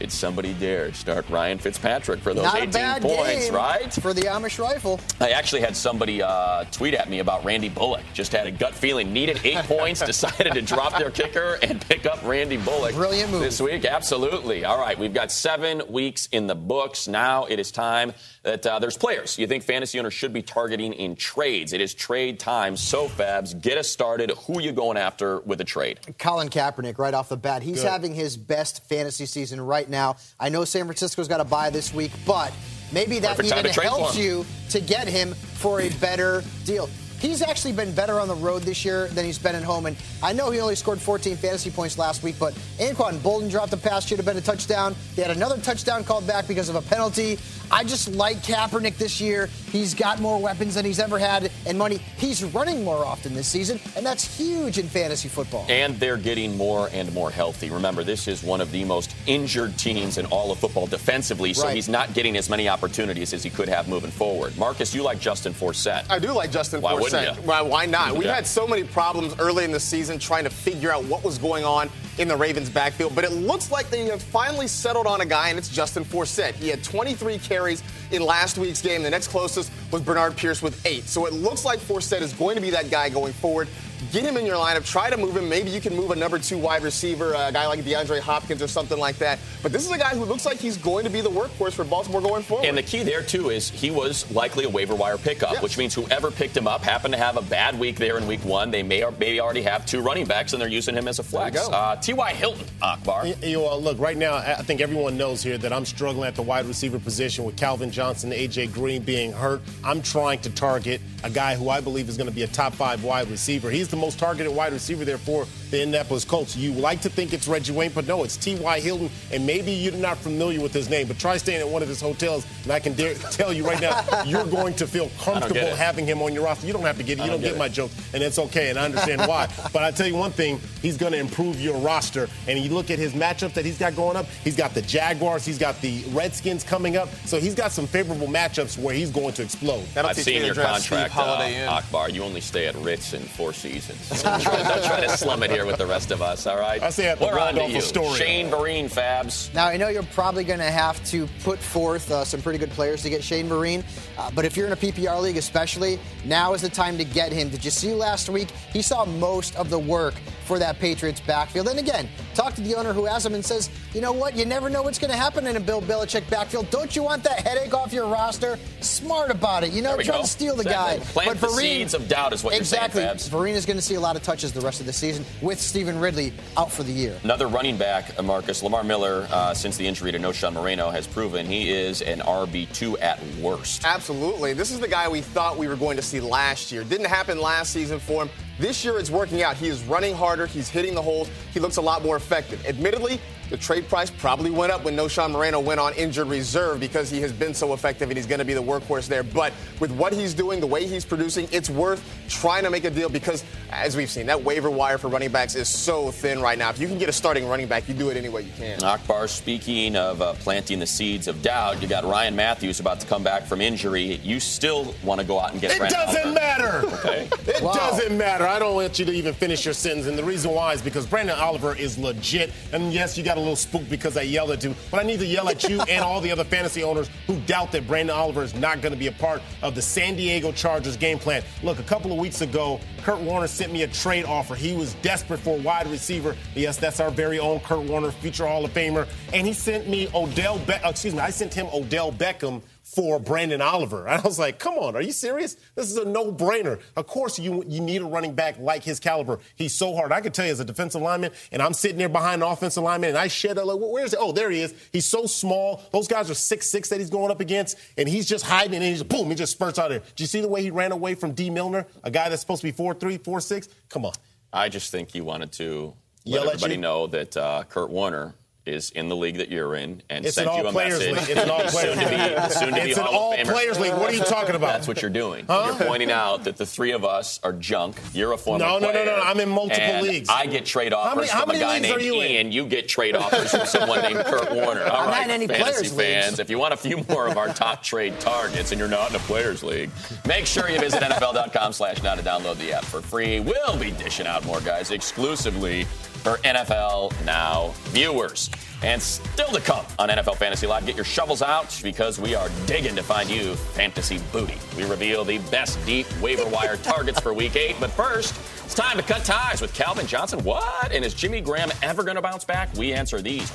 Did 0.03 0.11
somebody 0.11 0.53
dare 0.55 0.93
start 0.93 1.31
Ryan 1.31 1.59
Fitzpatrick 1.59 2.19
for 2.19 2.35
those 2.35 2.43
Not 2.43 2.57
a 2.57 2.63
18 2.63 2.73
bad 2.73 3.03
points, 3.03 3.45
game 3.45 3.55
right? 3.55 3.93
For 3.93 4.13
the 4.13 4.23
Amish 4.23 4.59
rifle. 4.59 4.99
I 5.21 5.31
actually 5.31 5.61
had 5.61 5.77
somebody 5.77 6.21
uh, 6.21 6.65
tweet 6.73 6.95
at 6.95 7.09
me 7.09 7.21
about 7.21 7.45
Randy 7.45 7.69
Bullock. 7.69 8.03
Just 8.13 8.33
had 8.33 8.49
a 8.49 8.51
gut 8.51 8.75
feeling, 8.75 9.13
needed 9.13 9.41
eight 9.45 9.59
points, 9.67 10.01
decided 10.01 10.55
to 10.55 10.61
drop 10.63 10.99
their 10.99 11.13
kicker 11.13 11.57
and 11.63 11.81
pick 11.81 12.05
up 12.05 12.21
Randy 12.25 12.57
Bullock. 12.57 12.97
Brilliant 12.97 13.31
move. 13.31 13.43
This 13.43 13.61
week, 13.61 13.85
absolutely. 13.85 14.65
All 14.65 14.77
right, 14.77 14.99
we've 14.99 15.15
got 15.15 15.31
seven 15.31 15.83
weeks 15.89 16.27
in 16.33 16.49
the 16.49 16.57
books. 16.57 17.07
Now 17.07 17.45
it 17.45 17.61
is 17.61 17.71
time 17.71 18.13
that 18.43 18.67
uh, 18.67 18.81
there's 18.81 18.99
players 18.99 19.39
you 19.39 19.47
think 19.47 19.63
fantasy 19.63 20.01
owners 20.01 20.15
should 20.15 20.33
be 20.33 20.43
targeting 20.43 20.95
in 20.95 21.15
trades. 21.15 21.73
It 21.73 21.81
is 21.81 21.95
trade 21.95 22.41
time. 22.41 22.77
So, 22.77 23.07
Fabs, 23.07 23.61
get 23.61 23.79
us 23.79 23.89
started. 23.89 24.33
Who 24.49 24.59
are 24.59 24.61
you 24.61 24.73
going 24.73 24.97
after 24.97 25.39
with 25.43 25.61
a 25.61 25.65
trade? 25.65 26.01
Colin 26.19 26.49
Kaepernick 26.49 26.99
right 26.99 27.15
off 27.15 27.29
the 27.29 27.37
bat. 27.37 27.63
He's 27.63 27.83
Good. 27.83 27.89
having 27.89 28.15
his 28.15 28.37
best 28.37 28.89
fantasy 28.89 29.27
season 29.27 29.61
right 29.61 29.89
now. 29.89 29.92
I 29.95 30.49
know 30.49 30.65
San 30.65 30.85
Francisco's 30.85 31.29
got 31.29 31.41
a 31.41 31.45
bye 31.45 31.71
this 31.71 31.93
week, 31.93 32.13
but 32.27 32.53
maybe 32.93 33.19
that 33.21 33.37
Perfect 33.37 33.53
even 33.53 33.65
to 33.65 33.73
trade 33.73 33.89
for 33.89 33.97
helps 33.97 34.17
you 34.17 34.45
to 34.71 34.81
get 34.81 35.07
him 35.07 35.35
for 35.35 35.81
a 35.81 35.91
better 35.91 36.43
deal. 36.65 36.89
He's 37.23 37.41
actually 37.41 37.75
been 37.75 37.95
better 37.95 38.19
on 38.19 38.27
the 38.27 38.35
road 38.35 38.63
this 38.63 38.85
year 38.85 39.07
than 39.07 39.25
he's 39.25 39.39
been 39.39 39.55
at 39.55 39.63
home. 39.63 39.87
And 39.87 39.97
I 40.25 40.33
know 40.33 40.51
he 40.51 40.59
only 40.59 40.75
scored 40.75 41.01
14 41.01 41.37
fantasy 41.37 41.71
points 41.71 41.97
last 41.97 42.25
week, 42.25 42.35
but 42.37 42.53
Anquan 42.79 43.19
Boldin 43.19 43.49
dropped 43.49 43.73
a 43.73 43.77
pass, 43.77 44.05
should 44.05 44.17
have 44.19 44.27
been 44.27 44.37
a 44.37 44.41
touchdown. 44.41 44.97
They 45.15 45.23
had 45.23 45.31
another 45.31 45.57
touchdown 45.59 46.03
called 46.03 46.27
back 46.27 46.49
because 46.49 46.69
of 46.69 46.75
a 46.75 46.83
penalty. 46.83 47.39
I 47.71 47.85
just 47.85 48.09
like 48.17 48.39
Kaepernick 48.39 48.97
this 48.97 49.21
year. 49.21 49.47
He's 49.71 49.95
got 49.95 50.21
more 50.21 50.43
weapons 50.43 50.75
than 50.75 50.85
he's 50.85 50.99
ever 50.99 51.17
had 51.17 51.53
and 51.65 51.79
money. 51.79 51.99
He's 52.17 52.43
running 52.43 52.83
more 52.83 53.05
often 53.05 53.35
this 53.35 53.47
season, 53.47 53.79
and 53.97 54.05
that's 54.05 54.37
huge 54.37 54.79
in 54.79 54.89
fantasy 54.89 55.29
football. 55.29 55.65
And 55.69 55.99
they're 56.01 56.17
getting 56.17 56.57
more 56.57 56.91
and 56.93 57.15
more 57.15 57.31
healthy. 57.31 57.71
Remember, 57.71 58.03
this 58.03 58.27
is 58.27 58.43
one 58.43 58.61
of 58.61 58.73
the 58.73 58.83
most 58.85 59.15
injured 59.27 59.77
teams 59.79 60.19
in 60.19 60.27
all 60.27 60.51
of 60.51 60.59
football 60.59 60.87
defensively, 60.87 61.53
so 61.55 61.65
Right. 61.65 61.75
he's 61.77 61.89
not 61.89 62.13
getting 62.15 62.37
as 62.37 62.49
many 62.51 62.69
opportunities 62.69 63.33
as 63.33 63.43
he 63.43 63.51
could 63.51 63.69
have 63.69 63.89
moving 63.89 64.11
forward. 64.11 64.57
Marcus, 64.59 64.95
you 64.95 65.03
like 65.03 65.21
Justin 65.21 65.55
Forsett. 65.55 66.05
I 66.11 66.19
do 66.19 66.33
like 66.33 66.51
Justin 66.51 66.81
Why 66.81 66.95
Forsett. 66.95 67.39
Why, 67.45 67.61
why 67.63 67.87
not? 67.87 68.13
We've 68.15 68.25
Yeah. 68.25 68.35
had 68.35 68.47
so 68.47 68.67
many 68.67 68.85
problems 68.85 69.35
early 69.39 69.65
in 69.65 69.73
the 69.73 69.81
season 69.81 70.19
trying 70.19 70.45
to 70.45 70.51
figure 70.51 70.93
out 70.93 71.05
what 71.05 71.23
was 71.25 71.39
going 71.39 71.65
on 71.65 71.91
in 72.19 72.29
the 72.29 72.37
Ravens' 72.37 72.69
backfield, 72.69 73.15
but 73.15 73.25
it 73.25 73.33
looks 73.33 73.71
like 73.71 73.89
they 73.91 74.05
have 74.05 74.21
finally 74.23 74.69
settled 74.69 75.07
on 75.07 75.21
a 75.23 75.27
guy, 75.27 75.49
and 75.49 75.59
it's 75.59 75.69
Justin 75.69 76.05
Forsett. 76.05 76.55
He 76.55 76.69
had 76.69 76.83
23 76.85 77.39
carries 77.39 77.83
in 78.11 78.23
last 78.23 78.59
week's 78.59 78.83
game. 78.83 79.03
The 79.03 79.09
next 79.11 79.29
closest 79.29 79.71
was 79.91 80.03
Bernard 80.03 80.37
Pierce 80.37 80.61
with 80.61 80.85
eight. 80.85 81.09
So 81.09 81.25
it 81.27 81.33
looks 81.33 81.65
like 81.65 81.79
Forsett 81.79 82.21
is 82.21 82.33
going 82.35 82.57
to 82.57 82.61
be 82.61 82.71
that 82.71 82.91
guy 82.91 83.09
going 83.09 83.33
forward. 83.33 83.69
Get 84.11 84.25
him 84.25 84.37
in 84.37 84.45
your 84.47 84.57
lineup. 84.57 84.85
Try 84.85 85.11
to 85.11 85.17
move 85.17 85.37
him. 85.37 85.49
Maybe 85.49 85.71
you 85.71 85.81
can 85.81 85.95
move 85.95 86.11
a 86.11 86.17
number 86.17 86.39
two 86.39 86.59
wide 86.59 86.83
receiver, 86.83 87.35
a 87.35 87.53
guy 87.53 87.67
like 87.67 87.81
DeAndre 87.81 88.21
Hopkins 88.21 88.61
or 88.63 88.67
something 88.69 88.99
like 88.99 89.17
that. 89.19 89.39
But 89.63 89.71
this 89.73 89.85
is 89.85 89.93
a 89.93 89.99
guy 89.99 90.11
who 90.15 90.25
looks 90.25 90.45
like 90.45 90.59
he's 90.59 90.77
going 90.77 91.05
to 91.05 91.11
be 91.11 91.21
the 91.21 91.31
workhorse 91.31 91.73
for 91.73 91.85
Baltimore 91.85 92.21
going 92.21 92.43
forward. 92.43 92.67
And 92.67 92.77
the 92.77 92.83
key 92.83 93.03
there, 93.03 93.23
too, 93.23 93.51
is 93.51 93.71
he 93.71 93.91
was 93.91 94.29
likely 94.33 94.65
a 94.65 94.69
waiver 94.69 94.95
wire 94.95 95.19
pickup, 95.19 95.53
Yes. 95.53 95.63
which 95.63 95.79
means 95.79 95.95
whoever 95.95 96.31
picked 96.31 96.57
him 96.57 96.67
up 96.67 96.83
happened 96.83 97.15
to 97.15 97.19
have 97.19 97.37
a 97.37 97.43
bad 97.43 97.79
week 97.79 97.97
there 97.97 98.19
in 98.19 98.27
week 98.27 98.45
one. 98.45 98.71
They 98.71 98.83
may, 98.83 99.05
or 99.05 99.13
may 99.13 99.39
already 99.39 99.63
have 99.63 99.87
two 99.87 100.01
running 100.01 100.27
backs, 100.27 100.53
and 100.53 100.61
they're 100.61 100.69
using 100.69 100.95
him 100.97 101.07
as 101.07 101.19
a 101.19 101.23
flex. 101.23 101.55
There 101.55 101.65
you 101.65 101.71
go. 101.71 101.77
Uh, 101.77 101.97
T.Y. 101.97 102.33
Hilton, 102.33 102.67
Akbar. 102.83 103.27
You 103.27 103.35
you 103.43 103.59
know, 103.59 103.77
look, 103.79 103.99
right 103.99 104.17
now, 104.17 104.35
I 104.35 104.53
I 104.59 104.63
think 104.63 104.81
everyone 104.81 105.17
knows 105.17 105.43
here 105.43 105.59
that 105.59 105.73
I'm 105.73 105.85
struggling 105.87 106.27
at 106.27 106.35
the 106.35 106.43
wide 106.43 106.67
receiver 106.67 106.99
position 106.99 107.45
with 107.45 107.57
Calvin 107.57 107.91
Johnson 107.91 108.33
and 108.33 108.41
A.J. 108.41 108.69
Green 108.69 109.03
being 109.03 109.33
hurt. 109.33 109.61
I'm 109.85 110.03
trying 110.03 110.41
to 110.41 110.51
target 110.51 111.01
a 111.25 111.31
guy 111.31 111.55
who 111.55 111.69
I 111.69 111.81
believe 111.81 112.09
is 112.09 112.17
going 112.17 112.29
to 112.29 112.35
be 112.35 112.43
a 112.43 112.47
top 112.49 112.73
five 112.75 113.05
wide 113.05 113.29
receiver. 113.29 113.71
He's 113.71 113.92
the 113.93 113.97
most 113.97 114.19
targeted 114.19 114.53
wide 114.53 114.73
receiver 114.73 115.05
there 115.05 115.19
for 115.19 115.47
the 115.73 115.83
Indianapolis 115.83 116.25
Colts. 116.25 116.55
You 116.55 116.73
like 116.73 117.01
to 117.01 117.09
think 117.09 117.33
it's 117.33 117.49
Reggie 117.49 117.73
Wayne, 117.73 117.91
but 117.93 118.07
no, 118.07 118.23
it's 118.23 118.37
T.Y. 118.37 118.81
Hilton, 118.81 119.11
and 119.33 119.45
maybe 119.45 119.73
you're 119.73 119.95
not 119.95 120.19
familiar 120.19 120.61
with 120.61 120.73
his 120.73 120.89
name, 120.89 121.09
but 121.09 121.19
try 121.19 121.39
staying 121.39 121.61
at 121.61 121.69
one 121.69 121.83
of 121.83 121.89
his 121.89 122.01
hotels, 122.01 122.47
and 122.63 122.73
I 122.73 122.79
can 122.79 122.93
dare 122.93 123.15
tell 123.15 123.53
you 123.53 123.67
right 123.67 123.81
now, 123.81 124.23
you're 124.27 124.45
going 124.45 124.75
to 124.75 124.87
feel 124.87 125.11
comfortable 125.19 125.75
having 125.75 126.07
him 126.07 126.23
on 126.23 126.33
your 126.35 126.45
roster. 126.45 126.67
You 126.67 126.75
don't 126.75 126.83
have 126.83 126.99
to 126.99 127.03
get 127.03 127.19
it. 127.19 127.23
You 127.23 127.31
don't 127.31 127.33
don't 127.33 127.41
get 127.41 127.49
get 127.49 127.57
it. 127.57 127.59
my 127.59 127.69
joke, 127.69 127.91
and 128.13 128.23
it's 128.23 128.39
okay, 128.39 128.69
and 128.69 128.79
I 128.79 128.85
understand 128.85 129.23
why. 129.27 129.49
But 129.73 129.83
I 129.83 129.91
tell 129.91 130.07
you 130.07 130.15
one 130.15 130.31
thing, 130.31 130.61
he's 130.83 130.99
going 130.99 131.13
to 131.13 131.19
improve 131.19 131.61
your 131.61 131.79
roster. 131.79 132.29
And 132.47 132.59
you 132.59 132.71
look 132.71 132.91
at 132.91 132.99
his 132.99 133.15
matchups 133.15 133.55
that 133.55 133.65
he's 133.65 133.79
got 133.79 133.97
going 133.97 134.17
up. 134.17 134.27
He's 134.45 134.57
got 134.57 134.75
the 134.75 134.83
Jaguars, 134.83 135.47
he's 135.47 135.59
got 135.59 135.81
the 135.81 136.05
Redskins 136.11 136.65
coming 136.65 136.97
up, 136.99 137.09
so 137.25 137.41
he's 137.41 137.55
got 137.55 137.73
some 137.73 137.87
favorable 137.87 138.27
matchups 138.27 138.79
where 138.79 138.95
he's 138.95 139.11
going 139.11 139.33
to 139.35 139.43
explode. 139.43 139.85
I've 139.97 140.17
seen 140.17 140.45
your 140.45 140.55
contract, 140.55 141.17
uh, 141.17 141.67
Akbar. 141.69 142.11
You 142.11 142.23
only 142.23 142.43
stay 142.43 142.67
at 142.67 142.75
Ritz 142.77 143.15
in 143.15 143.23
Four 143.23 143.55
Seasons. 143.55 144.23
Don't 144.23 144.43
try, 144.43 144.63
don't 144.69 144.85
try 144.85 145.01
to 145.01 145.09
slum 145.17 145.43
it 145.43 145.51
here 145.51 145.62
with 145.67 145.79
the 145.79 145.87
rest 145.87 146.11
of 146.11 146.23
us, 146.23 146.47
all 146.47 146.59
right? 146.59 146.83
I 146.83 146.91
say 146.91 147.09
at 147.09 147.19
the 147.19 147.27
We're 147.27 147.39
on 147.39 147.55
to 147.55 147.69
you. 147.69 147.79
Astoria. 147.79 148.17
Shane 148.17 148.51
Vereen, 148.51 148.85
Fabs. 148.87 149.53
Now, 149.55 149.67
I 149.67 149.77
know 149.77 149.89
you're 149.89 150.03
probably 150.03 150.45
going 150.45 150.59
to 150.59 150.71
have 150.71 151.05
to 151.07 151.27
put 151.43 151.59
forth 151.59 152.11
uh, 152.11 152.25
some 152.25 152.43
pretty 152.43 152.59
good 152.59 152.71
players 152.71 153.03
to 153.03 153.11
get 153.11 153.23
Shane 153.23 153.49
Vereen, 153.49 153.85
uh, 154.19 154.31
but 154.35 154.45
if 154.45 154.57
you're 154.57 154.67
in 154.67 154.73
a 154.73 154.77
PPR 154.77 155.21
league 155.21 155.37
especially, 155.37 155.99
now 156.25 156.55
is 156.55 156.63
the 156.63 156.69
time 156.69 156.99
to 156.99 157.05
get 157.05 157.33
him. 157.33 157.49
Did 157.49 157.65
you 157.65 157.71
see 157.71 157.95
last 157.95 158.29
week? 158.29 158.51
He 158.73 158.83
saw 158.83 159.05
most 159.05 159.57
of 159.57 159.71
the 159.71 159.79
work 159.79 160.15
for 160.43 160.59
that 160.59 160.79
Patriots 160.79 161.21
backfield. 161.21 161.69
And 161.69 161.79
again, 161.79 162.09
talk 162.35 162.55
to 162.55 162.61
the 162.61 162.75
owner 162.75 162.93
who 162.93 163.05
has 163.07 163.25
him 163.25 163.35
and 163.35 163.45
says, 163.45 163.71
you 163.95 164.01
know 164.01 164.13
what? 164.13 164.37
You 164.37 164.45
never 164.45 164.69
know 164.69 164.83
what's 164.83 164.99
going 164.99 165.11
to 165.11 165.17
happen 165.17 165.47
in 165.47 165.57
a 165.57 165.61
Bill 165.61 165.81
Belichick 165.81 166.29
backfield. 166.31 166.69
Don't 166.71 166.95
you 166.97 167.03
want 167.03 167.23
that 167.25 167.41
headache 167.47 167.75
off 167.75 167.93
your 167.93 168.07
roster? 168.07 168.59
Smart 168.81 169.31
about 169.31 169.65
it. 169.65 169.73
You 169.73 169.83
know, 169.83 169.91
There 169.91 169.99
we 169.99 170.05
trying 170.05 170.19
go. 170.19 170.23
to 170.23 170.29
steal 170.29 170.55
the 170.57 170.63
Exactly. 170.63 170.99
guy. 170.99 171.05
Plant 171.13 171.41
the 171.41 171.49
seeds 171.49 171.95
of 171.95 172.09
doubt 172.09 172.33
is 172.33 172.43
what 172.43 172.55
you're 172.55 172.65
saying, 172.65 172.85
exactly. 172.87 173.03
Fabs. 173.03 173.29
Vereen 173.29 173.55
is 173.55 173.67
going 173.67 173.77
to 173.77 173.83
see 173.83 173.95
a 173.95 174.01
lot 174.01 174.17
of 174.17 174.23
touches 174.23 174.53
the 174.53 174.61
rest 174.61 174.81
of 174.81 174.87
the 174.87 174.93
season 174.93 175.25
with 175.41 175.61
Stevan 175.61 175.99
Ridley 176.01 176.33
out 176.57 176.71
for 176.73 176.83
the 176.83 176.93
year. 176.93 177.17
Another 177.23 177.47
running 177.47 177.77
back, 177.77 178.19
uh, 178.19 178.23
Marcus 178.23 178.63
Lamar 178.63 178.83
Miller, 178.85 179.27
uh, 179.31 179.55
since 179.55 179.77
the 179.77 179.87
injury 179.87 180.11
to 180.13 180.19
Knowshon 180.19 180.53
Moreno, 180.55 180.91
has 180.91 181.07
proven 181.07 181.47
he 181.47 181.71
is 181.71 182.03
an 182.03 182.21
RB2 182.21 183.01
at 183.01 183.21
worst. 183.41 183.85
Absolutely. 183.85 184.53
This 184.55 184.71
is 184.71 184.81
the 184.81 184.89
guy 184.89 185.09
we 185.09 185.21
thought 185.21 185.57
we 185.57 185.69
were 185.69 185.77
going 185.77 185.97
to 185.97 186.03
see 186.03 186.21
last 186.21 186.73
year. 186.73 186.83
Didn't 186.85 187.07
happen 187.07 187.39
last 187.41 187.73
season 187.73 187.99
for 188.01 188.23
him. 188.23 188.31
This 188.59 188.85
year 188.85 188.99
it's 188.99 189.11
working 189.11 189.43
out. 189.43 189.57
He 189.57 189.69
is 189.69 189.83
running 189.85 190.15
harder. 190.15 190.47
He's 190.47 190.69
hitting 190.69 190.95
the 190.95 191.03
holes. 191.03 191.29
He 191.53 191.61
looks 191.61 191.77
a 191.77 191.81
lot 191.81 192.03
more 192.03 192.17
effective. 192.17 192.65
Admittedly, 192.67 193.21
the 193.53 193.59
trade 193.59 193.87
price 193.87 194.11
probably 194.11 194.51
went 194.51 194.73
up 194.73 194.83
when 194.83 194.97
Knowshon 194.97 195.31
Moreno 195.31 195.61
went 195.61 195.79
on 195.79 195.93
injured 195.93 196.27
reserve 196.27 196.81
because 196.81 197.11
he 197.11 197.21
has 197.21 197.35
been 197.35 197.53
so 197.53 197.75
effective 197.75 198.09
and 198.09 198.17
he's 198.17 198.25
going 198.27 198.39
to 198.39 198.47
be 198.47 198.55
the 198.55 198.63
workhorse 198.63 199.07
there. 199.07 199.23
But 199.23 199.53
with 199.79 199.91
what 199.93 200.15
he's 200.15 200.33
doing, 200.33 200.59
the 200.59 200.67
way 200.67 200.87
he's 200.87 201.05
producing, 201.05 201.47
it's 201.53 201.69
worth 201.69 202.03
trying 202.31 202.65
to 202.65 202.71
make 202.71 202.85
a 202.85 202.91
deal 202.91 203.11
because, 203.11 203.45
as 203.71 203.95
we've 203.95 204.09
seen, 204.11 204.25
that 204.25 204.43
waiver 204.43 204.71
wire 204.71 204.97
for 204.97 205.09
running 205.09 205.31
backs 205.31 205.55
is 205.55 205.69
so 205.69 206.11
thin 206.11 206.41
right 206.41 206.57
now. 206.57 206.71
If 206.71 206.79
you 206.81 206.89
can 206.89 206.97
get 206.97 207.11
a 207.11 207.13
starting 207.13 207.47
running 207.47 207.67
back, 207.69 207.87
you 207.91 207.95
do 207.95 208.09
it 208.09 208.17
any 208.17 208.31
way 208.31 208.41
you 208.41 208.53
can. 208.57 208.83
Akbar, 208.83 209.29
speaking 209.29 209.97
of 209.97 210.23
uh, 210.23 210.33
planting 210.33 210.79
the 210.79 210.87
seeds 210.87 211.29
of 211.29 211.43
doubt, 211.43 211.83
you 211.83 211.89
got 211.89 212.05
Ryan 212.05 212.35
Mathews 212.35 212.81
about 212.81 213.01
to 213.01 213.07
come 213.07 213.23
back 213.23 213.43
from 213.45 213.61
injury. 213.61 214.15
You 214.23 214.41
still 214.41 214.95
want 215.05 215.21
to 215.21 215.27
go 215.27 215.39
out 215.39 215.53
and 215.53 215.61
get 215.61 215.73
It 215.73 215.79
Brandon 215.79 216.01
doesn't 216.07 216.21
Oliver. 216.23 216.35
matter. 216.35 216.87
Okay. 216.95 217.29
It 217.53 217.61
Wow. 217.63 217.75
doesn't 217.75 218.17
matter. 218.17 218.47
I 218.47 218.59
don't 218.59 218.75
want 218.77 218.99
you 218.99 219.05
to 219.05 219.13
even 219.13 219.35
finish 219.35 219.65
your 219.67 219.75
sentence. 219.75 220.07
And 220.07 220.17
the 220.17 220.25
reason 220.25 220.53
why 220.53 220.73
is 220.73 220.81
because 220.81 221.07
Branden 221.07 221.39
Oliver 221.39 221.77
is 221.77 221.99
legit. 221.99 222.51
And 222.73 222.93
yes, 222.95 223.19
you 223.19 223.25
got 223.25 223.37
a 223.37 223.41
little 223.43 223.57
spooked 223.57 223.91
because 223.91 224.17
I 224.17 224.23
yelled 224.23 224.51
at 224.51 224.65
you. 224.65 224.75
But 224.91 225.01
I 225.01 225.03
need 225.07 225.21
to 225.21 225.27
yell 225.27 225.49
at 225.49 225.65
you 225.65 225.81
and 225.89 226.05
all 226.05 226.21
the 226.21 226.31
other 226.31 226.45
fantasy 226.45 226.83
owners 226.83 227.11
who 227.27 227.39
doubt 227.41 227.73
that 227.73 227.87
Branden 227.87 228.15
Oliver 228.15 228.43
is 228.43 228.55
not 228.55 228.81
going 228.81 228.93
to 228.93 228.99
be 228.99 229.09
a 229.09 229.13
part 229.13 229.43
of 229.63 229.75
the 229.75 229.83
San 229.83 230.17
Diego 230.17 230.53
Chargers 230.53 230.97
game 230.97 231.19
plan. 231.19 231.43
Look, 231.63 231.79
a 231.79 231.85
couple 231.85 232.13
of 232.13 232.19
weeks 232.19 232.41
ago, 232.41 232.81
Kurt 233.03 233.21
Warner 233.21 233.47
sent 233.47 233.73
me 233.73 233.83
a 233.83 233.89
trade 233.89 234.25
offer. 234.25 234.55
He 234.55 234.75
was 234.75 234.95
desperate 234.95 235.41
for 235.41 235.59
a 235.59 235.63
wide 235.63 235.87
receiver. 235.89 236.37
Yes, 236.55 236.77
that's 236.77 237.01
our 237.01 237.11
very 237.11 237.39
own 237.39 237.61
Kurt 237.61 237.85
Warner, 237.85 238.11
future 238.11 238.47
Hall 238.47 238.65
of 238.65 238.73
Famer. 238.73 239.09
And 239.33 239.47
he 239.47 239.53
sent 239.53 239.89
me 239.89 240.09
Odell 240.15 240.59
Be- 240.61 240.75
uh, 240.75 240.91
excuse 240.91 241.15
me, 241.15 241.21
I 241.21 241.31
sent 241.31 241.53
him 241.53 241.67
Odell 241.73 242.13
Beckham 242.13 242.63
for 242.95 243.19
Branden 243.19 243.61
Oliver. 243.61 244.07
I 244.07 244.21
was 244.21 244.39
like, 244.39 244.59
come 244.59 244.75
on, 244.75 244.95
are 244.95 245.01
you 245.01 245.13
serious? 245.13 245.57
This 245.75 245.91
is 245.91 245.97
a 245.97 246.05
no-brainer. 246.05 246.79
Of 246.95 247.07
course 247.07 247.39
you 247.39 247.65
you 247.67 247.81
need 247.81 248.03
a 248.03 248.05
running 248.05 248.35
back 248.35 248.59
like 248.59 248.83
his 248.83 249.01
caliber. 249.01 249.39
He's 249.55 249.75
so 249.75 249.95
hard. 249.95 250.13
I 250.13 250.21
could 250.21 250.35
tell 250.35 250.45
you 250.45 250.53
as 250.53 250.61
a 250.61 250.65
defensive 250.65 251.01
lineman, 251.01 251.33
and 251.53 251.63
I'm 251.63 251.73
sitting 251.73 251.97
there 251.97 252.11
behind 252.11 252.43
the 252.43 252.47
offensive 252.47 252.83
lineman, 252.83 253.11
and 253.11 253.19
I 253.19 253.29
shed 253.29 253.57
a 253.57 253.65
like, 253.65 253.79
where's 253.81 254.13
it? 254.13 254.19
Oh, 254.21 254.33
there 254.33 254.51
he 254.51 254.61
is. 254.61 254.75
He's 254.93 255.07
so 255.07 255.27
small. 255.27 255.83
Those 255.91 256.07
guys 256.07 256.31
are 256.31 256.35
six 256.35 256.69
six 256.69 256.91
that 256.91 257.01
he's 257.01 257.11
going 257.11 257.31
up 257.31 257.41
against, 257.41 257.79
and 257.97 258.09
he's 258.09 258.27
just 258.27 258.45
hiding, 258.45 258.75
and 258.75 258.85
he's 258.85 259.03
boom, 259.03 259.29
he 259.29 259.35
just 259.35 259.53
spurts 259.53 259.79
out 259.79 259.89
there. 259.89 260.01
Did 260.01 260.21
you 260.21 260.27
see 260.27 260.41
the 260.41 260.49
way 260.49 260.63
he 260.63 260.71
ran 260.71 260.93
away 260.93 261.15
from 261.15 261.33
Dee 261.33 261.51
Milner, 261.51 261.87
a 262.05 262.11
guy 262.11 262.29
that's 262.29 262.43
supposed 262.43 262.61
to 262.61 262.67
be 262.67 262.73
four 262.73 262.93
three, 262.95 263.17
four 263.17 263.41
six? 263.41 263.69
Come 263.89 264.05
on. 264.05 264.13
I 264.53 264.69
just 264.69 264.91
think 264.91 265.15
you 265.15 265.25
wanted 265.25 265.53
to 265.53 265.95
let 266.27 266.43
Yell 266.43 266.51
everybody 266.51 266.77
know 266.77 267.07
that 267.07 267.37
uh, 267.37 267.65
Kurt 267.65 267.89
Warner 267.89 268.35
is 268.65 268.91
in 268.91 269.09
the 269.09 269.17
league 269.17 269.39
that 269.39 269.51
you're 269.51 269.75
in 269.75 270.03
and 270.09 270.25
It's 270.25 270.37
sent 270.37 270.49
an 270.49 270.57
you 270.63 270.69
a 270.69 270.73
message. 270.73 271.13
league. 271.13 271.31
It's 271.31 271.43
an 271.43 271.51
all-players 271.51 271.95
soon 271.95 272.05
to 272.05 272.11
be, 272.11 272.17
league. 272.17 272.51
soon 272.53 272.69
to 272.69 272.75
be 272.85 272.93
an 272.93 272.99
Hall 273.01 273.33
of 273.33 273.39
Famer. 273.39 273.47
all-players 273.49 273.81
league. 273.81 273.93
What 273.95 274.11
are 274.11 274.15
you 274.15 274.23
talking 274.23 274.55
about? 274.55 274.69
That's 274.69 274.87
what 274.89 275.03
you're 275.03 275.11
doing. 275.11 275.47
Huh? 275.49 275.75
You're 275.79 275.89
pointing 275.89 276.13
out 276.13 276.45
that 276.45 276.57
the 276.57 276.65
three 276.67 276.93
of 276.93 277.05
us 277.05 277.41
are 277.43 277.53
junk. 277.53 277.97
You're 278.15 278.33
a 278.33 278.39
former 278.39 278.65
No, 278.65 278.79
no, 278.79 278.87
no, 278.87 278.93
player. 278.93 279.05
no, 279.07 279.21
I'm 279.23 279.41
in 279.41 279.49
multiple 279.49 279.83
and 279.83 280.07
leagues. 280.07 280.29
I 280.29 280.47
get 280.47 280.65
trade 280.65 280.93
offers 280.93 281.17
many- 281.17 281.29
how 281.31 281.41
from 281.41 281.57
a 281.57 281.59
guy 281.59 281.75
leagues 281.79 281.91
are 281.91 281.99
named 281.99 282.03
you 282.07 282.21
in? 282.21 282.31
Ian. 282.31 282.53
You 282.53 282.67
get 282.67 282.89
trade 282.89 283.17
offers 283.17 283.51
from 283.51 283.67
someone 283.67 284.01
named 284.03 284.25
Kurt 284.27 284.53
Warner. 284.53 284.85
All 284.85 284.97
I'm 285.01 285.07
not 285.07 285.09
right, 285.11 285.25
in 285.25 285.31
any 285.33 285.47
fantasy 285.49 285.65
players' 285.73 285.97
leagues. 285.97 286.25
fans. 286.27 286.39
If 286.39 286.49
you 286.49 286.59
want 286.59 286.73
a 286.73 286.77
few 286.77 287.05
more 287.09 287.27
of 287.27 287.37
our 287.37 287.49
top 287.49 287.83
trade 287.83 288.19
targets 288.21 288.71
and 288.71 288.79
you're 288.79 288.89
not 288.89 289.11
in 289.11 289.17
a 289.17 289.21
players 289.21 289.65
league, 289.65 289.91
make 290.27 290.47
sure 290.47 290.71
you 290.71 290.79
visit 290.79 291.03
NFL.com 291.03 291.73
slash 291.73 292.01
now 292.03 292.15
to 292.15 292.23
download 292.23 292.59
the 292.59 292.73
app 292.73 292.85
for 292.85 293.01
free. 293.03 293.41
We'll 293.41 293.77
be 293.77 293.91
dishing 293.91 294.27
out 294.29 294.45
more 294.47 294.61
guys 294.61 294.93
exclusively 294.93 295.87
for 296.23 296.37
NFL 296.39 297.13
Now 297.25 297.75
viewers. 297.91 298.49
And 298.83 299.01
still 299.01 299.49
to 299.49 299.61
come 299.61 299.85
on 299.99 300.09
NFL 300.09 300.37
Fantasy 300.37 300.67
Live, 300.67 300.87
get 300.87 300.97
your 300.97 301.05
shovels 301.05 301.41
out 301.41 301.79
because 301.83 302.19
we 302.19 302.35
are 302.35 302.49
digging 302.67 302.97
to 302.97 303.03
find 303.03 303.31
you 303.31 303.55
fantasy 303.55 304.19
booty. 304.33 304.59
We 304.77 304.85
reveal 304.85 305.25
the 305.25 305.39
best 305.51 305.85
deep 305.87 306.07
waiver 306.21 306.49
wire 306.49 306.77
targets 306.83 307.21
for 307.21 307.33
week 307.33 307.55
eight. 307.55 307.77
But 307.79 307.91
first, 307.91 308.35
it's 308.65 308.75
time 308.75 308.97
to 308.97 309.03
cut 309.03 309.25
ties 309.25 309.61
with 309.61 309.73
Calvin 309.75 310.07
Johnson. 310.07 310.43
What? 310.43 310.91
And 310.93 311.05
is 311.05 311.15
Jimmy 311.15 311.41
Graham 311.41 311.71
ever 311.83 312.03
going 312.03 312.17
to 312.17 312.23
bounce 312.23 312.45
back? 312.45 312.75
We 312.75 312.93
answer 312.93 313.23
these 313.23 313.51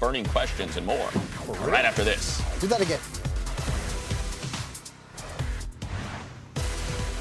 burning 0.00 0.24
questions 0.26 0.76
and 0.76 0.86
more 0.86 1.10
right 1.60 1.84
after 1.84 2.02
this. 2.02 2.42
Do 2.60 2.66
that 2.66 2.80
again. 2.80 3.00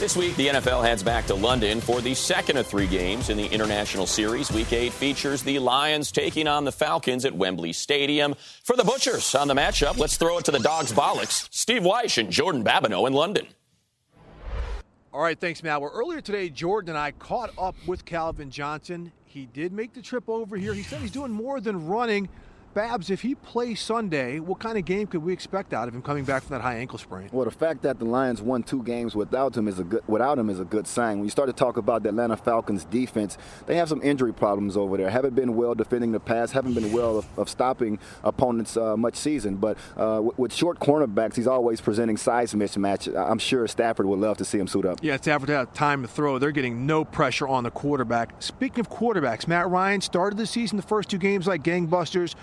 This 0.02 0.18
week, 0.18 0.36
the 0.36 0.48
NFL 0.48 0.84
heads 0.84 1.04
back 1.04 1.28
to 1.28 1.36
London 1.36 1.80
for 1.80 2.02
the 2.02 2.16
second 2.16 2.58
of 2.58 2.66
three 2.66 2.88
games 2.88 3.30
in 3.30 3.38
the 3.38 3.46
international 3.46 4.08
series. 4.08 4.52
Week 4.52 4.74
eight 4.74 4.92
features 4.92 5.44
the 5.44 5.60
Lions 5.60 6.12
taking 6.12 6.48
on 6.48 6.66
the 6.66 6.72
Falcons 6.72 7.24
at 7.24 7.36
Wembley 7.36 7.72
Stadium. 7.72 8.34
For 8.64 8.76
the 8.76 8.84
Butchers 8.84 9.36
on 9.36 9.48
the 9.48 9.54
matchup, 9.54 10.00
let's 10.00 10.18
throw 10.18 10.40
it 10.40 10.46
to 10.46 10.52
the 10.52 10.58
Dogs 10.58 10.92
Bollocks, 10.92 11.48
Steve 11.52 11.84
Wyche 11.84 12.18
and 12.18 12.32
Jordan 12.32 12.64
Babineaux 12.64 13.06
in 13.06 13.14
London. 13.14 13.46
All 15.14 15.22
right, 15.22 15.40
thanks, 15.40 15.62
Matt. 15.62 15.80
Well, 15.80 15.92
earlier 15.94 16.20
today, 16.20 16.50
Jordan 16.50 16.90
and 16.90 16.98
I 16.98 17.12
caught 17.12 17.52
up 17.56 17.76
with 17.86 18.04
Calvin 18.04 18.50
Johnson. 18.50 19.12
He 19.26 19.46
did 19.54 19.72
make 19.72 19.94
the 19.94 20.02
trip 20.02 20.28
over 20.28 20.58
here. 20.58 20.74
He 20.74 20.82
said 20.82 21.02
he's 21.02 21.12
doing 21.12 21.32
more 21.32 21.62
than 21.62 21.86
running. 21.86 22.28
Babs, 22.74 23.10
if 23.10 23.22
he 23.22 23.36
plays 23.36 23.82
Sunday, 23.82 24.40
what 24.40 24.60
kind 24.60 24.78
of 24.78 24.86
game 24.86 25.08
could 25.08 25.24
we 25.24 25.34
expect 25.34 25.74
out 25.74 25.88
of 25.88 25.96
him 25.96 26.02
coming 26.02 26.24
back 26.24 26.44
from 26.44 26.54
that 26.56 26.62
high 26.62 26.78
ankle 26.78 26.98
sprain? 26.98 27.30
Well, 27.32 27.46
the 27.46 27.52
fact 27.52 27.82
that 27.82 28.00
the 28.00 28.06
Lions 28.06 28.42
won 28.42 28.64
two 28.64 28.82
games 28.84 29.14
without 29.14 29.56
him 29.58 29.68
is 29.68 29.80
a 29.80 29.84
good 29.84 30.02
without 30.08 30.40
him 30.40 30.50
is 30.50 30.60
a 30.60 30.64
good 30.64 30.88
sign. 30.88 31.18
When 31.18 31.26
you 31.26 31.32
start 31.32 31.50
to 31.50 31.54
talk 31.54 31.78
about 31.78 32.04
the 32.04 32.10
Atlanta 32.10 32.38
Falcons 32.38 32.86
defense, 32.86 33.38
they 33.66 33.76
have 33.76 33.90
some 33.90 34.02
injury 34.02 34.34
problems 34.34 34.78
over 34.78 34.96
there. 34.96 35.10
Haven't 35.10 35.36
been 35.36 35.56
well 35.56 35.76
defending 35.76 36.14
the 36.14 36.20
pass. 36.20 36.52
Haven't 36.52 36.74
been 36.74 36.94
well 36.94 37.18
of, 37.18 37.28
of 37.38 37.50
stopping 37.50 38.00
opponents 38.24 38.78
uh, 38.78 38.96
much 38.96 39.16
season. 39.16 39.58
But 39.58 39.78
uh, 39.98 40.22
with, 40.24 40.40
with, 40.40 40.54
short 40.54 40.80
cornerbacks, 40.80 41.36
he's 41.36 41.48
always 41.48 41.82
presenting 41.82 42.18
size 42.18 42.54
mismatch. 42.54 43.14
I'm 43.16 43.40
sure 43.40 43.68
Stafford 43.68 44.06
would 44.06 44.20
love 44.20 44.38
to 44.38 44.46
see 44.46 44.60
him 44.60 44.68
suit 44.68 44.86
up. 44.86 45.00
Yeah, 45.02 45.18
Stafford 45.18 45.50
had 45.50 45.74
time 45.74 46.04
to 46.04 46.08
throw. 46.08 46.40
They're 46.40 46.52
getting 46.52 46.86
no 46.86 47.04
pressure 47.04 47.48
on 47.48 47.64
the 47.64 47.72
quarterback. 47.72 48.42
Speaking 48.42 48.80
of 48.80 48.90
quarterbacks, 48.90 49.48
Matt 49.48 49.70
Ryan 49.70 50.02
started 50.02 50.38
the 50.38 50.46
season 50.46 50.78
the 50.78 50.84
first 50.84 51.10
two 51.10 51.18
games 51.18 51.48
like 51.48 51.64
gangbusters 51.64 52.36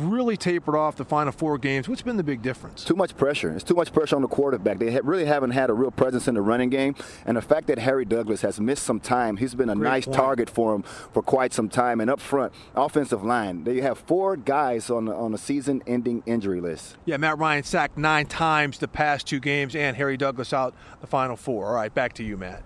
really 0.00 0.36
tapered 0.36 0.74
off 0.74 0.96
the 0.96 1.04
final 1.04 1.32
four 1.32 1.58
games. 1.58 1.88
What's 1.88 2.02
been 2.02 2.16
the 2.16 2.22
big 2.24 2.42
difference? 2.42 2.84
Too 2.84 2.94
much 2.96 3.16
pressure. 3.16 3.50
It's 3.54 3.64
too 3.64 3.74
much 3.74 3.92
pressure 3.92 4.16
on 4.16 4.22
the 4.22 4.28
quarterback. 4.28 4.78
They 4.78 4.98
really 5.02 5.24
haven't 5.24 5.52
had 5.52 5.70
a 5.70 5.72
real 5.74 5.90
presence 5.90 6.28
in 6.28 6.34
the 6.34 6.42
running 6.42 6.70
game. 6.70 6.94
And 7.26 7.36
the 7.36 7.42
fact 7.42 7.66
that 7.68 7.78
Harry 7.78 8.04
Douglas 8.04 8.42
has 8.42 8.60
missed 8.60 8.82
some 8.84 9.00
time, 9.00 9.36
he's 9.36 9.54
been 9.54 9.70
a 9.70 9.74
Great 9.74 9.88
nice 9.88 10.04
point. 10.06 10.16
target 10.16 10.50
for 10.50 10.74
him 10.74 10.82
for 10.82 11.22
quite 11.22 11.52
some 11.52 11.68
time. 11.68 12.00
And 12.00 12.10
up 12.10 12.20
front, 12.20 12.52
offensive 12.74 13.24
line, 13.24 13.64
they 13.64 13.80
have 13.80 13.98
four 13.98 14.36
guys 14.36 14.90
on 14.90 15.06
the, 15.06 15.14
on 15.14 15.32
a 15.34 15.38
season 15.38 15.82
ending 15.86 16.22
injury 16.26 16.60
list. 16.60 16.96
Yeah, 17.04 17.16
Matt 17.16 17.38
Ryan 17.38 17.62
sacked 17.64 17.96
nine 17.98 18.26
times 18.26 18.78
the 18.78 18.88
past 18.88 19.26
two 19.26 19.40
games, 19.40 19.74
and 19.74 19.96
Harry 19.96 20.16
Douglas 20.16 20.52
out 20.52 20.74
the 21.00 21.06
final 21.06 21.36
four. 21.36 21.66
All 21.66 21.74
right, 21.74 21.92
back 21.94 22.12
to 22.14 22.22
you, 22.24 22.36
Matt. 22.36 22.62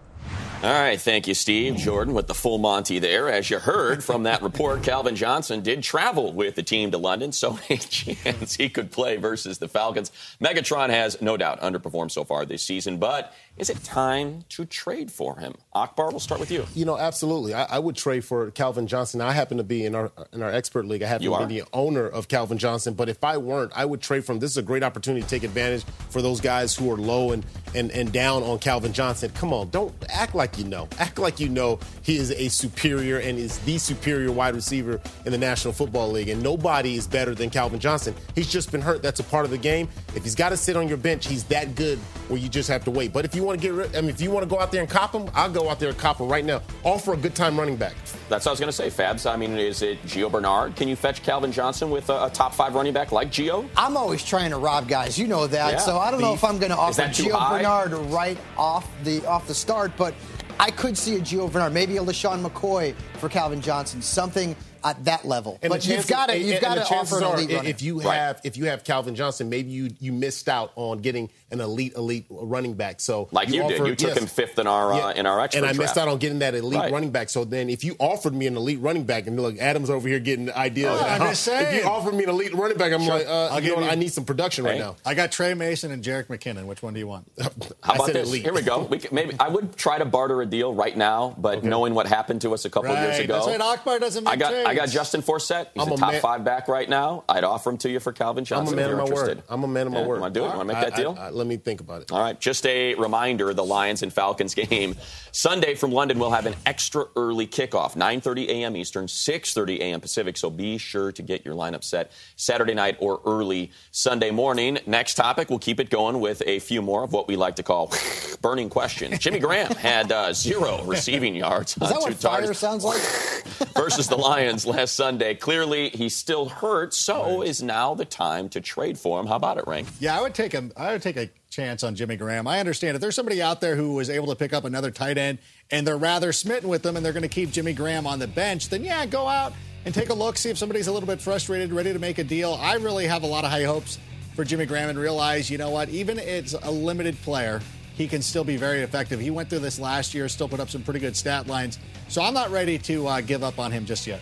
All 0.61 0.73
right, 0.73 1.01
thank 1.01 1.29
you, 1.29 1.35
Steve. 1.35 1.77
Jordan 1.77 2.15
with 2.15 2.27
the 2.27 2.35
full 2.35 2.59
Monty 2.59 2.99
there. 2.99 3.31
As 3.31 3.49
you 3.49 3.61
heard 3.61 4.03
from 4.03 4.25
that 4.25 4.43
report, 4.43 4.83
Calvin 4.83 5.15
Johnson 5.15 5.61
did 5.61 5.85
travel 5.85 6.33
with 6.33 6.57
the 6.57 6.65
team 6.65 6.91
to 6.91 6.99
London, 6.99 7.31
so 7.31 7.57
a 7.71 7.77
chance 7.77 8.57
he 8.57 8.69
could 8.69 8.91
play 8.91 9.19
versus 9.19 9.59
the 9.59 9.69
Falcons. 9.69 10.11
Megatron 10.43 10.91
has 10.91 11.23
no 11.23 11.37
doubt 11.37 11.61
underperformed 11.61 12.11
so 12.11 12.25
far 12.25 12.45
this 12.45 12.65
season, 12.65 12.99
but 12.99 13.33
is 13.59 13.71
it 13.71 13.83
time 13.83 14.45
to 14.51 14.65
trade 14.65 15.11
for 15.11 15.39
him? 15.39 15.55
Akbar, 15.73 16.11
we'll 16.11 16.21
start 16.21 16.41
with 16.41 16.51
you. 16.51 16.65
You 16.75 16.85
know, 16.85 16.97
absolutely. 16.97 17.55
I, 17.55 17.65
I 17.65 17.79
would 17.79 17.97
trade 17.97 18.25
for 18.25 18.51
Calvin 18.53 18.87
Johnson. 18.87 19.21
I 19.21 19.33
happen 19.33 19.59
to 19.59 19.65
be 19.65 19.85
in 19.85 19.95
our 19.95 20.13
in 20.33 20.43
our 20.43 20.51
expert 20.51 20.87
league. 20.87 21.03
I 21.03 21.07
happen 21.07 21.25
you 21.25 21.37
to 21.37 21.47
be 21.47 21.61
the 21.61 21.67
owner 21.73 22.07
of 22.07 22.29
Calvin 22.29 22.59
Johnson. 22.59 22.95
But 22.95 23.09
if 23.09 23.25
I 23.25 23.37
weren't, 23.37 23.73
I 23.75 23.85
would 23.85 24.01
trade 24.01 24.25
for 24.25 24.33
him. 24.33 24.39
This 24.39 24.53
is 24.53 24.57
a 24.57 24.63
great 24.63 24.83
opportunity 24.83 25.23
to 25.23 25.29
take 25.29 25.43
advantage 25.43 25.85
for 26.11 26.23
those 26.23 26.41
guys 26.41 26.75
who 26.75 26.91
are 26.93 26.97
low 26.97 27.33
and, 27.33 27.45
and, 27.75 27.91
and 27.91 28.13
down 28.13 28.43
on 28.43 28.59
Calvin 28.59 28.93
Johnson. 28.93 29.31
Come 29.35 29.53
on, 29.53 29.71
don't 29.71 29.93
act 30.09 30.35
like 30.35 30.59
you 30.59 30.65
know. 30.65 30.89
Act 30.99 31.19
like 31.19 31.41
you 31.41 31.49
know 31.49 31.79
he 32.03 32.17
is 32.17 32.31
a 32.33 32.49
superior 32.49 33.19
and 33.19 33.39
is 33.39 33.59
the 33.61 33.79
superior 33.79 34.31
wide 34.31 34.55
receiver 34.55 35.01
in 35.27 35.33
the 35.33 35.39
National 35.39 35.73
Football 35.73 36.11
League. 36.11 36.29
And 36.29 36.43
nobody 36.43 36.95
is 36.95 37.07
better 37.07 37.35
than 37.35 37.51
Calvin 37.51 37.81
Johnson. 37.81 38.15
He's 38.35 38.51
just 38.51 38.71
been 38.71 38.81
hurt. 38.81 39.03
That's 39.03 39.21
a 39.21 39.25
part 39.25 39.45
of 39.45 39.51
the 39.51 39.59
game. 39.59 39.89
If 40.15 40.23
he's 40.23 40.35
got 40.35 40.51
to 40.51 40.57
sit 40.57 40.77
on 40.77 40.89
your 40.89 40.97
bench, 40.97 41.27
he's 41.27 41.45
that 41.45 41.75
good 41.75 41.99
where 42.29 42.39
you 42.39 42.49
just 42.49 42.69
have 42.69 42.85
to 42.85 42.91
wait. 42.91 43.13
But 43.13 43.25
if 43.25 43.35
you 43.35 43.48
want 43.49 43.61
to 43.61 43.67
get 43.67 43.75
rid, 43.75 43.97
I 43.97 44.01
mean, 44.01 44.11
if 44.11 44.21
you 44.21 44.31
want 44.31 44.45
to 44.45 44.49
go 44.49 44.61
out 44.61 44.71
there 44.71 44.83
and 44.83 44.91
cop 44.91 45.13
him, 45.13 45.29
I'll 45.35 45.51
go 45.51 45.69
out 45.69 45.81
there 45.81 45.89
and 45.89 45.99
cop 45.99 46.19
him 46.21 46.29
right 46.29 46.45
now. 46.45 46.63
Offer 46.85 47.15
a 47.15 47.17
good 47.17 47.35
time 47.35 47.59
running 47.59 47.77
back. 47.77 47.95
That's 48.29 48.45
what 48.45 48.51
I 48.51 48.53
was 48.53 48.61
going 48.61 48.69
to 48.69 48.73
say, 48.73 48.89
Fabs. 48.89 49.29
I 49.29 49.37
mean, 49.37 49.57
is 49.59 49.83
it 49.83 50.01
Gio 50.05 50.31
Bernard? 50.31 50.77
Can 50.77 50.87
you 50.87 50.97
fetch 50.97 51.23
Calvin 51.23 51.51
Johnson 51.51 51.91
with 51.91 52.09
a, 52.11 52.27
a 52.27 52.31
top 52.31 52.55
five 52.55 52.75
running 52.75 52.93
back 52.93 53.11
like 53.11 53.31
Gio? 53.31 53.69
I'm 53.77 53.97
always 53.97 54.25
trying 54.25 54.51
to 54.51 54.59
rob 54.59 54.87
guys. 54.89 55.19
You 55.19 55.27
know 55.27 55.47
that. 55.47 55.73
Yeah. 55.73 55.79
So 55.79 55.99
I 55.99 56.11
don't 56.11 56.21
Beef. 56.21 56.29
know 56.29 56.35
if 56.35 56.45
I'm 56.45 56.59
going 56.59 56.71
to 56.71 56.77
offer 56.77 57.03
Gio 57.03 57.33
high? 57.33 57.59
Bernard 57.59 57.93
right 58.13 58.39
off 58.57 58.89
the 59.05 59.25
off 59.27 59.47
the 59.49 59.55
start, 59.55 59.93
but 59.97 60.15
I 60.61 60.71
could 60.71 60.99
see 60.99 61.17
a 61.17 61.21
Gio 61.21 61.51
Bernard, 61.51 61.73
maybe 61.73 61.97
a 61.97 62.03
LeSean 62.03 62.45
McCoy 62.45 62.95
for 63.19 63.29
Calvin 63.29 63.61
Johnson, 63.61 64.03
something 64.03 64.57
at 64.85 65.05
that 65.05 65.25
level. 65.25 65.59
And 65.63 65.71
but 65.71 65.87
you've 65.87 66.07
got 66.07 66.29
to 66.29 66.39
you've 66.39 66.61
got 66.61 66.75
to 66.77 66.95
offer 66.95 67.19
an 67.19 67.25
elite 67.25 67.53
are, 67.53 67.65
If 67.65 67.83
you 67.83 67.99
have 68.01 68.37
right. 68.37 68.47
if 68.47 68.57
you 68.57 68.67
have 68.67 68.85
Calvin 68.85 69.15
Johnson, 69.15 69.49
maybe 69.49 69.71
you 69.71 69.91
you 70.01 70.13
missed 70.13 70.49
out 70.49 70.73
on 70.77 70.99
getting 70.99 71.31
an 71.51 71.61
elite 71.61 71.95
elite 71.95 72.27
running 72.29 72.75
back. 72.75 73.01
So 73.01 73.29
like 73.33 73.49
you, 73.49 73.63
you 73.63 73.69
did, 73.69 73.87
you 73.87 73.95
took 73.97 74.11
yes. 74.11 74.19
him 74.19 74.27
fifth 74.27 74.59
in 74.59 74.67
our 74.67 74.93
uh, 74.93 75.13
in 75.13 75.27
our 75.27 75.41
expert 75.41 75.59
and 75.59 75.67
I 75.67 75.73
draft. 75.73 75.79
missed 75.79 75.99
out 75.99 76.09
on 76.09 76.19
getting 76.19 76.41
that 76.41 76.55
elite 76.55 76.79
right. 76.79 76.93
running 76.93 77.11
back. 77.11 77.29
So 77.29 77.45
then, 77.45 77.71
if 77.71 77.85
you 77.85 77.97
offered 77.99 78.35
me 78.35 78.47
an 78.47 78.57
elite 78.57 78.81
running 78.81 79.05
back, 79.05 79.27
and 79.27 79.41
look, 79.41 79.59
Adam's 79.59 79.91
over 79.91 80.09
here 80.09 80.19
getting 80.19 80.51
ideas. 80.53 80.99
Oh, 81.01 81.05
I'm 81.05 81.21
just 81.21 81.43
saying. 81.43 81.77
If 81.77 81.85
you 81.85 81.91
offered 81.91 82.15
me 82.15 82.25
an 82.25 82.31
elite 82.31 82.55
running 82.55 82.77
back, 82.77 82.93
I'm 82.93 83.03
sure. 83.03 83.19
like, 83.19 83.27
uh, 83.27 83.49
I'll 83.49 83.61
you 83.61 83.75
know, 83.75 83.83
you. 83.83 83.89
I 83.89 83.95
need 83.95 84.13
some 84.13 84.25
production 84.25 84.65
right 84.65 84.79
now. 84.79 84.97
I 85.05 85.15
got 85.15 85.33
Tre 85.33 85.55
Mason 85.55 85.91
and 85.91 86.03
Jerick 86.03 86.27
McKinnon. 86.27 86.67
Which 86.67 86.83
one 86.83 86.95
do 86.95 87.01
you 87.01 87.07
want? 87.07 87.31
How 87.83 87.95
about 87.95 88.13
this? 88.13 88.29
Elite. 88.29 88.43
Here 88.43 88.55
we 88.55 88.63
go. 88.63 88.83
We 88.83 88.99
can, 88.99 89.15
maybe 89.15 89.35
I 89.39 89.49
would 89.49 89.77
try 89.77 89.99
to 89.99 90.05
barter 90.05 90.41
a 90.43 90.47
deal 90.47 90.75
right 90.75 90.97
now, 90.97 91.35
but 91.39 91.59
okay. 91.59 91.69
knowing 91.69 91.95
what 91.95 92.07
happened 92.07 92.41
to 92.43 92.55
us 92.55 92.65
a 92.65 92.71
couple 92.71 92.91
right. 92.91 93.03
years 93.03 93.19
ago, 93.19 93.35
that's 93.35 93.47
right. 93.47 93.61
Akbar 93.61 93.99
doesn't. 93.99 94.27
I 94.27 94.37
got 94.37 94.51
trades. 94.51 94.69
I 94.69 94.75
got 94.75 94.89
Justin 94.89 95.23
Forsett. 95.23 95.69
He's 95.75 95.83
I'm 95.83 95.93
a 95.93 95.97
top 95.97 96.13
man. 96.13 96.21
five 96.21 96.45
back 96.45 96.69
right 96.69 96.89
now. 96.89 97.25
I'd 97.29 97.45
offer 97.45 97.71
him 97.71 97.79
to 97.79 97.91
you 97.91 98.01
for 98.01 98.13
Calvin 98.13 98.45
Johnson. 98.45 98.79
I'm 98.79 98.79
a 98.79 98.83
man 98.83 98.91
of 98.93 98.99
my 98.99 99.05
interested. 99.05 99.37
word. 99.39 99.45
I'm 99.49 99.65
a 99.65 99.69
man 99.69 99.87
of 99.87 99.93
my 99.93 100.07
word. 100.07 100.21
Want 100.21 100.35
to 100.35 100.41
do 100.41 100.45
it? 100.45 100.49
Want 100.49 100.61
to 100.61 100.65
make 100.65 100.81
that 100.81 100.97
deal? 100.97 101.17
Let 101.39 101.47
me 101.47 101.57
think 101.57 101.81
about 101.81 102.03
it. 102.03 102.13
All 102.13 102.21
right. 102.21 102.39
Just 102.39 102.67
a 102.67 102.95
reminder: 102.97 103.55
the 103.55 103.65
Lions 103.65 104.03
and 104.03 104.13
Falcons 104.13 104.55
game 104.55 104.97
Sunday 105.33 105.75
from 105.77 105.93
London 105.93 106.19
will 106.19 106.33
have 106.33 106.47
an 106.47 106.57
extra 106.67 107.07
early 107.17 107.47
kickoff, 107.47 107.95
9:30 107.95 108.49
a.m. 108.49 108.77
Eastern, 108.77 109.07
6:30 109.07 109.79
a.m. 109.79 110.01
Pacific. 110.01 110.37
So 110.37 110.51
be 110.51 110.79
sure 110.79 111.13
to 111.13 111.23
get 111.23 111.45
your 111.45 111.55
lineup 111.55 111.85
set 111.85 112.11
Saturday 112.37 112.75
night 112.75 112.97
or 112.99 113.21
early 113.25 113.71
Sunday 113.93 114.33
morning. 114.33 114.79
Next 114.87 115.15
topic, 115.15 115.49
we'll 115.49 115.59
keep 115.59 115.79
it 115.79 115.91
going 115.91 116.21
with 116.21 116.43
a 116.45 116.59
few 116.59 116.83
more 116.83 117.05
of 117.05 117.13
what 117.13 117.29
we 117.29 117.37
like 117.37 117.57
to 117.57 117.63
call 117.63 117.93
burning 118.43 118.69
questions. 118.69 119.19
Jimmy 119.19 119.39
Graham 119.39 119.71
had 119.77 120.11
uh, 120.11 120.33
zero 120.33 120.83
receiving 120.85 121.35
yards 121.35 121.77
Is 121.77 121.93
on 121.93 122.09
two 122.09 122.15
targets 122.15 122.59
sounds 122.59 122.85
like 122.85 123.01
versus 123.77 124.09
the 124.09 124.17
Lions 124.17 124.67
last 124.67 124.95
Sunday. 124.95 125.35
Clearly, 125.35 125.91
he's 125.91 126.17
still 126.17 126.49
hurt, 126.49 126.95
so 126.95 127.39
right. 127.39 127.49
is 127.49 127.63
now 127.63 127.95
the 127.95 128.05
time 128.05 128.49
to 128.51 128.61
trade 128.61 128.99
for 128.99 129.21
him. 129.21 129.27
How 129.27 129.37
about 129.37 129.59
it, 129.59 129.65
Rank? 129.67 129.89
Yeah, 130.01 130.19
I 130.19 130.23
would 130.23 130.35
take 130.35 130.55
a 130.55 130.69
I 130.77 130.93
would 130.93 131.03
take 131.03 131.17
a 131.17 131.28
chance 131.51 131.83
on 131.83 131.95
Jimmy 131.95 132.17
Graham. 132.17 132.47
I 132.47 132.61
understand 132.61 132.95
if 132.95 133.01
there's 133.01 133.15
somebody 133.15 133.43
out 133.43 133.61
there 133.61 133.77
who 133.77 133.95
was 133.95 134.11
able 134.11 134.29
to 134.29 134.37
pick 134.37 134.53
up 134.53 134.65
another 134.65 134.91
tight 134.91 135.19
end 135.19 135.39
and 135.71 135.87
they're 135.87 135.97
rather 135.97 136.33
smitten 136.33 136.69
with 136.69 136.83
them 136.83 136.97
and 136.97 137.05
they're 137.05 137.13
going 137.13 137.23
to 137.23 137.29
keep 137.29 137.51
Jimmy 137.51 137.73
Graham 137.73 138.07
on 138.07 138.19
the 138.19 138.27
bench, 138.27 138.69
then 138.69 138.85
yeah, 138.85 139.05
go 139.07 139.27
out 139.27 139.53
and 139.85 139.95
take 139.95 140.11
a 140.11 140.15
look, 140.15 140.37
see 140.37 140.51
if 140.51 140.59
somebody's 140.59 140.87
a 140.87 140.93
little 140.93 141.07
bit 141.07 141.21
frustrated, 141.21 141.73
ready 141.73 141.93
to 141.93 141.99
make 141.99 142.19
a 142.19 142.25
deal. 142.25 142.55
I 142.61 142.75
really 142.75 143.07
have 143.07 143.23
a 143.23 143.27
lot 143.27 143.45
of 143.45 143.51
high 143.51 143.65
hopes 143.65 143.99
for 144.35 144.45
Jimmy 144.45 144.67
Graham 144.67 144.91
and 144.91 144.99
realize, 144.99 145.51
you 145.51 145.59
know 145.59 145.71
what, 145.71 145.89
even 145.89 146.19
it's 146.19 146.53
a 146.55 146.71
limited 146.71 147.17
player, 147.23 147.61
he 147.95 148.07
can 148.07 148.23
still 148.23 148.45
be 148.45 148.57
very 148.57 148.83
effective. 148.83 149.19
He 149.19 149.31
went 149.31 149.51
through 149.51 149.59
this 149.59 149.81
last 149.81 150.15
year, 150.15 150.29
still 150.29 150.49
put 150.49 150.61
up 150.61 150.71
some 150.71 150.83
pretty 150.83 151.01
good 151.01 151.17
stat 151.17 151.49
lines. 151.49 151.79
So 152.09 152.23
I'm 152.23 152.35
not 152.35 152.51
ready 152.51 152.79
to 152.79 153.07
uh, 153.09 153.21
give 153.21 153.43
up 153.43 153.59
on 153.59 153.73
him 153.73 153.85
just 153.85 154.07
yet. 154.07 154.21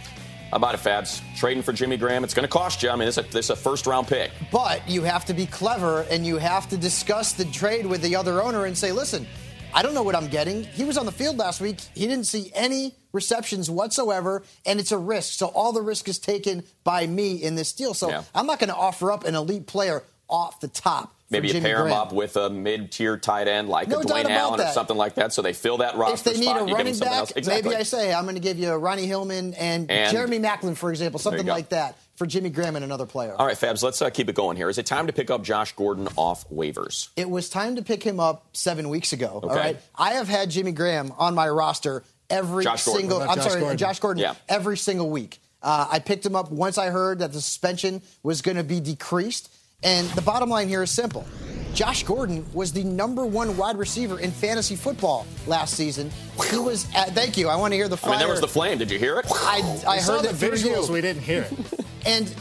How 0.50 0.58
about 0.58 0.74
it, 0.74 0.80
Fabs? 0.80 1.20
Trading 1.36 1.62
for 1.62 1.72
Jimmy 1.72 1.96
Graham, 1.96 2.22
it's 2.22 2.32
going 2.32 2.44
to 2.44 2.48
cost 2.48 2.80
you. 2.80 2.90
I 2.90 2.94
mean, 2.94 3.06
this 3.06 3.18
is, 3.18 3.26
a, 3.26 3.28
this 3.32 3.46
is 3.46 3.50
a 3.50 3.56
first 3.56 3.84
round 3.86 4.06
pick. 4.06 4.30
But 4.52 4.88
you 4.88 5.02
have 5.02 5.24
to 5.24 5.34
be 5.34 5.44
clever 5.44 6.02
and 6.02 6.24
you 6.24 6.36
have 6.36 6.68
to 6.68 6.76
discuss 6.76 7.32
the 7.32 7.44
trade 7.46 7.84
with 7.84 8.00
the 8.00 8.14
other 8.14 8.40
owner 8.40 8.64
and 8.66 8.78
say, 8.78 8.92
listen, 8.92 9.26
I 9.74 9.82
don't 9.82 9.92
know 9.92 10.04
what 10.04 10.14
I'm 10.14 10.28
getting. 10.28 10.62
He 10.62 10.84
was 10.84 10.96
on 10.96 11.04
the 11.04 11.12
field 11.12 11.36
last 11.36 11.60
week. 11.60 11.80
He 11.94 12.06
didn't 12.06 12.26
see 12.26 12.52
any 12.54 12.94
receptions 13.12 13.68
whatsoever, 13.68 14.44
and 14.64 14.78
it's 14.78 14.92
a 14.92 14.98
risk. 14.98 15.36
So 15.36 15.48
all 15.48 15.72
the 15.72 15.82
risk 15.82 16.08
is 16.08 16.20
taken 16.20 16.62
by 16.84 17.08
me 17.08 17.42
in 17.42 17.56
this 17.56 17.72
deal. 17.72 17.92
So 17.92 18.08
yeah. 18.08 18.22
I'm 18.32 18.46
not 18.46 18.60
going 18.60 18.70
to 18.70 18.76
offer 18.76 19.10
up 19.10 19.24
an 19.24 19.34
elite 19.34 19.66
player 19.66 20.04
off 20.28 20.60
the 20.60 20.68
top. 20.68 21.15
Maybe 21.28 21.48
you 21.48 21.60
pair 21.60 21.82
Graham. 21.82 21.86
him 21.88 21.92
up 21.92 22.12
with 22.12 22.36
a 22.36 22.48
mid-tier 22.48 23.16
tight 23.16 23.48
end 23.48 23.68
like 23.68 23.88
no 23.88 24.00
a 24.00 24.04
Dwayne 24.04 24.30
Allen 24.30 24.60
or 24.60 24.68
something 24.68 24.96
like 24.96 25.16
that, 25.16 25.32
so 25.32 25.42
they 25.42 25.52
fill 25.52 25.78
that 25.78 25.96
roster 25.96 26.14
If 26.14 26.36
they 26.36 26.42
spot, 26.42 26.62
need 26.62 26.72
a 26.72 26.74
running 26.74 26.98
back, 26.98 27.36
exactly. 27.36 27.70
maybe 27.70 27.76
I 27.76 27.82
say 27.82 28.14
I'm 28.14 28.24
going 28.24 28.36
to 28.36 28.40
give 28.40 28.58
you 28.58 28.72
Ronnie 28.72 29.06
Hillman 29.06 29.54
and, 29.54 29.90
and 29.90 30.12
Jeremy 30.12 30.38
Maclin, 30.38 30.76
for 30.76 30.90
example, 30.90 31.18
something 31.18 31.46
like 31.46 31.70
that 31.70 31.98
for 32.14 32.26
Jimmy 32.26 32.50
Graham 32.50 32.76
and 32.76 32.84
another 32.84 33.06
player. 33.06 33.34
All 33.36 33.44
right, 33.44 33.56
Fabs, 33.56 33.82
let's 33.82 34.00
uh, 34.00 34.10
keep 34.10 34.28
it 34.28 34.36
going 34.36 34.56
here. 34.56 34.68
Is 34.68 34.78
it 34.78 34.86
time 34.86 35.08
to 35.08 35.12
pick 35.12 35.30
up 35.30 35.42
Josh 35.42 35.72
Gordon 35.72 36.08
off 36.16 36.48
waivers? 36.48 37.08
It 37.16 37.28
was 37.28 37.50
time 37.50 37.76
to 37.76 37.82
pick 37.82 38.02
him 38.02 38.20
up 38.20 38.46
seven 38.52 38.88
weeks 38.88 39.12
ago. 39.12 39.40
Okay. 39.42 39.48
All 39.48 39.56
right, 39.56 39.80
I 39.96 40.12
have 40.12 40.28
had 40.28 40.50
Jimmy 40.50 40.72
Graham 40.72 41.12
on 41.18 41.34
my 41.34 41.48
roster 41.48 42.04
every 42.30 42.62
Josh 42.62 42.82
single. 42.82 43.20
I'm 43.20 43.36
Josh 43.36 43.48
sorry, 43.48 43.60
Gordon. 43.60 43.78
Josh 43.78 43.98
Gordon. 43.98 44.22
Yeah. 44.22 44.34
Every 44.48 44.76
single 44.76 45.10
week. 45.10 45.40
Uh, 45.62 45.88
I 45.90 45.98
picked 45.98 46.24
him 46.24 46.36
up 46.36 46.52
once 46.52 46.78
I 46.78 46.90
heard 46.90 47.18
that 47.18 47.32
the 47.32 47.40
suspension 47.40 48.02
was 48.22 48.42
going 48.42 48.56
to 48.56 48.62
be 48.62 48.78
decreased. 48.78 49.52
And 49.82 50.08
the 50.10 50.22
bottom 50.22 50.48
line 50.48 50.68
here 50.68 50.82
is 50.82 50.90
simple. 50.90 51.26
Josh 51.74 52.02
Gordon 52.04 52.46
was 52.54 52.72
the 52.72 52.82
number 52.84 53.26
one 53.26 53.54
wide 53.56 53.76
receiver 53.76 54.18
in 54.18 54.30
fantasy 54.30 54.76
football 54.76 55.26
last 55.46 55.74
season. 55.74 56.10
He 56.50 56.56
was. 56.58 56.86
At, 56.94 57.10
thank 57.10 57.36
you. 57.36 57.48
I 57.48 57.56
want 57.56 57.72
to 57.72 57.76
hear 57.76 57.88
the 57.88 57.96
fire. 57.98 58.12
I 58.12 58.12
mean, 58.14 58.20
there 58.20 58.30
was 58.30 58.40
the 58.40 58.48
flame. 58.48 58.78
Did 58.78 58.90
you 58.90 58.98
hear 58.98 59.18
it? 59.18 59.26
I, 59.30 59.80
I 59.86 60.00
heard 60.00 60.22
the 60.22 60.28
that 60.28 60.36
through 60.36 60.52
visuals. 60.52 60.86
you. 60.88 60.94
We 60.94 61.00
didn't 61.02 61.22
hear 61.22 61.42
it. 61.42 61.52
And 62.06 62.32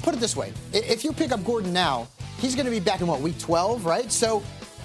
put 0.00 0.14
it 0.14 0.20
this 0.20 0.34
way: 0.34 0.54
if 0.72 1.04
you 1.04 1.12
pick 1.12 1.32
up 1.32 1.44
Gordon 1.44 1.70
now, 1.70 2.08
he's 2.38 2.54
going 2.54 2.64
to 2.64 2.70
be 2.70 2.80
back 2.80 3.02
in 3.02 3.06
what 3.06 3.20
week 3.20 3.38
12, 3.38 3.84
right? 3.84 4.10
So 4.10 4.42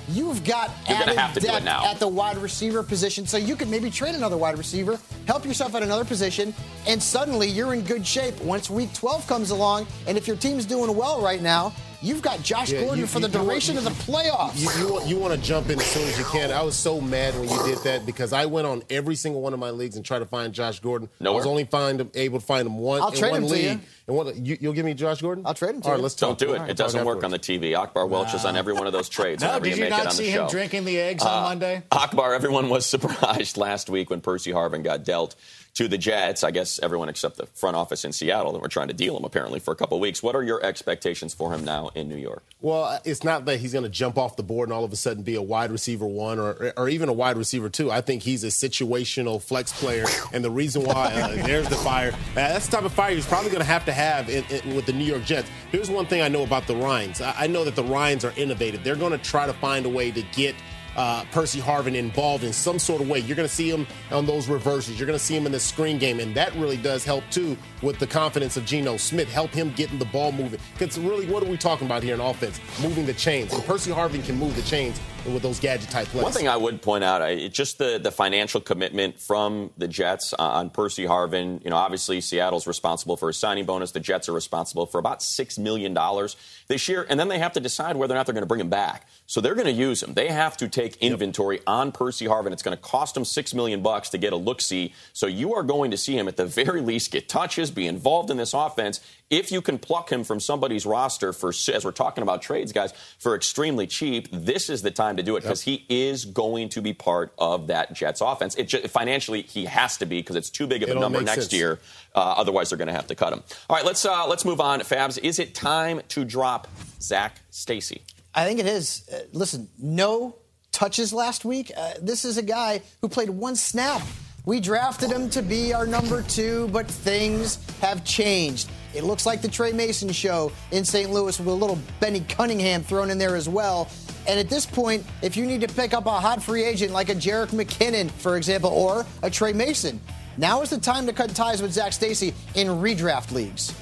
you've 0.09 0.43
got 0.43 0.69
You're 0.89 0.97
added 0.97 1.17
have 1.17 1.33
to 1.35 1.39
depth 1.39 1.63
now. 1.63 1.85
at 1.85 1.97
the 1.97 2.09
wide 2.09 2.37
receiver 2.37 2.83
position, 2.83 3.25
so 3.25 3.37
you 3.37 3.55
could 3.55 3.69
maybe 3.69 3.89
trade 3.89 4.15
another 4.15 4.35
wide 4.35 4.57
receiver, 4.57 4.99
help 5.27 5.45
yourself 5.45 5.75
at 5.75 5.81
another 5.83 6.03
position, 6.03 6.53
and 6.87 7.01
suddenly 7.01 7.47
you're 7.47 7.73
in 7.73 7.83
good 7.83 8.05
shape 8.05 8.37
once 8.41 8.69
week 8.69 8.93
12 8.93 9.25
comes 9.27 9.51
along. 9.51 9.87
And 10.07 10.17
if 10.17 10.27
your 10.27 10.35
team's 10.35 10.65
doing 10.65 10.93
well 10.93 11.21
right 11.21 11.41
now, 11.41 11.71
you've 12.01 12.21
got 12.21 12.41
Josh 12.43 12.71
Yeah, 12.71 12.81
Gordon 12.81 12.99
you- 12.99 13.07
for 13.07 13.19
the 13.19 13.27
you- 13.27 13.33
you 13.33 13.39
want- 13.39 13.47
duration 13.49 13.73
you- 13.75 13.79
of 13.79 13.83
the 13.85 14.11
playoffs. 14.11 14.57
You, 14.59 14.69
you, 14.87 14.93
want, 14.93 15.07
you 15.07 15.17
want 15.17 15.33
to 15.33 15.39
jump 15.39 15.69
in 15.69 15.79
as 15.79 15.85
soon 15.85 16.07
as 16.07 16.17
you 16.17 16.25
can. 16.25 16.51
I 16.51 16.61
was 16.61 16.75
so 16.75 17.01
mad 17.01 17.33
when 17.39 17.49
you 17.49 17.63
did 17.65 17.79
that 17.83 18.05
because 18.05 18.33
I 18.33 18.45
went 18.45 18.67
on 18.67 18.83
every 18.89 19.15
single 19.15 19.41
one 19.41 19.53
of 19.53 19.59
my 19.59 19.71
leagues 19.71 19.95
and 19.95 20.05
tried 20.05 20.19
to 20.19 20.25
find 20.25 20.53
Josh 20.53 20.79
Gordon. 20.79 21.09
I 21.23 21.29
was 21.29 21.45
only 21.45 21.65
find 21.65 22.09
able 22.15 22.39
to 22.39 22.45
find 22.45 22.67
him 22.67 22.77
one 22.79 23.01
I'll 23.01 23.09
in 23.09 23.17
trade 23.17 23.31
one 23.31 23.41
him 23.43 23.47
to 23.49 23.53
league. 23.53 23.79
You. 24.07 24.17
And 24.19 24.25
what, 24.25 24.35
you, 24.37 24.57
you'll 24.61 24.73
give 24.73 24.85
me 24.85 24.93
Josh 24.93 25.21
Gordon? 25.21 25.45
I'll 25.45 25.53
trade 25.53 25.75
him 25.75 25.81
to 25.81 25.87
All 25.87 25.93
right, 25.95 26.01
let's 26.01 26.15
Don't 26.15 26.37
talk. 26.39 26.47
do 26.47 26.53
it. 26.53 26.59
right, 26.59 26.69
It 26.69 26.77
doesn't 26.77 27.05
work 27.05 27.23
on 27.23 27.31
the 27.31 27.39
TV. 27.39 27.77
Akbar 27.77 28.05
Welch 28.07 28.33
is 28.33 28.45
on 28.45 28.55
every 28.55 28.73
one 28.73 28.87
of 28.87 28.93
those 28.93 29.09
trades 29.09 29.43
No, 29.43 29.59
did 29.59 29.77
you 29.77 29.83
you 29.83 29.89
not 29.89 29.99
on 30.01 30.05
the 30.07 30.11
see 30.11 30.31
show. 30.31 30.43
him 30.45 30.49
drinking 30.49 30.85
the 30.85 30.97
eggs 30.99 31.23
on 31.23 31.43
Monday? 31.43 31.83
Akbar, 31.91 32.33
everyone 32.33 32.69
was 32.69 32.85
surprised 32.87 33.57
last 33.57 33.89
week 33.89 34.09
when 34.09 34.21
Percy 34.21 34.51
Harvin 34.51 34.83
got 34.83 35.03
dealt 35.03 35.35
to 35.75 35.87
the 35.87 35.97
Jets. 35.97 36.43
I 36.43 36.49
guess 36.49 36.79
everyone 36.81 37.07
except 37.09 37.37
the 37.37 37.45
front 37.47 37.75
office 37.75 38.03
in 38.03 38.11
Seattle 38.11 38.51
that 38.53 38.61
were 38.61 38.67
trying 38.67 38.87
to 38.87 38.95
deal 38.95 39.15
him 39.15 39.23
apparently 39.25 39.59
for 39.59 39.71
a 39.71 39.75
couple 39.75 39.97
of 39.97 40.01
weeks. 40.01 40.23
What 40.23 40.35
are 40.35 40.41
your 40.41 40.63
expectations 40.65 41.35
for 41.35 41.53
him 41.53 41.63
now 41.63 41.89
in 41.93 42.07
New 42.09 42.15
York? 42.17 42.43
Well, 42.61 42.99
it's 43.05 43.23
not 43.23 43.45
that 43.45 43.59
he's 43.59 43.73
going 43.73 43.83
to 43.83 43.89
jump 43.89 44.17
off 44.17 44.37
the 44.37 44.43
board 44.43 44.69
and 44.69 44.73
all 44.73 44.83
of 44.83 44.91
a 44.91 44.95
sudden 44.95 45.21
be 45.21 45.35
a 45.35 45.41
wide 45.41 45.69
receiver 45.69 46.07
one 46.07 46.39
or, 46.39 46.73
or 46.77 46.89
even 46.89 47.09
a 47.09 47.13
wide 47.13 47.37
receiver 47.37 47.69
two. 47.69 47.91
I 47.91 48.01
think 48.01 48.23
he's 48.23 48.43
a 48.43 48.47
situational 48.47 49.39
flex 49.41 49.71
player, 49.73 50.05
and 50.33 50.43
the 50.43 50.49
reason 50.49 50.83
why 50.83 51.11
uh, 51.13 51.45
there's 51.45 51.69
the 51.69 51.75
fire. 51.75 52.11
Uh, 52.11 52.35
that's 52.35 52.65
the 52.67 52.77
type 52.77 52.85
of 52.85 52.93
fire 52.93 53.13
he's 53.13 53.27
probably 53.27 53.49
going 53.51 53.61
to 53.61 53.65
have 53.67 53.85
to 53.85 53.93
have 53.97 54.29
in, 54.29 54.45
in, 54.45 54.75
with 54.75 54.85
the 54.85 54.93
New 54.93 55.03
York 55.03 55.23
Jets. 55.25 55.49
Here's 55.71 55.89
one 55.89 56.05
thing 56.05 56.21
I 56.21 56.27
know 56.27 56.43
about 56.43 56.67
the 56.67 56.75
Ryans. 56.75 57.19
I, 57.19 57.33
I 57.43 57.47
know 57.47 57.65
that 57.65 57.75
the 57.75 57.83
Ryans 57.83 58.23
are 58.23 58.33
innovative. 58.37 58.83
They're 58.83 58.95
going 58.95 59.11
to 59.11 59.17
try 59.17 59.45
to 59.45 59.53
find 59.53 59.85
a 59.85 59.89
way 59.89 60.11
to 60.11 60.21
get. 60.21 60.55
Uh, 60.95 61.23
Percy 61.31 61.59
Harvin 61.59 61.93
involved 61.93 62.43
in 62.43 62.51
some 62.51 62.79
sort 62.79 63.01
of 63.01 63.07
way. 63.07 63.19
You're 63.19 63.35
going 63.35 63.47
to 63.47 63.53
see 63.53 63.69
him 63.69 63.85
on 64.09 64.25
those 64.25 64.47
reverses. 64.47 64.97
You're 64.97 65.05
going 65.05 65.19
to 65.19 65.23
see 65.23 65.37
him 65.37 65.45
in 65.45 65.51
the 65.51 65.59
screen 65.59 65.99
game, 65.99 66.19
and 66.19 66.33
that 66.33 66.55
really 66.55 66.77
does 66.77 67.05
help 67.05 67.23
too 67.29 67.55
with 67.83 67.99
the 67.99 68.07
confidence 68.07 68.57
of 68.57 68.65
Geno 68.65 68.97
Smith. 68.97 69.31
Help 69.31 69.51
him 69.51 69.71
getting 69.75 69.99
the 69.99 70.05
ball 70.05 70.31
moving. 70.31 70.59
Because 70.73 70.97
really, 70.97 71.27
what 71.27 71.43
are 71.43 71.45
we 71.45 71.55
talking 71.55 71.85
about 71.85 72.01
here 72.01 72.15
in 72.15 72.19
offense? 72.19 72.59
Moving 72.81 73.05
the 73.05 73.13
chains, 73.13 73.53
and 73.53 73.63
Percy 73.63 73.91
Harvin 73.91 74.25
can 74.25 74.37
move 74.37 74.55
the 74.55 74.63
chains 74.63 74.99
with 75.33 75.43
those 75.43 75.59
gadget 75.59 75.89
type 75.89 76.07
plays. 76.07 76.23
One 76.23 76.31
thing 76.31 76.47
I 76.47 76.57
would 76.57 76.81
point 76.81 77.03
out, 77.03 77.21
I, 77.21 77.47
just 77.47 77.77
the, 77.77 77.99
the 78.01 78.11
financial 78.11 78.61
commitment 78.61 79.19
from 79.19 79.71
the 79.77 79.87
Jets 79.87 80.33
uh, 80.33 80.37
on 80.39 80.69
Percy 80.69 81.05
Harvin. 81.05 81.63
You 81.63 81.69
know, 81.69 81.75
obviously 81.75 82.21
Seattle's 82.21 82.67
responsible 82.67 83.17
for 83.17 83.29
a 83.29 83.33
signing 83.33 83.65
bonus. 83.65 83.91
The 83.91 83.99
Jets 83.99 84.29
are 84.29 84.33
responsible 84.33 84.85
for 84.85 84.99
about 84.99 85.21
six 85.21 85.57
million 85.57 85.93
dollars 85.93 86.35
this 86.67 86.87
year, 86.87 87.05
and 87.09 87.19
then 87.19 87.27
they 87.27 87.39
have 87.39 87.53
to 87.53 87.59
decide 87.59 87.95
whether 87.95 88.13
or 88.13 88.17
not 88.17 88.25
they're 88.25 88.33
going 88.33 88.41
to 88.43 88.47
bring 88.47 88.61
him 88.61 88.69
back. 88.69 89.07
So 89.25 89.41
they're 89.41 89.55
going 89.55 89.67
to 89.67 89.73
use 89.73 90.03
him. 90.03 90.13
They 90.13 90.29
have 90.29 90.57
to 90.57 90.67
take 90.67 90.97
inventory 90.97 91.59
on 91.67 91.91
Percy 91.91 92.25
Harvin. 92.25 92.51
It's 92.51 92.63
going 92.63 92.75
to 92.75 92.81
cost 92.81 93.13
them 93.13 93.25
six 93.25 93.53
million 93.53 93.81
bucks 93.81 94.09
to 94.09 94.17
get 94.17 94.33
a 94.33 94.37
look 94.37 94.61
see. 94.61 94.93
So 95.13 95.27
you 95.27 95.53
are 95.55 95.63
going 95.63 95.91
to 95.91 95.97
see 95.97 96.17
him 96.17 96.27
at 96.27 96.37
the 96.37 96.45
very 96.45 96.81
least 96.81 97.11
get 97.11 97.27
touches, 97.27 97.71
be 97.71 97.87
involved 97.87 98.31
in 98.31 98.37
this 98.37 98.53
offense. 98.53 99.01
If 99.29 99.51
you 99.51 99.61
can 99.61 99.77
pluck 99.77 100.09
him 100.09 100.23
from 100.23 100.39
somebody's 100.39 100.85
roster 100.85 101.33
for, 101.33 101.49
as 101.49 101.83
we're 101.83 101.91
talking 101.91 102.21
about 102.21 102.41
trades, 102.41 102.71
guys, 102.71 102.93
for 103.19 103.35
extremely 103.35 103.85
cheap, 103.85 104.29
this 104.31 104.69
is 104.69 104.81
the 104.83 104.91
time 104.91 105.17
to 105.17 105.23
do 105.23 105.35
it 105.35 105.41
because 105.41 105.61
he 105.63 105.85
is 105.89 106.23
going 106.23 106.69
to 106.69 106.81
be 106.81 106.93
part 106.93 107.33
of 107.37 107.67
that 107.67 107.91
Jets 107.91 108.21
offense. 108.21 108.55
It 108.55 108.69
ju- 108.69 108.87
financially, 108.87 109.41
he 109.41 109.65
has 109.65 109.97
to 109.97 110.05
be 110.05 110.19
because 110.19 110.37
it's 110.37 110.49
too 110.49 110.65
big 110.65 110.81
of 110.81 110.87
a 110.87 110.91
It 110.93 110.95
all 110.95 111.01
number 111.01 111.21
next 111.21 111.41
sense. 111.49 111.53
year. 111.53 111.79
Uh, 112.15 112.19
otherwise, 112.37 112.69
they're 112.69 112.77
going 112.77 112.87
to 112.87 112.93
have 112.93 113.07
to 113.07 113.15
cut 113.15 113.33
him. 113.33 113.43
All 113.69 113.75
right, 113.75 113.85
let's 113.85 114.05
uh, 114.05 114.25
let's 114.27 114.45
move 114.45 114.61
on. 114.61 114.79
Fabs, 114.79 115.19
is 115.21 115.39
it 115.39 115.53
time 115.53 115.99
to 116.09 116.23
drop 116.23 116.69
Zac 117.01 117.41
Stacy? 117.49 118.03
I 118.33 118.45
think 118.45 118.61
it 118.61 118.65
is. 118.67 119.09
Uh, 119.11 119.19
listen, 119.33 119.67
no 119.77 120.35
touches 120.71 121.11
last 121.11 121.43
week. 121.43 121.71
Uh, 121.75 121.93
this 122.01 122.23
is 122.23 122.37
a 122.37 122.43
guy 122.43 122.81
who 123.01 123.09
played 123.09 123.29
one 123.29 123.57
snap. 123.57 124.01
We 124.47 124.61
drafted 124.61 125.11
him 125.11 125.29
to 125.31 125.41
be 125.41 125.73
our 125.73 125.85
number 125.85 126.21
two, 126.21 126.69
but 126.69 126.87
things 126.87 127.59
have 127.81 128.05
changed. 128.05 128.69
It 128.95 129.03
looks 129.03 129.25
like 129.25 129.41
the 129.41 129.49
Tre 129.49 129.73
Mason 129.73 130.09
show 130.13 130.53
in 130.71 130.85
St. 130.85 131.11
Louis 131.11 131.37
with 131.37 131.49
a 131.49 131.51
little 131.51 131.77
Benny 131.99 132.21
Cunningham 132.21 132.81
thrown 132.81 133.09
in 133.09 133.17
there 133.17 133.35
as 133.35 133.49
well. 133.49 133.89
And 134.25 134.39
at 134.39 134.47
this 134.47 134.65
point, 134.65 135.05
if 135.21 135.35
you 135.35 135.45
need 135.45 135.59
to 135.59 135.67
pick 135.67 135.93
up 135.93 136.05
a 136.05 136.11
hot 136.11 136.41
free 136.41 136.63
agent 136.63 136.93
like 136.93 137.09
a 137.09 137.13
Jerick 137.13 137.49
McKinnon, 137.49 138.09
for 138.09 138.37
example, 138.37 138.69
or 138.69 139.05
a 139.21 139.29
Tre 139.29 139.51
Mason, 139.51 139.99
now 140.37 140.61
is 140.61 140.69
the 140.69 140.79
time 140.79 141.05
to 141.07 141.11
cut 141.11 141.35
ties 141.35 141.61
with 141.61 141.73
Zac 141.73 141.91
Stacy 141.91 142.33
in 142.55 142.67
redraft 142.67 143.33
leagues. 143.33 143.73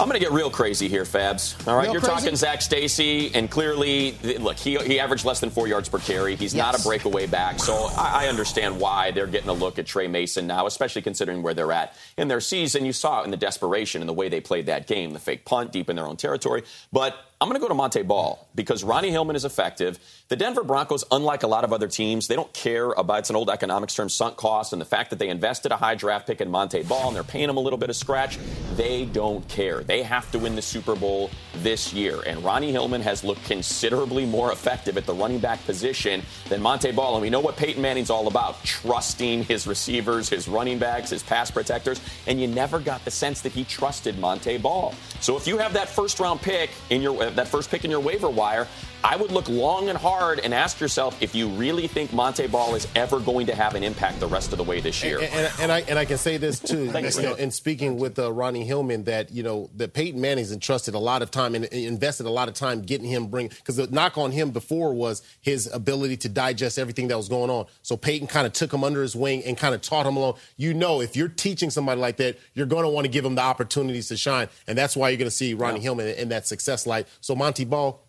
I'm 0.00 0.06
going 0.06 0.18
to 0.18 0.24
get 0.24 0.32
real 0.32 0.48
crazy 0.48 0.88
here, 0.88 1.02
Fabs. 1.02 1.66
All 1.66 1.76
right, 1.76 1.84
Real 1.84 1.94
you're 1.94 2.00
crazy? 2.00 2.14
talking 2.14 2.36
Zac 2.36 2.62
Stacy, 2.62 3.34
and 3.34 3.50
clearly, 3.50 4.12
look, 4.38 4.56
he, 4.56 4.76
he 4.76 5.00
averaged 5.00 5.24
less 5.24 5.40
than 5.40 5.50
four 5.50 5.66
yards 5.66 5.88
per 5.88 5.98
carry. 5.98 6.36
He's 6.36 6.54
not 6.54 6.78
a 6.78 6.82
breakaway 6.84 7.26
back, 7.26 7.58
so 7.58 7.90
I, 7.96 8.26
I 8.26 8.28
understand 8.28 8.78
why 8.78 9.10
they're 9.10 9.26
getting 9.26 9.48
a 9.48 9.52
look 9.54 9.76
at 9.80 9.86
Tre 9.86 10.06
Mason 10.06 10.46
now, 10.46 10.66
especially 10.66 11.02
considering 11.02 11.42
where 11.42 11.52
they're 11.52 11.72
at 11.72 11.94
in 12.16 12.28
their 12.28 12.40
season. 12.40 12.84
You 12.86 12.92
saw 12.92 13.22
it 13.22 13.24
in 13.24 13.32
the 13.32 13.36
desperation 13.36 14.00
and 14.00 14.08
the 14.08 14.12
way 14.14 14.28
they 14.28 14.40
played 14.40 14.66
that 14.66 14.86
game, 14.86 15.12
the 15.14 15.18
fake 15.18 15.44
punt 15.44 15.72
deep 15.72 15.90
in 15.90 15.96
their 15.96 16.06
own 16.06 16.16
territory. 16.16 16.62
But 16.92 17.16
I'm 17.40 17.46
going 17.48 17.54
to 17.54 17.60
go 17.60 17.68
to 17.68 17.74
Montee 17.74 18.02
Ball 18.02 18.48
because 18.56 18.82
Ronnie 18.82 19.12
Hillman 19.12 19.36
is 19.36 19.44
effective. 19.44 20.00
The 20.26 20.34
Denver 20.34 20.64
Broncos, 20.64 21.04
unlike 21.12 21.44
a 21.44 21.46
lot 21.46 21.62
of 21.62 21.72
other 21.72 21.86
teams, 21.86 22.26
they 22.26 22.34
don't 22.34 22.52
care 22.52 22.90
about 22.90 23.20
it's 23.20 23.30
an 23.30 23.36
old 23.36 23.48
economics 23.48 23.94
term, 23.94 24.08
sunk 24.08 24.36
cost, 24.36 24.72
and 24.72 24.82
the 24.82 24.84
fact 24.84 25.10
that 25.10 25.20
they 25.20 25.28
invested 25.28 25.70
a 25.70 25.76
high 25.76 25.94
draft 25.94 26.26
pick 26.26 26.40
in 26.40 26.50
Montee 26.50 26.82
Ball 26.82 27.06
and 27.06 27.14
they're 27.14 27.22
paying 27.22 27.48
him 27.48 27.56
a 27.56 27.60
little 27.60 27.78
bit 27.78 27.90
of 27.90 27.96
scratch. 27.96 28.40
They 28.74 29.04
don't 29.04 29.46
care. 29.46 29.84
They 29.84 30.02
have 30.02 30.28
to 30.32 30.40
win 30.40 30.56
the 30.56 30.62
Super 30.62 30.96
Bowl 30.96 31.30
this 31.58 31.92
year. 31.92 32.20
And 32.26 32.42
Ronnie 32.42 32.72
Hillman 32.72 33.02
has 33.02 33.22
looked 33.22 33.44
considerably 33.44 34.26
more 34.26 34.50
effective 34.50 34.96
at 34.96 35.06
the 35.06 35.14
running 35.14 35.38
back 35.38 35.64
position 35.64 36.22
than 36.48 36.60
Montee 36.60 36.90
Ball. 36.90 37.14
And 37.14 37.22
we 37.22 37.30
know 37.30 37.40
what 37.40 37.56
Peyton 37.56 37.80
Manning's 37.80 38.10
all 38.10 38.26
about 38.26 38.64
trusting 38.64 39.44
his 39.44 39.64
receivers, 39.68 40.28
his 40.28 40.48
running 40.48 40.80
backs, 40.80 41.10
his 41.10 41.22
pass 41.22 41.52
protectors. 41.52 42.00
And 42.26 42.40
you 42.40 42.48
never 42.48 42.80
got 42.80 43.04
the 43.04 43.12
sense 43.12 43.42
that 43.42 43.52
he 43.52 43.62
trusted 43.62 44.18
Montee 44.18 44.58
Ball. 44.58 44.92
So 45.20 45.36
if 45.36 45.46
you 45.46 45.56
have 45.58 45.72
that 45.74 45.88
first 45.88 46.18
round 46.18 46.40
pick 46.40 46.70
in 46.90 47.00
your 47.00 47.22
uh, 47.22 47.27
that 47.36 47.48
first 47.48 47.70
pick 47.70 47.84
in 47.84 47.90
your 47.90 48.00
waiver 48.00 48.28
wire, 48.28 48.66
I 49.04 49.16
would 49.16 49.30
look 49.30 49.48
long 49.48 49.88
and 49.88 49.96
hard 49.96 50.40
and 50.40 50.52
ask 50.52 50.80
yourself 50.80 51.20
if 51.22 51.34
you 51.34 51.48
really 51.48 51.86
think 51.86 52.12
Montee 52.12 52.48
Ball 52.48 52.74
is 52.74 52.88
ever 52.96 53.20
going 53.20 53.46
to 53.46 53.54
have 53.54 53.74
an 53.74 53.84
impact 53.84 54.18
the 54.18 54.26
rest 54.26 54.52
of 54.52 54.58
the 54.58 54.64
way 54.64 54.80
this 54.80 55.04
year. 55.04 55.18
And, 55.20 55.32
and, 55.32 55.52
and 55.60 55.72
I 55.72 55.80
and 55.82 55.98
I 55.98 56.04
can 56.04 56.18
say 56.18 56.36
this 56.36 56.58
too, 56.58 56.86
you. 56.94 57.22
know, 57.22 57.34
in 57.34 57.50
speaking 57.50 57.96
with 57.96 58.18
uh, 58.18 58.32
Ronnie 58.32 58.64
Hillman, 58.64 59.04
that 59.04 59.30
you 59.30 59.42
know 59.42 59.70
that 59.76 59.92
Peyton 59.92 60.20
Manning's 60.20 60.52
entrusted 60.52 60.94
a 60.94 60.98
lot 60.98 61.22
of 61.22 61.30
time 61.30 61.54
and 61.54 61.64
invested 61.66 62.26
a 62.26 62.30
lot 62.30 62.48
of 62.48 62.54
time 62.54 62.82
getting 62.82 63.06
him 63.06 63.28
bring 63.28 63.48
because 63.48 63.76
the 63.76 63.86
knock 63.86 64.18
on 64.18 64.32
him 64.32 64.50
before 64.50 64.92
was 64.92 65.22
his 65.40 65.72
ability 65.72 66.16
to 66.18 66.28
digest 66.28 66.78
everything 66.78 67.08
that 67.08 67.16
was 67.16 67.28
going 67.28 67.50
on. 67.50 67.66
So 67.82 67.96
Peyton 67.96 68.26
kind 68.26 68.46
of 68.46 68.52
took 68.52 68.72
him 68.72 68.82
under 68.82 69.02
his 69.02 69.14
wing 69.14 69.44
and 69.44 69.56
kind 69.56 69.74
of 69.74 69.80
taught 69.80 70.06
him 70.06 70.16
along. 70.16 70.34
You 70.56 70.74
know, 70.74 71.00
if 71.00 71.16
you're 71.16 71.28
teaching 71.28 71.70
somebody 71.70 72.00
like 72.00 72.16
that, 72.16 72.38
you're 72.54 72.66
going 72.66 72.84
to 72.84 72.90
want 72.90 73.04
to 73.04 73.10
give 73.10 73.22
them 73.22 73.36
the 73.36 73.42
opportunities 73.42 74.08
to 74.08 74.16
shine, 74.16 74.48
and 74.66 74.76
that's 74.76 74.96
why 74.96 75.10
you're 75.10 75.18
going 75.18 75.30
to 75.30 75.36
see 75.36 75.54
Ronnie 75.54 75.80
Hillman 75.80 76.08
in 76.16 76.30
that 76.30 76.48
success 76.48 76.86
light. 76.86 77.06
So 77.20 77.34
Montee 77.34 77.64
Ball. 77.64 78.00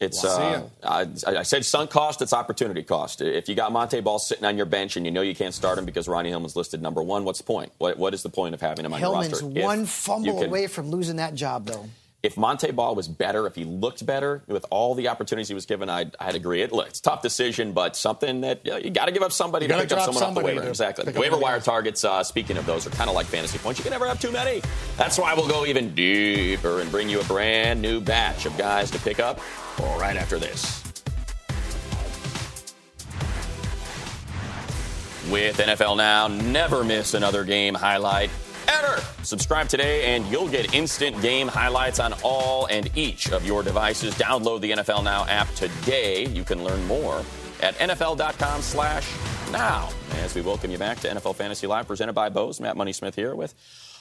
It's 0.00 0.24
uh, 0.24 0.66
I, 0.82 1.06
I 1.26 1.42
said 1.42 1.62
sunk 1.62 1.90
cost. 1.90 2.22
It's 2.22 2.32
opportunity 2.32 2.82
cost. 2.82 3.20
If 3.20 3.50
you 3.50 3.54
got 3.54 3.70
Montee 3.70 4.00
Ball 4.00 4.18
sitting 4.18 4.46
on 4.46 4.56
your 4.56 4.64
bench 4.64 4.96
and 4.96 5.04
you 5.04 5.12
know 5.12 5.20
you 5.20 5.34
can't 5.34 5.52
start 5.52 5.76
him 5.76 5.84
because 5.84 6.08
Ronnie 6.08 6.30
Hillman's 6.30 6.56
listed 6.56 6.80
number 6.80 7.02
one, 7.02 7.24
what's 7.24 7.38
the 7.38 7.44
point? 7.44 7.70
What, 7.76 7.98
what 7.98 8.14
is 8.14 8.22
the 8.22 8.30
point 8.30 8.54
of 8.54 8.62
having 8.62 8.86
him 8.86 8.94
on 8.94 8.98
Hillman's 8.98 9.42
your 9.42 9.50
roster? 9.50 9.58
If 9.58 9.64
one 9.64 9.84
fumble 9.84 10.38
can- 10.38 10.48
away 10.48 10.68
from 10.68 10.90
losing 10.90 11.16
that 11.16 11.34
job, 11.34 11.66
though. 11.66 11.86
If 12.22 12.36
Montee 12.36 12.72
Ball 12.72 12.94
was 12.94 13.08
better, 13.08 13.46
if 13.46 13.54
he 13.54 13.64
looked 13.64 14.04
better 14.04 14.42
with 14.46 14.66
all 14.68 14.94
the 14.94 15.08
opportunities 15.08 15.48
he 15.48 15.54
was 15.54 15.64
given, 15.64 15.88
I'd, 15.88 16.14
I'd 16.20 16.34
agree. 16.34 16.60
It, 16.60 16.70
look, 16.70 16.88
it's 16.88 16.98
a 16.98 17.02
tough 17.02 17.22
decision, 17.22 17.72
but 17.72 17.96
something 17.96 18.42
that 18.42 18.60
you, 18.62 18.72
know, 18.72 18.76
you 18.76 18.90
got 18.90 19.06
to 19.06 19.12
give 19.12 19.22
up 19.22 19.32
somebody 19.32 19.64
You 19.64 19.72
to 19.72 19.78
pick 19.78 19.92
up 19.92 20.04
someone 20.04 20.22
off 20.22 20.34
the 20.34 20.42
waiver. 20.42 20.68
Exactly. 20.68 21.10
Waiver 21.14 21.38
wire 21.38 21.60
targets. 21.60 22.04
Uh, 22.04 22.22
speaking 22.22 22.58
of 22.58 22.66
those, 22.66 22.86
are 22.86 22.90
kind 22.90 23.08
of 23.08 23.16
like 23.16 23.24
fantasy 23.24 23.56
points. 23.56 23.80
You 23.80 23.84
can 23.84 23.92
never 23.92 24.06
have 24.06 24.20
too 24.20 24.30
many. 24.30 24.60
That's 24.98 25.18
why 25.18 25.32
we'll 25.32 25.48
go 25.48 25.64
even 25.64 25.94
deeper 25.94 26.80
and 26.80 26.90
bring 26.90 27.08
you 27.08 27.20
a 27.20 27.24
brand 27.24 27.80
new 27.80 28.02
batch 28.02 28.44
of 28.44 28.56
guys 28.58 28.90
to 28.90 28.98
pick 28.98 29.18
up 29.18 29.40
right 29.78 30.16
after 30.16 30.38
this. 30.38 30.84
With 35.30 35.56
NFL 35.58 35.96
Now, 35.96 36.28
never 36.28 36.84
miss 36.84 37.14
another 37.14 37.44
game 37.44 37.74
highlight 37.74 38.30
Subscribe 39.22 39.68
today 39.68 40.14
and 40.14 40.26
you'll 40.26 40.48
get 40.48 40.74
instant 40.74 41.20
game 41.22 41.46
highlights 41.46 42.00
on 42.00 42.14
all 42.24 42.66
and 42.66 42.90
each 42.96 43.30
of 43.30 43.46
your 43.46 43.62
devices. 43.62 44.14
Download 44.14 44.60
the 44.60 44.72
NFL 44.72 45.04
Now 45.04 45.24
app 45.26 45.48
today. 45.54 46.26
You 46.26 46.42
can 46.42 46.64
learn 46.64 46.84
more 46.86 47.22
at 47.62 47.76
nfl.com 47.76 48.62
slash 48.62 49.08
now. 49.52 49.88
As 50.22 50.34
we 50.34 50.40
welcome 50.40 50.70
you 50.70 50.78
back 50.78 50.98
to 51.00 51.08
NFL 51.08 51.36
Fantasy 51.36 51.66
Live, 51.66 51.86
presented 51.86 52.14
by 52.14 52.28
Bose. 52.28 52.60
Matt 52.60 52.76
Money 52.76 52.92
Smith 52.92 53.14
here 53.14 53.34
with 53.34 53.54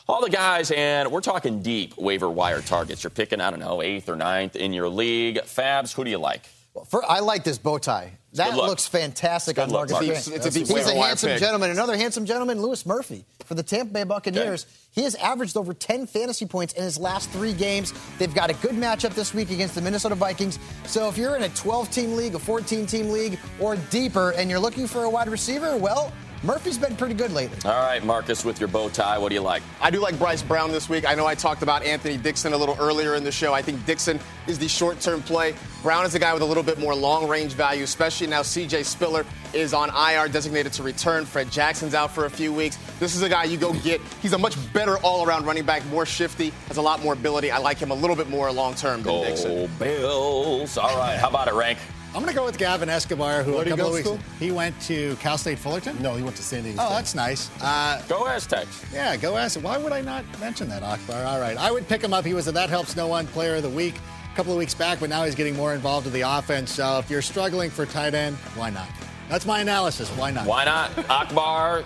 all 0.07 0.21
the 0.21 0.29
guys, 0.29 0.71
and 0.71 1.11
we're 1.11 1.21
talking 1.21 1.61
deep 1.61 1.95
waiver 1.97 2.29
wire 2.29 2.61
targets. 2.61 3.03
You're 3.03 3.11
picking, 3.11 3.39
I 3.39 3.51
don't 3.51 3.59
know, 3.59 3.83
eighth 3.83 4.09
or 4.09 4.15
ninth 4.15 4.55
in 4.55 4.73
your 4.73 4.89
league. 4.89 5.37
Fabs, 5.43 5.93
who 5.93 6.03
do 6.03 6.09
you 6.09 6.17
like? 6.17 6.49
Well, 6.73 6.85
for, 6.85 7.03
I 7.09 7.19
like 7.19 7.43
this 7.43 7.57
bow 7.57 7.77
tie. 7.77 8.13
That 8.33 8.55
look. 8.55 8.67
looks 8.67 8.87
fantastic 8.87 9.57
It's 9.57 9.63
on 9.63 9.69
good 9.69 9.73
look, 9.73 9.89
Marcus 9.89 10.07
Marcus. 10.07 10.27
Grant. 10.27 10.45
It's 10.45 10.55
a 10.55 10.59
deep 10.59 10.67
He's 10.67 10.87
a 10.87 10.93
handsome 10.95 11.29
pick. 11.29 11.39
gentleman. 11.39 11.71
Another 11.71 11.97
handsome 11.97 12.25
gentleman, 12.25 12.61
Louis 12.61 12.85
Murphy 12.85 13.25
for 13.45 13.55
the 13.55 13.63
Tampa 13.63 13.91
Bay 13.91 14.03
Buccaneers. 14.03 14.67
He 14.91 15.01
has 15.01 15.15
averaged 15.15 15.57
over 15.57 15.73
10 15.73 16.05
fantasy 16.05 16.45
points 16.45 16.73
in 16.73 16.83
his 16.83 16.99
last 16.99 17.31
three 17.31 17.53
games. 17.53 17.91
They've 18.19 18.33
got 18.33 18.51
a 18.51 18.53
good 18.55 18.75
matchup 18.75 19.15
this 19.15 19.33
week 19.33 19.49
against 19.49 19.73
the 19.73 19.81
Minnesota 19.81 20.13
Vikings. 20.13 20.59
So 20.85 21.09
if 21.09 21.17
you're 21.17 21.35
in 21.35 21.41
a 21.43 21.49
12-team 21.49 22.15
league, 22.15 22.35
a 22.35 22.37
14-team 22.37 23.09
league, 23.09 23.39
or 23.59 23.75
deeper, 23.89 24.31
and 24.33 24.51
you're 24.51 24.59
looking 24.59 24.85
for 24.85 25.05
a 25.05 25.09
wide 25.09 25.29
receiver, 25.29 25.75
well, 25.75 26.11
Murphy's 26.41 26.77
been 26.77 26.95
pretty 26.95 27.15
good 27.15 27.33
lately. 27.33 27.57
All 27.65 27.81
right, 27.81 28.01
Marcus, 28.03 28.45
with 28.45 28.61
your 28.61 28.69
bow 28.69 28.87
tie, 28.87 29.17
what 29.17 29.27
do 29.27 29.35
you 29.35 29.41
like? 29.41 29.61
I 29.81 29.89
do 29.89 29.99
like 29.99 30.17
Bryce 30.17 30.41
Brown 30.41 30.71
this 30.71 30.87
week. 30.87 31.05
I 31.05 31.13
know 31.13 31.25
I 31.25 31.35
talked 31.35 31.63
about 31.63 31.83
Anthony 31.83 32.15
Dixon 32.15 32.53
a 32.53 32.57
little 32.57 32.77
earlier 32.79 33.15
in 33.15 33.25
the 33.25 33.31
show. 33.31 33.53
I 33.53 33.61
think 33.61 33.85
Dixon 33.85 34.21
is 34.47 34.57
the 34.57 34.69
short 34.69 35.01
term 35.01 35.21
play. 35.21 35.53
Brown 35.83 36.05
is 36.05 36.15
a 36.15 36.19
guy 36.19 36.31
with 36.33 36.41
a 36.41 36.45
little 36.45 36.63
bit 36.63 36.79
more 36.79 36.95
long 36.95 37.27
range 37.27 37.53
value, 37.53 37.83
especially 37.83 38.27
now 38.27 38.41
CJ 38.41 38.85
Spiller 38.85 39.25
is 39.53 39.73
on 39.73 39.89
IR 39.89 40.29
designated 40.29 40.71
to 40.73 40.83
return. 40.83 41.25
Fred 41.25 41.51
Jackson's 41.51 41.93
out 41.93 42.11
for 42.11 42.23
a 42.23 42.29
few 42.29 42.53
weeks. 42.53 42.77
This 42.99 43.15
is 43.15 43.21
a 43.21 43.29
guy 43.29 43.43
you 43.43 43.57
go 43.57 43.73
get. 43.73 43.99
He's 44.21 44.33
a 44.33 44.37
much 44.37 44.55
better 44.71 44.97
all 44.99 45.27
around 45.27 45.45
running 45.45 45.65
back, 45.65 45.85
more 45.87 46.05
shifty, 46.05 46.51
has 46.69 46.77
a 46.77 46.81
lot 46.81 47.03
more 47.03 47.13
ability. 47.13 47.51
I 47.51 47.57
like 47.57 47.77
him 47.79 47.91
a 47.91 47.95
little 47.95 48.15
bit 48.15 48.29
more 48.29 48.49
long 48.49 48.75
term 48.75 49.03
than 49.03 49.23
Dixon. 49.23 49.65
Go 49.65 49.69
Bills. 49.77 50.77
All 50.77 50.95
right, 50.97 51.17
how 51.19 51.27
about 51.27 51.49
it, 51.49 51.53
Rank? 51.53 51.79
I'm 52.09 52.21
going 52.23 52.27
to 52.27 52.33
go 52.33 52.43
with 52.43 52.57
Gavin 52.57 52.89
Escobar, 52.89 53.43
who 53.43 53.53
Where'd 53.53 53.67
a 53.67 53.69
he 53.69 53.75
couple 53.75 53.87
of 53.87 53.93
weeks 53.93 54.07
school? 54.07 54.19
he 54.39 54.51
went 54.51 54.79
to 54.81 55.15
Cal 55.17 55.37
State 55.37 55.59
Fullerton. 55.59 56.01
No, 56.01 56.15
he 56.15 56.23
went 56.23 56.35
to 56.37 56.43
San 56.43 56.63
Diego. 56.63 56.79
Oh, 56.81 56.85
State. 56.85 56.95
that's 56.95 57.15
nice. 57.15 57.49
Uh, 57.61 58.01
Go 58.09 58.25
Aztecs. 58.27 58.83
yeah, 58.91 59.15
go 59.15 59.37
ask. 59.37 59.59
Why 59.63 59.77
would 59.77 59.91
I 59.91 60.01
not 60.01 60.25
mention 60.39 60.67
that, 60.69 60.81
Akbar? 60.81 61.23
All 61.23 61.39
right, 61.39 61.55
I 61.55 61.71
would 61.71 61.87
pick 61.87 62.03
him 62.03 62.11
up. 62.13 62.25
He 62.25 62.33
was 62.33 62.47
a 62.47 62.51
That 62.51 62.69
Helps 62.69 62.95
No 62.95 63.07
One 63.07 63.27
Player 63.27 63.55
of 63.57 63.63
the 63.63 63.69
Week 63.69 63.93
a 64.33 64.35
couple 64.35 64.51
of 64.51 64.57
weeks 64.57 64.73
back, 64.73 64.99
but 64.99 65.09
now 65.09 65.23
he's 65.23 65.35
getting 65.35 65.55
more 65.55 65.73
involved 65.75 66.07
in 66.07 66.13
the 66.13 66.21
offense. 66.21 66.71
So 66.73 66.97
if 66.97 67.09
you're 67.11 67.21
struggling 67.21 67.69
for 67.69 67.85
tight 67.85 68.15
end, 68.15 68.35
why 68.55 68.71
not? 68.71 68.87
That's 69.29 69.45
my 69.45 69.59
analysis. 69.61 70.09
Why 70.17 70.31
not? 70.31 70.47
Why 70.47 70.65
not? 70.65 70.91
Akbar, 71.11 71.83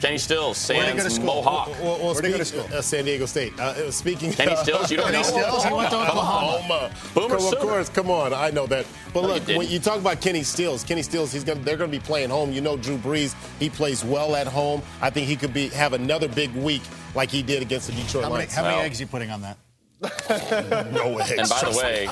Kenny 0.00 0.18
Stills, 0.18 0.68
Where'd 0.68 0.86
he 0.86 0.96
go 0.96 1.02
to 1.02 1.10
Sans? 1.10 1.24
Mohawk. 1.24 1.68
Well, 1.80 1.98
well 1.98 2.12
Where'd 2.14 2.24
he 2.24 2.30
go 2.30 2.38
to 2.38 2.44
speak- 2.44 2.62
school? 2.62 2.78
Uh, 2.78 2.82
San 2.82 3.04
Diego 3.04 3.26
State. 3.26 3.58
Uh, 3.58 3.90
speaking. 3.90 4.32
Kenny 4.32 4.54
Stills, 4.56 4.90
you 4.90 4.96
don't 4.96 5.06
Kenny 5.06 5.18
know? 5.18 5.22
Stills, 5.24 5.64
he 5.64 5.72
went 5.72 5.90
to 5.90 5.96
Oklahoma. 5.96 6.56
Oklahoma. 6.56 6.90
Boomer 7.14 7.36
Come, 7.36 7.46
of 7.52 7.58
course, 7.58 7.88
come 7.88 8.10
on. 8.10 8.32
I 8.32 8.50
know 8.50 8.66
that. 8.68 8.86
But 9.12 9.22
No, 9.22 9.28
look, 9.28 9.44
didn't. 9.46 9.58
when 9.58 9.68
you 9.68 9.80
talk 9.80 9.98
about 9.98 10.20
Kenny 10.20 10.42
Stills, 10.44 10.84
Kenny 10.84 11.02
Stills, 11.02 11.32
he's 11.32 11.42
gonna, 11.44 11.60
they're 11.60 11.76
going 11.76 11.90
to 11.90 11.96
be 11.98 12.02
playing 12.04 12.30
home. 12.30 12.52
You 12.52 12.60
know, 12.60 12.76
Drew 12.76 12.96
Brees, 12.98 13.34
he 13.58 13.68
plays 13.70 14.04
well 14.04 14.36
at 14.36 14.46
home. 14.46 14.82
I 15.02 15.10
think 15.10 15.26
he 15.26 15.34
could 15.34 15.52
be 15.52 15.68
have 15.70 15.92
another 15.94 16.28
big 16.28 16.54
week 16.54 16.82
like 17.16 17.30
he 17.30 17.42
did 17.42 17.60
against 17.62 17.88
the 17.88 17.94
Detroit 17.94 18.24
How 18.24 18.30
many, 18.30 18.38
Lions. 18.42 18.54
how 18.54 18.62
many 18.62 18.76
Well. 18.76 18.84
eggs 18.84 19.00
are 19.00 19.02
you 19.02 19.08
putting 19.08 19.30
on 19.30 19.42
that? 19.42 19.58
no 20.92 21.18
eggs. 21.18 21.30
And 21.32 21.48
by 21.48 21.70
the 21.70 21.76
way, 21.76 22.08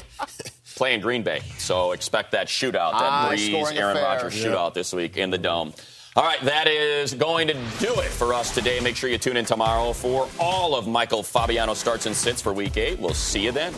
playing 0.75 1.01
Green 1.03 1.23
Bay. 1.23 1.41
So 1.59 1.93
expect 1.93 2.33
that 2.33 2.49
shootout, 2.49 2.93
that 2.93 2.95
High 2.95 3.29
Breeze, 3.29 3.55
Aaron 3.55 3.97
affair. 3.97 4.03
Rodgers 4.03 4.35
shootout 4.35 4.75
this 4.75 4.93
week 4.93 5.17
in 5.17 5.31
the 5.31 5.39
Dome. 5.39 5.73
All 6.17 6.25
right, 6.25 6.41
that 6.45 6.67
is 6.67 7.13
going 7.13 7.47
to 7.49 7.53
do 7.53 7.93
it 8.01 8.09
for 8.09 8.33
us 8.33 8.55
today. 8.55 8.81
Make 8.81 8.97
sure 8.97 9.11
you 9.11 9.19
tune 9.19 9.37
in 9.37 9.45
tomorrow 9.45 9.93
for 9.93 10.27
all 10.41 10.75
of 10.75 10.89
Michael 10.89 11.23
Fabiano 11.23 11.75
starts 11.75 12.07
and 12.07 12.17
sits 12.17 12.41
for 12.41 12.55
week 12.55 12.79
eight. 12.79 12.99
We'll 12.99 13.13
see 13.13 13.45
you 13.45 13.53
then. 13.53 13.75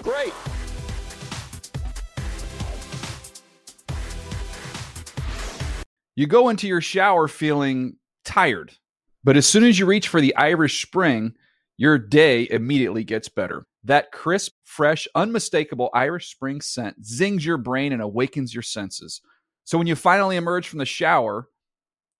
Great. 0.00 0.32
You 6.14 6.28
go 6.28 6.50
into 6.50 6.68
your 6.68 6.80
shower 6.80 7.26
feeling 7.26 7.96
tired, 8.24 8.70
but 9.24 9.36
as 9.36 9.48
soon 9.48 9.64
as 9.64 9.76
you 9.76 9.84
reach 9.84 10.06
for 10.06 10.20
the 10.20 10.36
Irish 10.36 10.86
Spring, 10.86 11.34
your 11.76 11.98
day 11.98 12.46
immediately 12.48 13.02
gets 13.02 13.28
better. 13.28 13.66
That 13.82 14.12
crisp, 14.12 14.52
fresh, 14.62 15.08
unmistakable 15.16 15.90
Irish 15.92 16.30
Spring 16.30 16.60
scent 16.60 17.04
zings 17.04 17.44
your 17.44 17.56
brain 17.56 17.92
and 17.92 18.00
awakens 18.00 18.54
your 18.54 18.62
senses. 18.62 19.20
So 19.64 19.78
when 19.78 19.88
you 19.88 19.96
finally 19.96 20.36
emerge 20.36 20.68
from 20.68 20.78
the 20.78 20.84
shower, 20.84 21.48